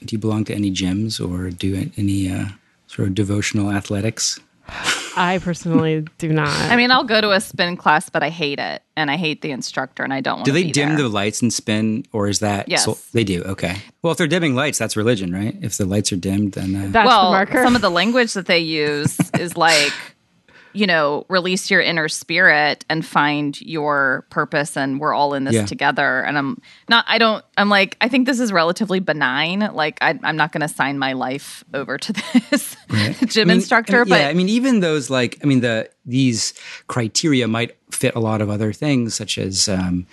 do 0.06 0.14
you 0.14 0.18
belong 0.18 0.46
to 0.46 0.56
any 0.56 0.72
gyms 0.72 1.20
or 1.20 1.50
do 1.50 1.90
any 1.98 2.32
uh 2.32 2.46
sort 2.88 3.10
of 3.10 3.16
devotional 3.16 3.70
athletics? 3.70 4.40
I 5.18 5.40
personally 5.40 6.06
do 6.18 6.32
not. 6.32 6.50
I 6.50 6.76
mean, 6.76 6.92
I'll 6.92 7.04
go 7.04 7.20
to 7.20 7.32
a 7.32 7.42
spin 7.42 7.76
class, 7.76 8.10
but 8.10 8.24
I 8.24 8.30
hate 8.30 8.60
it, 8.60 8.84
and 8.96 9.10
I 9.12 9.18
hate 9.18 9.42
the 9.42 9.52
instructor, 9.52 10.04
and 10.04 10.14
I 10.14 10.22
don't 10.22 10.36
want 10.38 10.46
Do 10.46 10.52
they 10.52 10.64
be 10.64 10.72
dim 10.72 10.90
there. 10.90 10.98
the 11.00 11.10
lights 11.10 11.42
and 11.42 11.52
spin 11.52 12.06
or 12.14 12.28
is 12.28 12.40
that 12.40 12.70
Yes. 12.70 12.86
they 13.14 13.24
do. 13.24 13.42
Okay. 13.44 13.78
Well, 14.02 14.12
if 14.12 14.18
they're 14.18 14.28
dimming 14.28 14.56
lights, 14.56 14.78
that's 14.78 14.96
religion, 14.96 15.34
right? 15.34 15.58
If 15.62 15.78
the 15.78 15.86
lights 15.86 16.12
are 16.14 16.18
dimmed 16.18 16.54
then 16.54 16.76
uh, 16.76 16.88
That's 16.92 17.06
well, 17.08 17.26
the 17.26 17.32
marker. 17.32 17.64
some 17.64 17.76
of 17.76 17.82
the 17.82 17.92
language 17.92 18.34
that 18.34 18.46
they 18.46 18.60
use 18.60 19.18
is 19.40 19.58
like, 19.58 19.92
you 20.78 20.86
know, 20.86 21.26
release 21.28 21.72
your 21.72 21.82
inner 21.82 22.08
spirit 22.08 22.86
and 22.90 23.04
find 23.04 23.60
your 23.62 24.28
purpose, 24.30 24.78
and 24.78 25.00
we're 25.00 25.14
all 25.14 25.34
in 25.34 25.44
this 25.44 25.56
Yeah. 25.56 25.66
together. 25.66 26.22
And 26.22 26.38
I'm 26.38 26.62
not, 26.88 27.04
I 27.08 27.18
don't, 27.18 27.44
I'm 27.58 27.70
like, 27.70 27.98
I 28.00 28.08
think 28.10 28.28
this 28.28 28.40
is 28.40 28.52
relatively 28.52 29.00
benign. 29.00 29.60
Like, 29.74 29.98
I, 30.02 30.20
I'm 30.24 30.38
not 30.38 30.52
going 30.52 30.62
to 30.62 30.68
sign 30.68 31.00
my 31.00 31.14
life 31.14 31.64
over 31.74 31.98
to 31.98 32.14
this 32.52 32.78
gym 33.26 33.50
I 33.50 33.54
mean, 33.54 33.58
instructor, 33.58 34.02
I 34.02 34.04
mean, 34.04 34.10
but 34.10 34.20
yeah, 34.20 34.28
I 34.28 34.34
mean, 34.34 34.50
even 34.50 34.82
those 34.82 35.10
like, 35.10 35.40
I 35.44 35.48
mean, 35.48 35.62
the 35.62 35.90
these 36.06 36.54
criteria 36.88 37.48
might 37.48 37.76
fit 37.92 38.16
a 38.16 38.20
lot 38.20 38.42
of 38.42 38.50
other 38.50 38.72
things, 38.72 39.16
such 39.16 39.38
as, 39.38 39.68
um, 39.68 40.06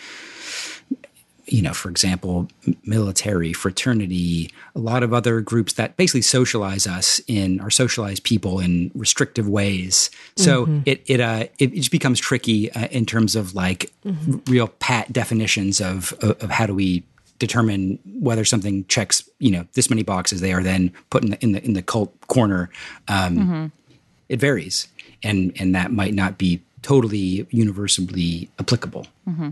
you 1.46 1.62
know, 1.62 1.74
for 1.74 1.90
example, 1.90 2.48
military, 2.84 3.52
fraternity, 3.52 4.50
a 4.74 4.78
lot 4.78 5.02
of 5.02 5.12
other 5.12 5.40
groups 5.40 5.74
that 5.74 5.96
basically 5.96 6.22
socialize 6.22 6.86
us 6.86 7.20
in 7.26 7.60
or 7.60 7.70
socialize 7.70 8.18
people 8.20 8.60
in 8.60 8.90
restrictive 8.94 9.48
ways. 9.48 10.10
So 10.36 10.66
mm-hmm. 10.66 10.80
it 10.86 11.02
it 11.06 11.20
uh 11.20 11.46
it, 11.58 11.72
it, 11.72 11.76
just 11.76 11.90
becomes 11.90 12.18
tricky 12.18 12.72
uh, 12.72 12.88
in 12.88 13.04
terms 13.06 13.36
of 13.36 13.54
like 13.54 13.92
mm-hmm. 14.04 14.38
real 14.50 14.68
pat 14.68 15.12
definitions 15.12 15.80
of, 15.80 16.12
of, 16.20 16.42
of 16.42 16.50
how 16.50 16.66
do 16.66 16.74
we 16.74 17.04
determine 17.38 17.98
whether 18.20 18.44
something 18.44 18.86
checks 18.86 19.28
you 19.38 19.50
know 19.50 19.66
this 19.74 19.90
many 19.90 20.02
boxes. 20.02 20.40
They 20.40 20.52
are 20.52 20.62
then 20.62 20.92
put 21.10 21.24
in 21.24 21.30
the 21.30 21.42
in 21.42 21.52
the, 21.52 21.64
in 21.64 21.72
the 21.74 21.82
cult 21.82 22.14
corner. 22.28 22.70
Um, 23.08 23.36
mm-hmm. 23.36 23.66
It 24.28 24.40
varies, 24.40 24.88
and 25.22 25.52
and 25.58 25.74
that 25.74 25.92
might 25.92 26.14
not 26.14 26.38
be 26.38 26.62
totally 26.82 27.46
universally 27.50 28.48
applicable. 28.58 29.06
Mm-hmm. 29.28 29.50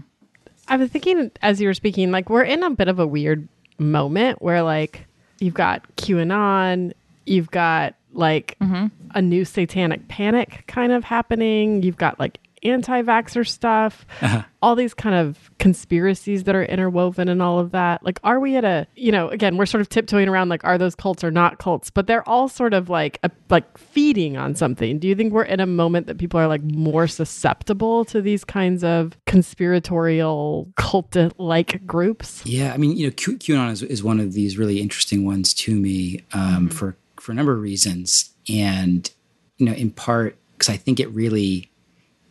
I 0.69 0.77
was 0.77 0.91
thinking 0.91 1.31
as 1.43 1.61
you 1.61 1.69
were 1.69 1.75
speaking, 1.75 2.11
like 2.11 2.31
we're 2.31 2.43
in 2.43 2.63
a 2.63 2.71
bit 2.71 2.89
of 2.89 2.99
a 2.99 3.07
weird 3.07 3.47
moment 3.79 4.41
where 4.43 4.63
like 4.63 5.07
you've 5.39 5.55
got 5.55 5.85
QAnon, 5.97 6.93
you've 7.27 7.51
got 7.51 7.95
like 8.13 8.57
mm-hmm. 8.61 8.87
a 9.15 9.23
new 9.23 9.45
satanic 9.45 10.09
panic 10.09 10.65
kind 10.67 10.93
of 10.93 11.05
happening, 11.05 11.83
you've 11.83 11.97
got 11.97 12.19
like 12.19 12.39
anti 12.63 13.03
vaxxer 13.03 13.47
stuff, 13.47 14.07
uh-huh. 14.21 14.43
all 14.61 14.77
these 14.77 14.95
kind 14.95 15.15
of 15.15 15.51
conspiracies 15.59 16.45
that 16.45 16.55
are 16.55 16.65
interwoven 16.65 17.29
and 17.29 17.43
all 17.43 17.59
of 17.59 17.73
that. 17.73 18.05
Like, 18.05 18.21
are 18.25 18.41
we 18.41 18.57
at 18.57 18.65
a, 18.65 18.87
you 18.95 19.13
know, 19.13 19.29
again, 19.29 19.57
we're 19.57 19.67
sort 19.67 19.81
of 19.81 19.89
tiptoeing 19.89 20.29
around 20.29 20.49
like, 20.49 20.65
are 20.65 20.79
those 20.79 20.95
cults 20.95 21.25
or 21.25 21.31
not 21.31 21.59
cults? 21.59 21.91
But 21.91 22.07
they're 22.07 22.27
all 22.29 22.49
sort 22.49 22.75
of 22.75 22.89
like, 22.89 23.19
a, 23.23 23.31
like 23.51 23.79
feeding 23.79 24.37
on 24.37 24.55
something. 24.55 24.99
Do 24.99 25.09
you 25.09 25.15
think 25.15 25.33
we're 25.33 25.45
in 25.45 25.61
a 25.61 25.67
moment 25.67 26.07
that 26.07 26.19
people 26.19 26.39
are 26.39 26.47
like 26.47 26.63
more 26.63 27.07
susceptible 27.07 28.05
to 28.07 28.23
these 28.23 28.45
kinds 28.45 28.85
of 28.85 29.17
conspiratorial 29.27 30.73
cult 30.77 31.17
like 31.39 31.87
groups? 31.87 32.45
Yeah. 32.47 32.73
I 32.73 32.77
mean, 32.77 32.97
you 32.97 33.07
know, 33.07 33.13
Q- 33.13 33.39
QAnon 33.39 33.73
is, 33.73 33.83
is 33.83 34.03
one 34.03 34.21
of 34.21 34.33
these 34.33 34.57
really 34.57 34.81
interesting 34.81 35.25
ones 35.25 35.53
to 35.55 35.75
me 35.75 36.25
um, 36.33 36.41
mm-hmm. 36.41 36.67
for, 36.69 36.97
for 37.17 37.33
a 37.33 37.35
number 37.35 37.53
of 37.53 37.61
reasons. 37.61 38.31
And, 38.49 39.11
you 39.59 39.67
know, 39.67 39.73
in 39.73 39.91
part, 39.91 40.37
because 40.53 40.69
I 40.69 40.77
think 40.77 41.01
it 41.01 41.09
really 41.11 41.72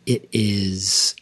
it 0.06 0.28
is 0.32 1.14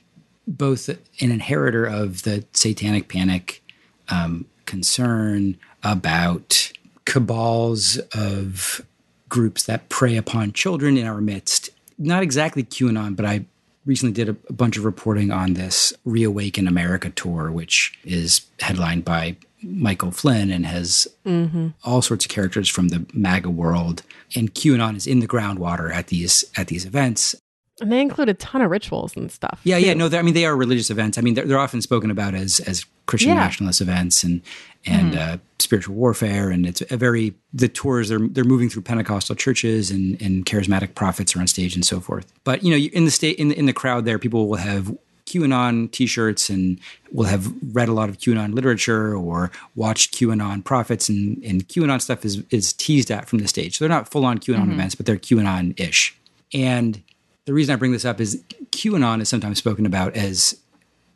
both 0.47 0.89
an 0.89 0.99
inheritor 1.31 1.85
of 1.85 2.23
the 2.23 2.45
satanic 2.53 3.09
panic 3.09 3.63
um, 4.09 4.47
concern 4.67 5.57
about 5.83 6.73
cabals 7.05 7.99
of 8.15 8.85
groups 9.29 9.65
that 9.65 9.89
prey 9.89 10.17
upon 10.17 10.53
children 10.53 10.97
in 10.97 11.07
our 11.07 11.21
midst. 11.21 11.71
Not 11.99 12.23
exactly 12.23 12.65
QAnon, 12.65 13.17
but 13.17 13.25
I 13.25 13.45
recently 13.87 14.13
did 14.13 14.29
a, 14.29 14.37
a 14.49 14.53
bunch 14.53 14.77
of 14.77 14.85
reporting 14.85 15.31
on 15.31 15.55
this 15.55 15.93
Reawaken 16.05 16.67
America 16.67 17.11
tour, 17.11 17.51
which 17.51 17.99
is 18.05 18.43
headlined 18.61 19.05
by 19.05 19.37
Michael 19.63 20.11
Flynn 20.11 20.51
and 20.51 20.67
has 20.67 21.07
mm-hmm. 21.25 21.69
all 21.85 22.03
sorts 22.03 22.25
of 22.25 22.31
characters 22.31 22.69
from 22.69 22.89
the 22.89 23.07
MAGA 23.13 23.51
world. 23.51 24.03
And 24.35 24.55
QAnon 24.55 24.97
is 24.97 25.07
in 25.07 25.21
the 25.21 25.29
groundwater 25.29 25.93
at 25.93 26.09
these 26.09 26.45
at 26.57 26.69
these 26.69 26.85
events. 26.85 27.35
And 27.81 27.91
they 27.91 28.01
include 28.01 28.29
a 28.29 28.35
ton 28.35 28.63
of 28.63 28.71
rituals 28.71 29.17
and 29.17 29.31
stuff. 29.31 29.61
Yeah, 29.65 29.79
too. 29.79 29.87
yeah. 29.87 29.95
No, 29.95 30.07
I 30.07 30.23
mean 30.23 30.35
they 30.35 30.45
are 30.45 30.57
religious 30.57 30.91
events. 30.91 31.19
I 31.19 31.21
mean 31.21 31.35
they're, 31.35 31.47
they're 31.47 31.59
often 31.59 31.83
spoken 31.83 32.11
about 32.11 32.35
as 32.35 32.61
as 32.61 32.85
Christian 33.07 33.31
yeah. 33.31 33.37
nationalist 33.37 33.81
events 33.81 34.23
and 34.23 34.43
and 34.87 35.13
mm-hmm. 35.13 35.35
uh, 35.35 35.37
spiritual 35.59 35.95
warfare. 35.95 36.51
And 36.51 36.67
it's 36.67 36.83
a 36.91 36.97
very 36.97 37.35
the 37.53 37.69
tours 37.69 38.09
they're 38.09 38.19
they're 38.19 38.45
moving 38.45 38.69
through 38.69 38.83
Pentecostal 38.83 39.35
churches 39.35 39.91
and 39.91 40.21
and 40.21 40.47
charismatic 40.47 40.95
prophets 40.95 41.35
are 41.37 41.41
on 41.41 41.47
stage 41.47 41.75
and 41.75 41.85
so 41.85 42.01
forth. 42.01 42.33
But 42.45 42.63
you 42.63 42.71
know, 42.71 42.77
in 42.77 43.05
the 43.05 43.11
state 43.11 43.39
in 43.39 43.49
the, 43.49 43.59
in 43.59 43.67
the 43.67 43.73
crowd 43.73 44.05
there, 44.05 44.19
people 44.19 44.49
will 44.49 44.59
have 44.59 44.97
QAnon 45.31 45.91
T-shirts 45.91 46.51
and 46.51 46.81
will 47.13 47.27
have 47.27 47.53
read 47.73 47.89
a 47.89 47.93
lot 47.93 48.09
of 48.09 48.19
QAnon 48.19 48.55
literature 48.55 49.15
or 49.15 49.51
watched 49.77 50.15
QAnon 50.15 50.65
prophets 50.65 51.09
and, 51.09 51.43
and 51.45 51.69
QAnon 51.69 52.01
stuff 52.01 52.25
is 52.25 52.43
is 52.51 52.73
teased 52.73 53.11
at 53.11 53.29
from 53.29 53.39
the 53.39 53.49
stage. 53.49 53.79
So 53.79 53.85
they're 53.85 53.97
not 53.97 54.11
full 54.11 54.25
on 54.25 54.39
QAnon 54.39 54.63
mm-hmm. 54.63 54.73
events, 54.73 54.95
but 54.95 55.07
they're 55.07 55.17
QAnon 55.17 55.79
ish. 55.79 56.17
And 56.53 57.03
the 57.47 57.55
reason 57.55 57.73
I 57.73 57.77
bring 57.77 57.93
this 57.93 58.05
up 58.05 58.21
is 58.21 58.43
QAnon 58.71 59.21
is 59.21 59.29
sometimes 59.29 59.59
spoken 59.59 59.87
about 59.87 60.17
as 60.17 60.61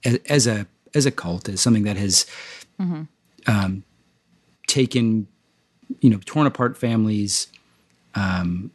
as, 0.05 0.19
as 0.29 0.47
a 0.47 0.67
as 0.95 1.07
a 1.07 1.11
cult, 1.11 1.49
as 1.49 1.61
something 1.61 1.83
that 1.85 1.97
has 1.97 2.27
mm-hmm. 2.81 3.03
um, 3.47 3.85
taken, 4.67 5.27
you 6.01 6.11
know, 6.11 6.21
torn 6.25 6.47
apart 6.47 6.77
families, 6.77 7.49
um, 8.15 8.71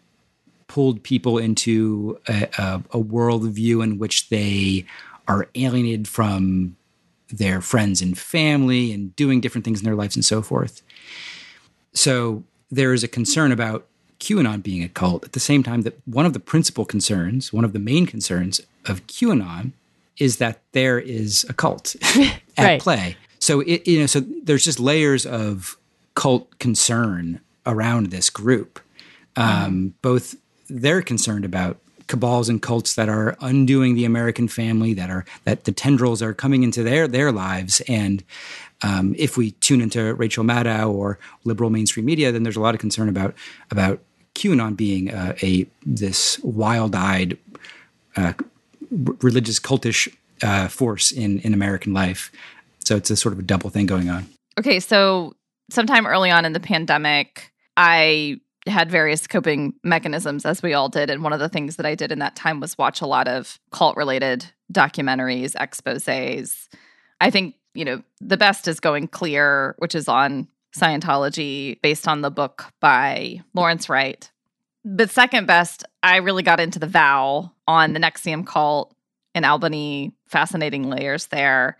pulled 0.68 1.02
people 1.04 1.38
into 1.38 2.20
a, 2.28 2.48
a, 2.58 2.84
a 2.92 3.04
worldview 3.04 3.84
in 3.84 3.98
which 3.98 4.30
they 4.30 4.86
are 5.28 5.48
alienated 5.56 6.08
from 6.08 6.76
their 7.32 7.62
friends 7.62 8.02
and 8.02 8.18
family 8.18 8.92
and 8.92 9.16
doing 9.16 9.40
different 9.40 9.64
things 9.64 9.80
in 9.80 9.86
their 9.86 9.96
lives 9.96 10.16
and 10.16 10.26
so 10.26 10.42
forth. 10.42 10.82
So 11.94 12.44
there 12.72 12.94
is 12.94 13.04
a 13.04 13.08
concern 13.08 13.52
about 13.52 13.88
QAnon 14.20 14.62
being 14.62 14.84
a 14.84 14.90
cult 14.90 15.24
at 15.24 15.32
the 15.34 15.40
same 15.40 15.64
time 15.64 15.82
that 15.82 16.00
one 16.06 16.26
of 16.26 16.34
the 16.34 16.40
principal 16.40 16.86
concerns, 16.86 17.54
one 17.54 17.64
of 17.64 17.74
the 17.74 17.80
main 17.80 18.06
concerns 18.06 18.62
of 18.86 19.06
QAnon 19.08 19.72
is 20.18 20.38
that 20.38 20.62
there 20.74 21.00
is 21.00 21.46
a 21.50 21.54
cult 21.54 21.96
at 22.16 22.42
right. 22.58 22.82
play. 22.82 23.18
So 23.40 23.62
it 23.62 23.88
you 23.88 24.00
know 24.02 24.06
so 24.06 24.20
there's 24.44 24.66
just 24.66 24.80
layers 24.80 25.26
of 25.26 25.78
cult 26.16 26.60
concern 26.60 27.40
around 27.66 28.08
this 28.08 28.30
group. 28.30 28.80
Um. 29.36 29.94
Both 30.02 30.36
they're 30.70 31.02
concerned 31.02 31.46
about 31.46 31.78
cabals 32.10 32.50
and 32.50 32.62
cults 32.62 32.96
that 32.96 33.08
are 33.08 33.38
undoing 33.40 33.96
the 33.96 34.04
American 34.04 34.48
family, 34.48 34.94
that 34.96 35.10
are 35.10 35.26
that 35.46 35.64
the 35.64 35.72
tendrils 35.72 36.22
are 36.22 36.34
coming 36.34 36.64
into 36.64 36.84
their 36.84 37.08
their 37.08 37.32
lives, 37.32 37.82
and 37.88 38.24
um, 38.82 39.16
if 39.18 39.38
we 39.38 39.52
tune 39.52 39.82
into 39.82 40.14
Rachel 40.16 40.44
Maddow 40.44 40.92
or 40.92 41.20
liberal 41.46 41.70
mainstream 41.70 42.06
media, 42.06 42.32
then 42.32 42.44
there's 42.44 42.56
a 42.56 42.62
lot 42.62 42.76
of 42.76 42.82
concern 42.82 43.08
about 43.08 43.34
about 43.72 44.00
QAnon 44.36 44.76
being 44.76 45.12
uh, 45.12 45.36
a 45.42 45.68
this 45.86 46.40
wild-eyed 46.40 47.38
uh, 48.16 48.34
religious 49.22 49.60
cultish 49.60 50.14
uh, 50.42 50.68
force 50.68 51.12
in 51.12 51.40
in 51.40 51.54
American 51.54 51.94
life. 51.94 52.32
So 52.80 52.96
it's 52.96 53.10
a 53.10 53.16
sort 53.16 53.34
of 53.34 53.40
a 53.40 53.44
double 53.44 53.70
thing 53.70 53.86
going 53.86 54.10
on. 54.10 54.28
Okay, 54.58 54.80
so 54.80 55.34
sometime 55.70 56.08
early 56.08 56.32
on 56.32 56.46
in 56.46 56.54
the 56.54 56.60
pandemic, 56.60 57.52
I 57.78 58.40
had 58.68 58.92
various 58.92 59.26
coping 59.28 59.74
mechanisms 59.84 60.46
as 60.46 60.62
we 60.62 60.74
all 60.74 60.90
did 60.90 61.10
and 61.10 61.24
one 61.24 61.34
of 61.34 61.40
the 61.40 61.50
things 61.50 61.78
that 61.78 61.86
I 61.86 61.96
did 61.96 62.12
in 62.12 62.20
that 62.20 62.36
time 62.36 62.60
was 62.60 62.78
watch 62.78 63.02
a 63.02 63.08
lot 63.08 63.28
of 63.28 63.60
cult 63.72 63.96
related 63.96 64.46
documentaries, 64.72 65.54
exposés. 65.54 66.68
I 67.22 67.30
think, 67.30 67.56
you 67.74 67.86
know, 67.86 68.04
the 68.20 68.38
best 68.38 68.68
is 68.68 68.80
Going 68.80 69.08
Clear, 69.08 69.76
which 69.80 69.96
is 69.96 70.08
on 70.08 70.48
Scientology 70.76 71.82
based 71.82 72.08
on 72.08 72.22
the 72.22 72.32
book 72.32 72.66
by 72.80 73.42
Lawrence 73.54 73.90
Wright. 73.90 74.30
But 74.86 75.10
second 75.10 75.48
best, 75.48 75.84
I 76.04 76.18
really 76.18 76.44
got 76.44 76.60
into 76.60 76.80
the 76.80 76.88
vow 76.88 77.52
on 77.68 77.94
the 77.94 78.00
NXIVM 78.00 78.46
cult 78.46 78.94
in 79.36 79.46
Albany. 79.46 80.14
Fascinating 80.28 80.90
layers 80.90 81.28
there. 81.28 81.78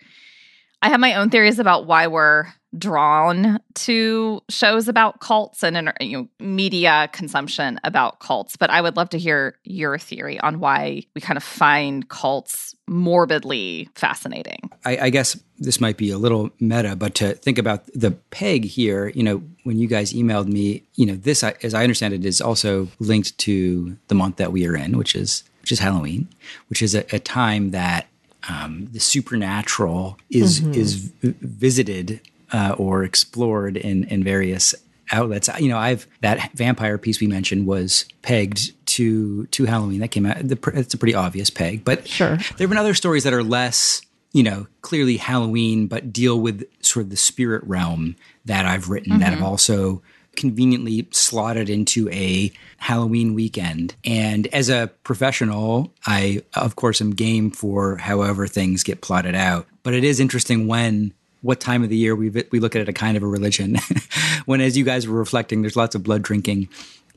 I 0.82 0.90
have 0.90 1.00
my 1.00 1.16
own 1.16 1.30
theories 1.30 1.60
about 1.60 1.86
why 1.86 2.08
we're 2.08 2.48
drawn 2.78 3.60
to 3.74 4.42
shows 4.50 4.88
about 4.88 5.20
cults 5.20 5.64
and 5.64 5.92
you 6.00 6.18
know, 6.18 6.28
media 6.40 7.10
consumption 7.12 7.80
about 7.84 8.20
cults, 8.20 8.56
but 8.56 8.70
I 8.70 8.82
would 8.82 8.96
love 8.96 9.10
to 9.10 9.18
hear 9.18 9.58
your 9.64 9.98
theory 9.98 10.40
on 10.40 10.60
why 10.60 11.04
we 11.16 11.22
kind 11.22 11.38
of 11.38 11.44
find 11.44 12.08
cults 12.10 12.76
morbidly 12.88 13.90
fascinating. 13.96 14.70
I, 14.86 14.98
I 14.98 15.10
guess 15.10 15.40
this 15.58 15.82
might 15.82 15.98
be 15.98 16.12
a 16.12 16.18
little 16.18 16.52
meta, 16.60 16.96
but 16.96 17.16
to 17.16 17.34
think 17.34 17.58
about 17.58 17.86
the 17.94 18.12
peg 18.12 18.66
here, 18.66 19.10
you 19.10 19.24
know, 19.24 19.42
when 19.64 19.78
you 19.78 19.88
guys 19.88 20.14
emailed 20.14 20.48
me, 20.48 20.84
you 20.96 21.06
know, 21.06 21.16
this, 21.16 21.44
as 21.44 21.74
I 21.74 21.84
understand 21.84 22.14
it, 22.14 22.26
is 22.26 22.42
also 22.42 22.88
linked 23.00 23.38
to 23.40 23.98
the 24.08 24.16
month 24.16 24.38
that 24.38 24.52
we 24.52 24.68
are 24.68 24.76
in, 24.76 24.98
which 24.98 25.16
is 25.16 25.44
which 25.62 25.74
is 25.74 25.80
Halloween, 25.80 26.28
which 26.70 26.82
is 26.82 26.96
a, 26.96 27.06
a 27.14 27.20
time 27.20 27.72
that 27.72 28.08
um, 28.48 28.88
the 28.92 29.00
supernatural 29.00 30.18
is 30.30 30.62
mm-hmm. 30.62 30.74
is 30.74 31.12
visited 31.22 32.22
uh, 32.52 32.76
or 32.78 33.04
explored 33.04 33.78
in 33.78 34.04
in 34.06 34.24
various 34.24 34.76
outlets. 35.12 35.50
You 35.60 35.70
know, 35.70 35.78
I've 35.78 36.08
that 36.22 36.52
vampire 36.54 36.98
piece 36.98 37.20
we 37.20 37.28
mentioned 37.28 37.68
was 37.68 38.06
pegged 38.22 38.74
to 38.88 39.46
to 39.48 39.66
Halloween. 39.66 40.00
That 40.00 40.10
came 40.10 40.26
out. 40.26 40.38
It's 40.40 40.94
a 40.94 40.98
pretty 40.98 41.16
obvious 41.16 41.50
peg, 41.50 41.84
but 41.84 42.08
sure, 42.08 42.38
there 42.38 42.58
have 42.60 42.70
been 42.70 42.78
other 42.78 42.94
stories 42.94 43.24
that 43.24 43.34
are 43.34 43.44
less, 43.44 44.02
you 44.32 44.44
know, 44.44 44.68
clearly 44.82 45.18
Halloween, 45.18 45.88
but 45.88 46.14
deal 46.14 46.40
with 46.40 46.64
sort 46.82 47.06
of 47.06 47.10
the 47.10 47.18
spirit 47.18 47.64
realm 47.66 48.16
that 48.46 48.66
I've 48.66 48.90
written 48.90 49.14
mm-hmm. 49.14 49.22
that 49.22 49.34
have 49.34 49.44
also 49.44 50.02
conveniently 50.36 51.08
slotted 51.12 51.70
into 51.70 52.08
a 52.10 52.52
Halloween 52.78 53.34
weekend. 53.34 53.96
And 54.06 54.48
as 54.48 54.70
a 54.70 54.90
professional, 55.04 55.94
I 56.06 56.44
of 56.54 56.76
course 56.76 57.02
am 57.02 57.12
game 57.12 57.52
for 57.52 57.98
however 57.98 58.48
things 58.48 58.84
get 58.84 59.02
plotted 59.02 59.36
out. 59.36 59.68
But 59.84 59.94
it 59.94 60.04
is 60.04 60.20
interesting 60.20 60.68
when 60.68 61.14
what 61.42 61.60
time 61.60 61.84
of 61.84 61.90
the 61.90 61.98
year 61.98 62.16
we 62.16 62.30
we 62.52 62.60
look 62.60 62.76
at 62.76 62.82
it 62.82 62.90
a 62.90 62.94
kind 62.94 63.18
of 63.18 63.24
a 63.24 63.28
religion. 63.28 63.78
when, 64.46 64.62
as 64.62 64.78
you 64.78 64.84
guys 64.84 65.08
were 65.08 65.18
reflecting, 65.18 65.62
there's 65.62 65.76
lots 65.76 65.96
of 65.96 66.04
blood 66.04 66.22
drinking 66.22 66.70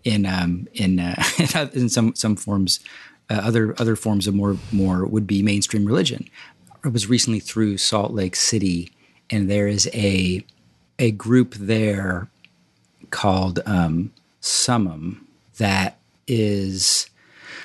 in 0.04 0.26
um, 0.26 0.68
in 0.74 1.00
uh, 1.00 1.22
in 1.72 1.88
some 1.88 2.14
some 2.14 2.36
forms, 2.36 2.80
uh, 3.30 3.34
other 3.34 3.74
other 3.78 3.96
forms 3.96 4.26
of 4.26 4.34
more 4.34 4.56
more 4.70 5.04
would 5.06 5.26
be 5.26 5.42
mainstream 5.42 5.84
religion. 5.84 6.28
I 6.84 6.88
was 6.88 7.08
recently 7.08 7.40
through 7.40 7.78
Salt 7.78 8.12
Lake 8.12 8.36
City, 8.36 8.92
and 9.30 9.50
there 9.50 9.68
is 9.68 9.88
a 9.92 10.44
a 10.98 11.10
group 11.10 11.54
there 11.54 12.28
called 13.10 13.60
um, 13.66 14.12
Summum 14.40 15.26
that 15.58 15.98
is 16.26 17.08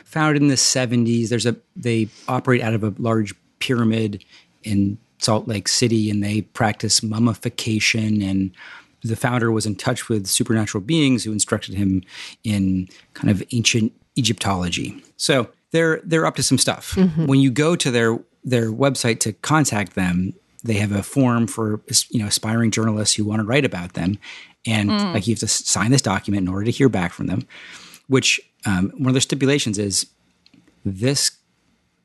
founded 0.03 0.41
in 0.41 0.47
the 0.47 0.55
70s. 0.55 1.29
There's 1.29 1.45
a 1.45 1.55
they 1.75 2.09
operate 2.27 2.61
out 2.61 2.73
of 2.73 2.83
a 2.83 2.93
large 2.97 3.33
pyramid 3.59 4.23
in 4.63 4.97
Salt 5.19 5.47
Lake 5.47 5.67
City, 5.67 6.09
and 6.09 6.23
they 6.23 6.41
practice 6.41 7.01
mummification. 7.01 8.21
And 8.21 8.51
the 9.03 9.15
founder 9.15 9.51
was 9.51 9.65
in 9.65 9.75
touch 9.75 10.09
with 10.09 10.27
supernatural 10.27 10.83
beings 10.83 11.23
who 11.23 11.31
instructed 11.31 11.75
him 11.75 12.03
in 12.43 12.87
kind 13.13 13.29
of 13.29 13.43
ancient 13.51 13.93
Egyptology. 14.17 15.01
So 15.17 15.49
they're 15.71 16.01
they're 16.03 16.25
up 16.25 16.35
to 16.35 16.43
some 16.43 16.57
stuff. 16.57 16.95
When 17.27 17.39
you 17.39 17.51
go 17.51 17.75
to 17.75 17.91
their 17.91 18.19
their 18.43 18.71
website 18.71 19.19
to 19.21 19.33
contact 19.33 19.95
them, 19.95 20.33
they 20.63 20.75
have 20.75 20.91
a 20.91 21.03
form 21.03 21.47
for 21.47 21.81
you 22.09 22.19
know 22.19 22.27
aspiring 22.27 22.71
journalists 22.71 23.15
who 23.15 23.25
want 23.25 23.39
to 23.39 23.45
write 23.45 23.65
about 23.65 23.93
them, 23.93 24.17
and 24.65 24.89
like 25.13 25.27
you 25.27 25.33
have 25.33 25.39
to 25.39 25.47
sign 25.47 25.91
this 25.91 26.01
document 26.01 26.47
in 26.47 26.53
order 26.53 26.65
to 26.65 26.71
hear 26.71 26.89
back 26.89 27.13
from 27.13 27.27
them. 27.27 27.47
Which 28.07 28.39
um, 28.65 28.91
one 28.91 29.07
of 29.07 29.13
their 29.13 29.21
stipulations 29.21 29.77
is 29.77 30.07
this 30.85 31.31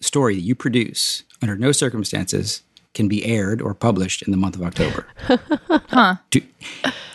story 0.01 0.35
that 0.35 0.41
you 0.41 0.55
produce 0.55 1.23
under 1.41 1.57
no 1.57 1.73
circumstances 1.73 2.63
can 2.95 3.09
be 3.09 3.25
aired 3.25 3.63
or 3.63 3.75
published 3.75 4.23
in 4.23 4.31
the 4.31 4.37
month 4.37 4.55
of 4.57 4.63
October. 4.63 5.07
Huh. 5.89 6.17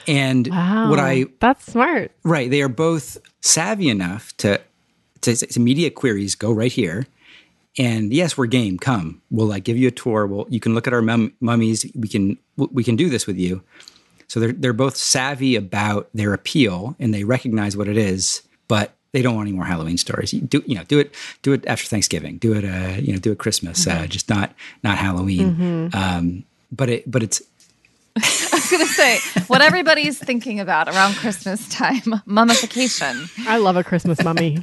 And 0.08 0.48
Wow. 0.48 0.90
what 0.90 1.00
I 1.00 1.26
That's 1.40 1.66
smart. 1.66 2.12
Right. 2.24 2.50
They 2.50 2.62
are 2.62 2.70
both 2.70 3.18
savvy 3.42 3.90
enough 3.90 4.36
to 4.38 4.62
to, 5.22 5.36
to 5.36 5.60
immediate 5.60 5.96
queries 5.96 6.36
go 6.36 6.52
right 6.52 6.72
here. 6.72 7.08
And 7.80 8.14
yes, 8.14 8.38
we're 8.38 8.46
game. 8.48 8.78
Come, 8.80 9.22
we'll 9.30 9.48
like 9.48 9.64
give 9.64 9.78
you 9.78 9.88
a 9.88 9.92
tour. 9.92 10.26
We'll 10.28 10.46
you 10.50 10.60
can 10.60 10.74
look 10.74 10.88
at 10.88 10.94
our 10.94 11.02
mum- 11.02 11.34
mummies. 11.42 11.86
We 11.96 12.08
can 12.08 12.38
we 12.56 12.84
can 12.84 12.96
do 12.96 13.10
this 13.10 13.28
with 13.28 13.38
you. 13.38 13.62
So 14.28 14.40
they're 14.40 14.54
they're 14.54 14.74
both 14.74 14.96
savvy 14.96 15.56
about 15.56 16.10
their 16.14 16.34
appeal 16.34 16.96
and 17.00 17.14
they 17.14 17.24
recognize 17.24 17.76
what 17.76 17.88
it 17.88 17.98
is, 17.98 18.44
but 18.68 18.94
they 19.14 19.22
don't 19.22 19.36
want 19.36 19.48
any 19.48 19.56
more 19.56 19.66
Halloween 19.66 19.98
stories. 19.98 20.34
You 20.34 20.42
do 20.42 20.64
you 20.66 20.76
know 20.76 20.84
do 20.84 21.00
it 21.00 21.14
do 21.42 21.54
it 21.54 21.66
after 21.66 21.86
Thanksgiving. 21.88 22.38
Do 22.38 22.54
it 22.54 22.64
uh 22.66 23.00
you 23.00 23.14
know 23.14 23.20
do 23.20 23.32
it 23.32 23.38
Christmas. 23.40 23.88
Uh, 23.88 24.06
just 24.08 24.30
not 24.30 24.54
not 24.84 24.98
Halloween. 24.98 25.90
Um, 25.94 26.44
but 26.72 26.90
it 26.90 27.10
but 27.10 27.24
it's 27.24 27.42
I 28.18 28.50
was 28.54 28.70
gonna 28.72 28.86
say 28.86 29.20
what 29.48 29.62
everybody's 29.62 30.18
thinking 30.20 30.60
about 30.60 30.90
around 30.90 31.14
Christmas 31.16 31.68
time: 31.70 32.22
mummification. 32.26 33.30
I 33.48 33.58
love 33.58 33.76
a 33.78 33.84
Christmas 33.84 34.24
mummy. 34.24 34.58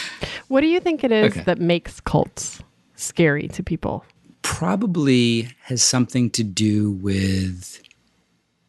what 0.48 0.60
do 0.60 0.66
you 0.66 0.80
think 0.80 1.04
it 1.04 1.12
is 1.12 1.32
Okay. 1.32 1.42
that 1.44 1.58
makes 1.60 2.00
cults 2.00 2.62
scary 2.96 3.48
to 3.48 3.62
people? 3.62 4.04
probably 4.42 5.48
has 5.62 5.82
something 5.82 6.30
to 6.30 6.44
do 6.44 6.92
with 6.92 7.82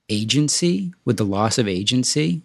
agency, 0.10 0.92
with 1.06 1.18
the 1.18 1.24
loss 1.24 1.60
of 1.60 1.68
agency, 1.68 2.42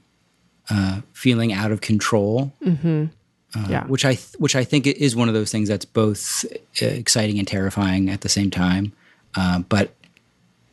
uh, 0.73 1.01
feeling 1.13 1.53
out 1.53 1.71
of 1.71 1.83
control, 1.83 2.51
uh, 2.67 3.67
yeah. 3.69 3.85
which 3.87 4.07
I 4.07 4.15
th- 4.15 4.37
which 4.39 4.57
I 4.57 4.65
think 4.65 4.87
is 4.87 5.15
one 5.15 5.29
of 5.29 5.35
those 5.35 5.53
things 5.53 5.69
that's 5.69 5.85
both 5.85 6.47
uh, 6.81 6.87
exciting 6.87 7.39
and 7.39 7.47
terrifying 7.47 8.09
at 8.09 8.23
the 8.23 8.31
same 8.31 8.51
time. 8.51 8.93
Uh, 9.35 9.59
but 9.61 9.95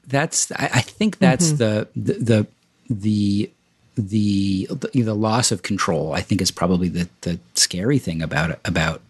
that's 0.07 0.51
I, 0.53 0.69
I 0.75 0.81
think 0.81 1.17
that's 1.17 1.51
the 1.53 1.89
the 1.97 2.13
the 2.13 2.47
the 2.89 3.49
the 3.95 4.67
the, 4.71 5.01
the 5.01 5.13
loss 5.13 5.51
of 5.51 5.63
control. 5.63 6.13
I 6.13 6.21
think 6.21 6.41
is 6.41 6.51
probably 6.51 6.87
the 6.87 7.09
the 7.21 7.39
scary 7.55 7.99
thing 7.99 8.21
about 8.21 8.51
it, 8.51 8.59
about 8.63 9.01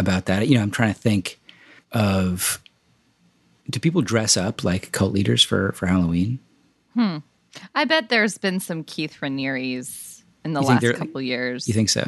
about 0.00 0.24
that. 0.26 0.48
You 0.48 0.56
know, 0.56 0.62
I'm 0.62 0.72
trying 0.72 0.92
to 0.92 1.00
think 1.00 1.38
of 1.92 2.60
do 3.70 3.78
people 3.78 4.02
dress 4.02 4.36
up 4.36 4.64
like 4.64 4.90
cult 4.90 5.12
leaders 5.12 5.44
for 5.44 5.70
for 5.72 5.86
Halloween? 5.86 6.40
Hmm. 6.94 7.18
I 7.74 7.84
bet 7.84 8.08
there's 8.08 8.38
been 8.38 8.58
some 8.60 8.82
Keith 8.82 9.18
Raniere's 9.20 10.11
in 10.44 10.52
the 10.52 10.60
You 10.60 10.66
last 10.66 10.94
couple 10.96 11.20
years. 11.22 11.66
You 11.68 11.74
think 11.74 11.88
so? 11.88 12.04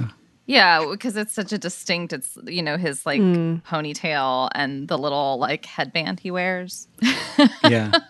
Yeah, 0.46 0.84
because 0.90 1.16
it's 1.16 1.32
such 1.32 1.52
a 1.52 1.58
distinct. 1.58 2.12
It's 2.12 2.36
you 2.46 2.62
know 2.62 2.76
his 2.76 3.06
like 3.06 3.20
Hmm. 3.20 3.56
ponytail 3.66 4.50
and 4.54 4.88
the 4.88 4.98
little 4.98 5.38
like 5.38 5.64
headband 5.64 6.20
he 6.20 6.30
wears. 6.30 6.86
Yeah. 7.64 7.92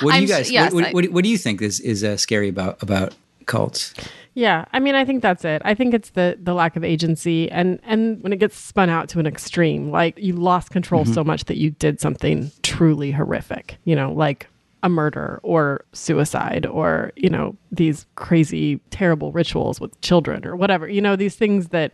What 0.00 0.12
do 0.12 0.16
I'm 0.16 0.22
you 0.22 0.28
su- 0.28 0.32
guys? 0.34 0.50
yes, 0.50 0.72
what, 0.72 0.82
what, 0.84 0.94
what, 0.94 1.12
what 1.12 1.24
do 1.24 1.28
you 1.30 1.36
think 1.36 1.60
is 1.60 1.78
is 1.80 2.02
uh, 2.02 2.16
scary 2.16 2.48
about 2.48 2.82
about 2.82 3.14
cults? 3.44 3.92
Yeah, 4.32 4.64
I 4.72 4.80
mean, 4.80 4.94
I 4.94 5.04
think 5.04 5.20
that's 5.20 5.44
it. 5.44 5.60
I 5.64 5.74
think 5.74 5.92
it's 5.92 6.08
the 6.10 6.38
the 6.42 6.54
lack 6.54 6.74
of 6.74 6.82
agency, 6.84 7.50
and 7.50 7.78
and 7.84 8.22
when 8.22 8.32
it 8.32 8.38
gets 8.38 8.56
spun 8.56 8.88
out 8.88 9.10
to 9.10 9.18
an 9.20 9.26
extreme, 9.26 9.90
like 9.90 10.18
you 10.18 10.32
lost 10.32 10.70
control 10.70 11.04
so 11.04 11.22
much 11.22 11.44
that 11.44 11.58
you 11.58 11.70
did 11.72 12.00
something 12.00 12.50
truly 12.62 13.10
horrific. 13.10 13.76
You 13.84 13.94
know, 13.94 14.10
like 14.10 14.46
a 14.82 14.88
murder 14.88 15.40
or 15.42 15.84
suicide, 15.92 16.66
or 16.66 17.12
you 17.16 17.28
know 17.28 17.56
these 17.72 18.06
crazy, 18.14 18.80
terrible 18.90 19.32
rituals 19.32 19.80
with 19.80 19.98
children 20.00 20.46
or 20.46 20.56
whatever. 20.56 20.88
You 20.88 21.00
know, 21.00 21.16
these 21.16 21.36
things 21.36 21.68
that 21.68 21.92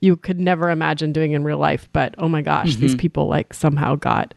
you 0.00 0.16
could 0.16 0.40
never 0.40 0.70
imagine 0.70 1.12
doing 1.12 1.32
in 1.32 1.44
real 1.44 1.58
life, 1.58 1.88
but 1.92 2.14
oh 2.18 2.28
my 2.28 2.42
gosh, 2.42 2.76
these 2.76 2.92
mm-hmm. 2.92 2.98
people 2.98 3.28
like 3.28 3.54
somehow 3.54 3.96
got 3.96 4.34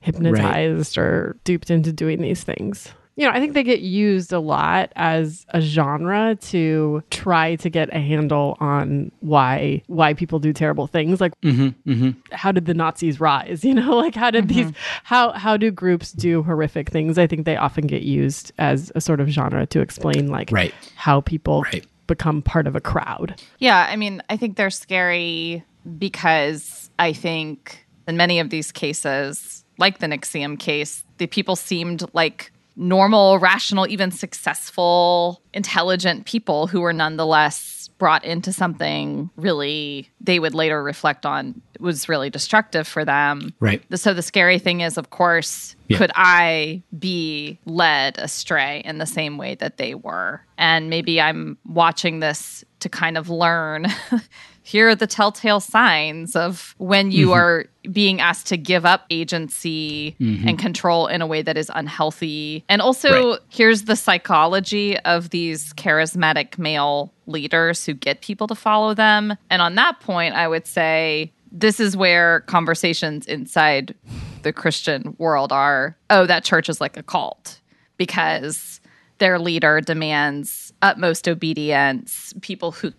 hypnotized 0.00 0.98
or 0.98 1.36
duped 1.44 1.70
into 1.70 1.92
doing 1.92 2.20
these 2.20 2.44
things. 2.44 2.92
You 3.16 3.26
know, 3.26 3.30
I 3.32 3.38
think 3.38 3.54
they 3.54 3.62
get 3.62 3.80
used 3.80 4.32
a 4.32 4.40
lot 4.40 4.92
as 4.96 5.46
a 5.50 5.60
genre 5.60 6.36
to 6.42 7.02
try 7.10 7.54
to 7.56 7.70
get 7.70 7.94
a 7.94 8.00
handle 8.00 8.56
on 8.58 9.12
why 9.20 9.82
why 9.86 10.14
people 10.14 10.40
do 10.40 10.52
terrible 10.52 10.86
things. 10.88 11.20
Like, 11.20 11.32
mm-hmm, 11.42 11.90
mm-hmm. 11.90 12.10
how 12.32 12.50
did 12.50 12.66
the 12.66 12.74
Nazis 12.74 13.20
rise? 13.20 13.64
You 13.74 13.74
know, 13.74 13.96
like 13.96 14.14
how 14.14 14.30
did 14.30 14.48
these 14.48 14.66
mm-hmm. 14.66 15.02
how 15.04 15.32
how 15.32 15.56
do 15.56 15.70
groups 15.70 16.12
do 16.12 16.42
horrific 16.42 16.90
things? 16.90 17.18
I 17.18 17.26
think 17.26 17.44
they 17.44 17.56
often 17.56 17.86
get 17.86 18.02
used 18.02 18.52
as 18.58 18.92
a 18.94 19.00
sort 19.00 19.20
of 19.20 19.28
genre 19.28 19.66
to 19.66 19.80
explain 19.80 20.28
like 20.28 20.50
Right. 20.52 20.74
how 20.96 21.20
people 21.20 21.62
Right. 21.62 21.84
become 22.06 22.42
part 22.42 22.66
of 22.66 22.76
a 22.76 22.80
crowd. 22.80 23.40
Yeah, 23.58 23.86
I 23.90 23.96
mean, 23.96 24.22
I 24.28 24.36
think 24.36 24.56
they're 24.56 24.70
scary 24.70 25.64
because 25.98 26.90
I 26.98 27.12
think 27.12 27.86
in 28.06 28.16
many 28.16 28.38
of 28.38 28.50
these 28.50 28.70
cases, 28.72 29.64
like 29.78 29.98
the 29.98 30.06
NXIVM 30.06 30.58
case, 30.58 31.04
the 31.18 31.26
people 31.26 31.56
seemed 31.56 32.04
like 32.12 32.52
normal, 32.76 33.38
rational, 33.38 33.86
even 33.88 34.10
successful, 34.10 35.40
intelligent 35.52 36.26
people 36.26 36.66
who 36.66 36.80
were 36.80 36.92
nonetheless 36.92 37.88
brought 37.98 38.24
into 38.24 38.52
something 38.52 39.30
really 39.36 40.10
they 40.20 40.40
would 40.40 40.52
later 40.54 40.82
reflect 40.82 41.24
on 41.24 41.62
was 41.78 42.08
really 42.08 42.28
destructive 42.28 42.88
for 42.88 43.04
them. 43.04 43.54
Right. 43.60 43.82
So 43.96 44.12
the 44.12 44.22
scary 44.22 44.58
thing 44.58 44.80
is, 44.80 44.98
of 44.98 45.10
course, 45.10 45.76
Yeah. 45.88 45.98
could 45.98 46.10
I 46.16 46.82
be 46.98 47.58
led 47.66 48.18
astray 48.18 48.82
in 48.84 48.98
the 48.98 49.06
same 49.06 49.38
way 49.38 49.54
that 49.56 49.76
they 49.76 49.94
were? 49.94 50.40
And 50.58 50.90
maybe 50.90 51.20
I'm 51.20 51.56
watching 51.64 52.18
this 52.20 52.64
to 52.80 52.88
kind 52.88 53.16
of 53.16 53.30
learn. 53.30 53.86
Here 54.66 54.88
are 54.88 54.94
the 54.94 55.06
telltale 55.06 55.60
signs 55.60 56.34
of 56.34 56.74
when 56.78 57.12
you 57.12 57.28
mm-hmm. 57.28 57.38
are 57.38 57.66
being 57.92 58.22
asked 58.22 58.46
to 58.46 58.56
give 58.56 58.86
up 58.86 59.04
agency 59.10 60.16
mm-hmm. 60.18 60.48
and 60.48 60.58
control 60.58 61.06
in 61.06 61.20
a 61.20 61.26
way 61.26 61.42
that 61.42 61.58
is 61.58 61.70
unhealthy. 61.74 62.64
And 62.66 62.80
also, 62.80 63.32
Right. 63.32 63.40
here's 63.50 63.82
the 63.82 63.94
psychology 63.94 64.98
of 65.00 65.28
these 65.28 65.74
charismatic 65.74 66.58
male 66.58 67.12
leaders 67.26 67.84
who 67.84 67.92
get 67.92 68.22
people 68.22 68.46
to 68.46 68.54
follow 68.54 68.94
them. 68.94 69.36
And 69.50 69.60
on 69.60 69.74
that 69.74 70.00
point, 70.00 70.34
I 70.34 70.48
would 70.48 70.66
say 70.66 71.30
this 71.52 71.78
is 71.78 71.94
where 71.94 72.40
conversations 72.40 73.26
inside 73.26 73.94
the 74.42 74.52
Christian 74.52 75.14
world 75.18 75.52
are 75.52 75.94
oh, 76.08 76.24
that 76.24 76.42
church 76.42 76.70
is 76.70 76.80
like 76.80 76.96
a 76.96 77.02
cult 77.02 77.60
because 77.98 78.80
their 79.18 79.38
leader 79.38 79.80
demands 79.80 80.72
utmost 80.82 81.28
obedience. 81.28 82.32
People 82.40 82.72
who 82.72 82.92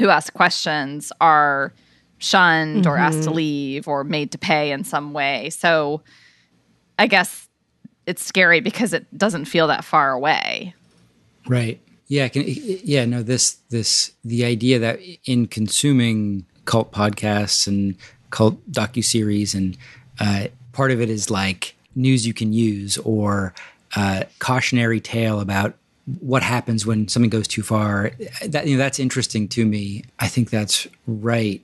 who 0.00 0.08
ask 0.08 0.32
questions 0.32 1.12
are 1.20 1.72
shunned 2.18 2.86
or 2.86 2.96
asked 2.96 3.22
to 3.22 3.30
leave 3.30 3.86
or 3.86 4.02
made 4.02 4.32
to 4.32 4.38
pay 4.38 4.72
in 4.72 4.82
some 4.82 5.12
way. 5.12 5.50
So 5.50 6.02
I 6.98 7.06
guess 7.06 7.48
it's 8.06 8.24
scary 8.24 8.60
because 8.60 8.92
it 8.92 9.06
doesn't 9.16 9.44
feel 9.44 9.66
that 9.68 9.84
far 9.84 10.12
away. 10.12 10.74
Right. 11.46 11.80
Yeah. 12.08 12.28
Can, 12.28 12.44
yeah. 12.46 13.04
No. 13.04 13.22
This. 13.22 13.58
This. 13.68 14.12
The 14.24 14.44
idea 14.44 14.78
that 14.80 14.98
in 15.24 15.46
consuming 15.46 16.44
cult 16.64 16.92
podcasts 16.92 17.66
and 17.66 17.94
cult 18.30 18.58
docu 18.70 19.04
series, 19.04 19.54
and 19.54 19.76
uh, 20.18 20.48
part 20.72 20.90
of 20.90 21.00
it 21.00 21.08
is 21.08 21.30
like 21.30 21.76
news 21.94 22.26
you 22.26 22.34
can 22.34 22.52
use 22.52 22.98
or 22.98 23.54
uh, 23.96 24.24
cautionary 24.38 25.00
tale 25.00 25.40
about 25.40 25.76
what 26.20 26.42
happens 26.42 26.86
when 26.86 27.08
something 27.08 27.30
goes 27.30 27.46
too 27.46 27.62
far. 27.62 28.12
That 28.46 28.66
you 28.66 28.76
know, 28.76 28.82
that's 28.82 28.98
interesting 28.98 29.48
to 29.48 29.64
me. 29.64 30.04
I 30.18 30.28
think 30.28 30.50
that's 30.50 30.86
right. 31.06 31.62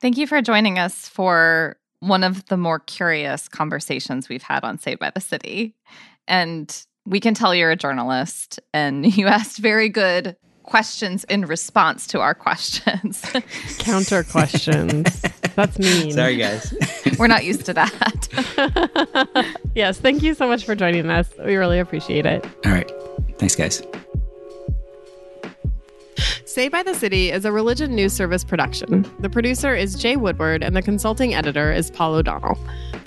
Thank 0.00 0.18
you 0.18 0.26
for 0.26 0.42
joining 0.42 0.78
us 0.78 1.08
for 1.08 1.76
one 2.00 2.24
of 2.24 2.44
the 2.46 2.56
more 2.56 2.80
curious 2.80 3.48
conversations 3.48 4.28
we've 4.28 4.42
had 4.42 4.64
on 4.64 4.78
Saved 4.78 5.00
by 5.00 5.10
the 5.10 5.20
City. 5.20 5.74
And 6.28 6.84
we 7.06 7.20
can 7.20 7.34
tell 7.34 7.54
you're 7.54 7.70
a 7.70 7.76
journalist 7.76 8.60
and 8.74 9.06
you 9.16 9.26
asked 9.26 9.58
very 9.58 9.88
good 9.88 10.36
questions 10.64 11.22
in 11.24 11.46
response 11.46 12.08
to 12.08 12.20
our 12.20 12.34
questions. 12.34 13.24
Counter 13.78 14.24
questions. 14.24 15.22
That's 15.54 15.78
mean. 15.78 16.10
Sorry, 16.10 16.36
guys. 16.36 16.74
We're 17.18 17.28
not 17.28 17.44
used 17.44 17.64
to 17.66 17.74
that. 17.74 19.54
Yes, 19.76 19.98
thank 19.98 20.22
you 20.22 20.34
so 20.34 20.48
much 20.48 20.64
for 20.64 20.74
joining 20.74 21.08
us. 21.10 21.28
We 21.38 21.56
really 21.56 21.78
appreciate 21.78 22.26
it. 22.26 22.44
All 22.64 22.72
right. 22.72 22.90
Thanks, 23.38 23.54
guys. 23.54 23.82
Saved 26.44 26.72
by 26.72 26.82
the 26.82 26.94
City 26.94 27.30
is 27.30 27.44
a 27.44 27.52
religion 27.52 27.94
news 27.94 28.14
service 28.14 28.42
production. 28.42 29.04
The 29.18 29.28
producer 29.28 29.74
is 29.74 29.94
Jay 29.94 30.16
Woodward, 30.16 30.62
and 30.62 30.74
the 30.74 30.80
consulting 30.80 31.34
editor 31.34 31.70
is 31.70 31.90
Paul 31.90 32.14
O'Donnell. 32.14 32.58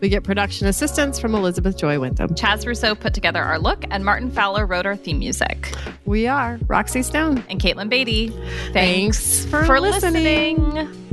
We 0.01 0.09
get 0.09 0.23
production 0.23 0.67
assistance 0.67 1.19
from 1.19 1.33
Elizabeth 1.33 1.75
Joy 1.75 1.99
Wyndham. 1.99 2.29
Chaz 2.35 2.67
Rousseau 2.67 2.93
put 2.93 3.15
together 3.15 3.41
our 3.41 3.57
look, 3.57 3.83
and 3.89 4.05
Martin 4.05 4.29
Fowler 4.29 4.67
wrote 4.67 4.85
our 4.85 4.95
theme 4.95 5.17
music. 5.17 5.73
We 6.05 6.27
are 6.27 6.59
Roxy 6.67 7.01
Stone. 7.01 7.43
And 7.49 7.59
Katelyn 7.59 7.89
Beaty. 7.89 8.29
Thanks 8.71 9.45
for 9.45 9.79
listening. 9.79 10.61
listening. 10.61 11.09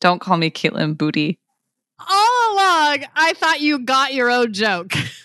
Don't 0.00 0.20
call 0.20 0.36
me 0.36 0.50
Katelyn 0.50 0.96
Booty. 0.96 1.38
All 1.98 2.54
along, 2.54 3.04
I 3.14 3.34
thought 3.36 3.60
you 3.60 3.78
got 3.80 4.14
your 4.14 4.30
own 4.30 4.52
joke. 4.52 4.92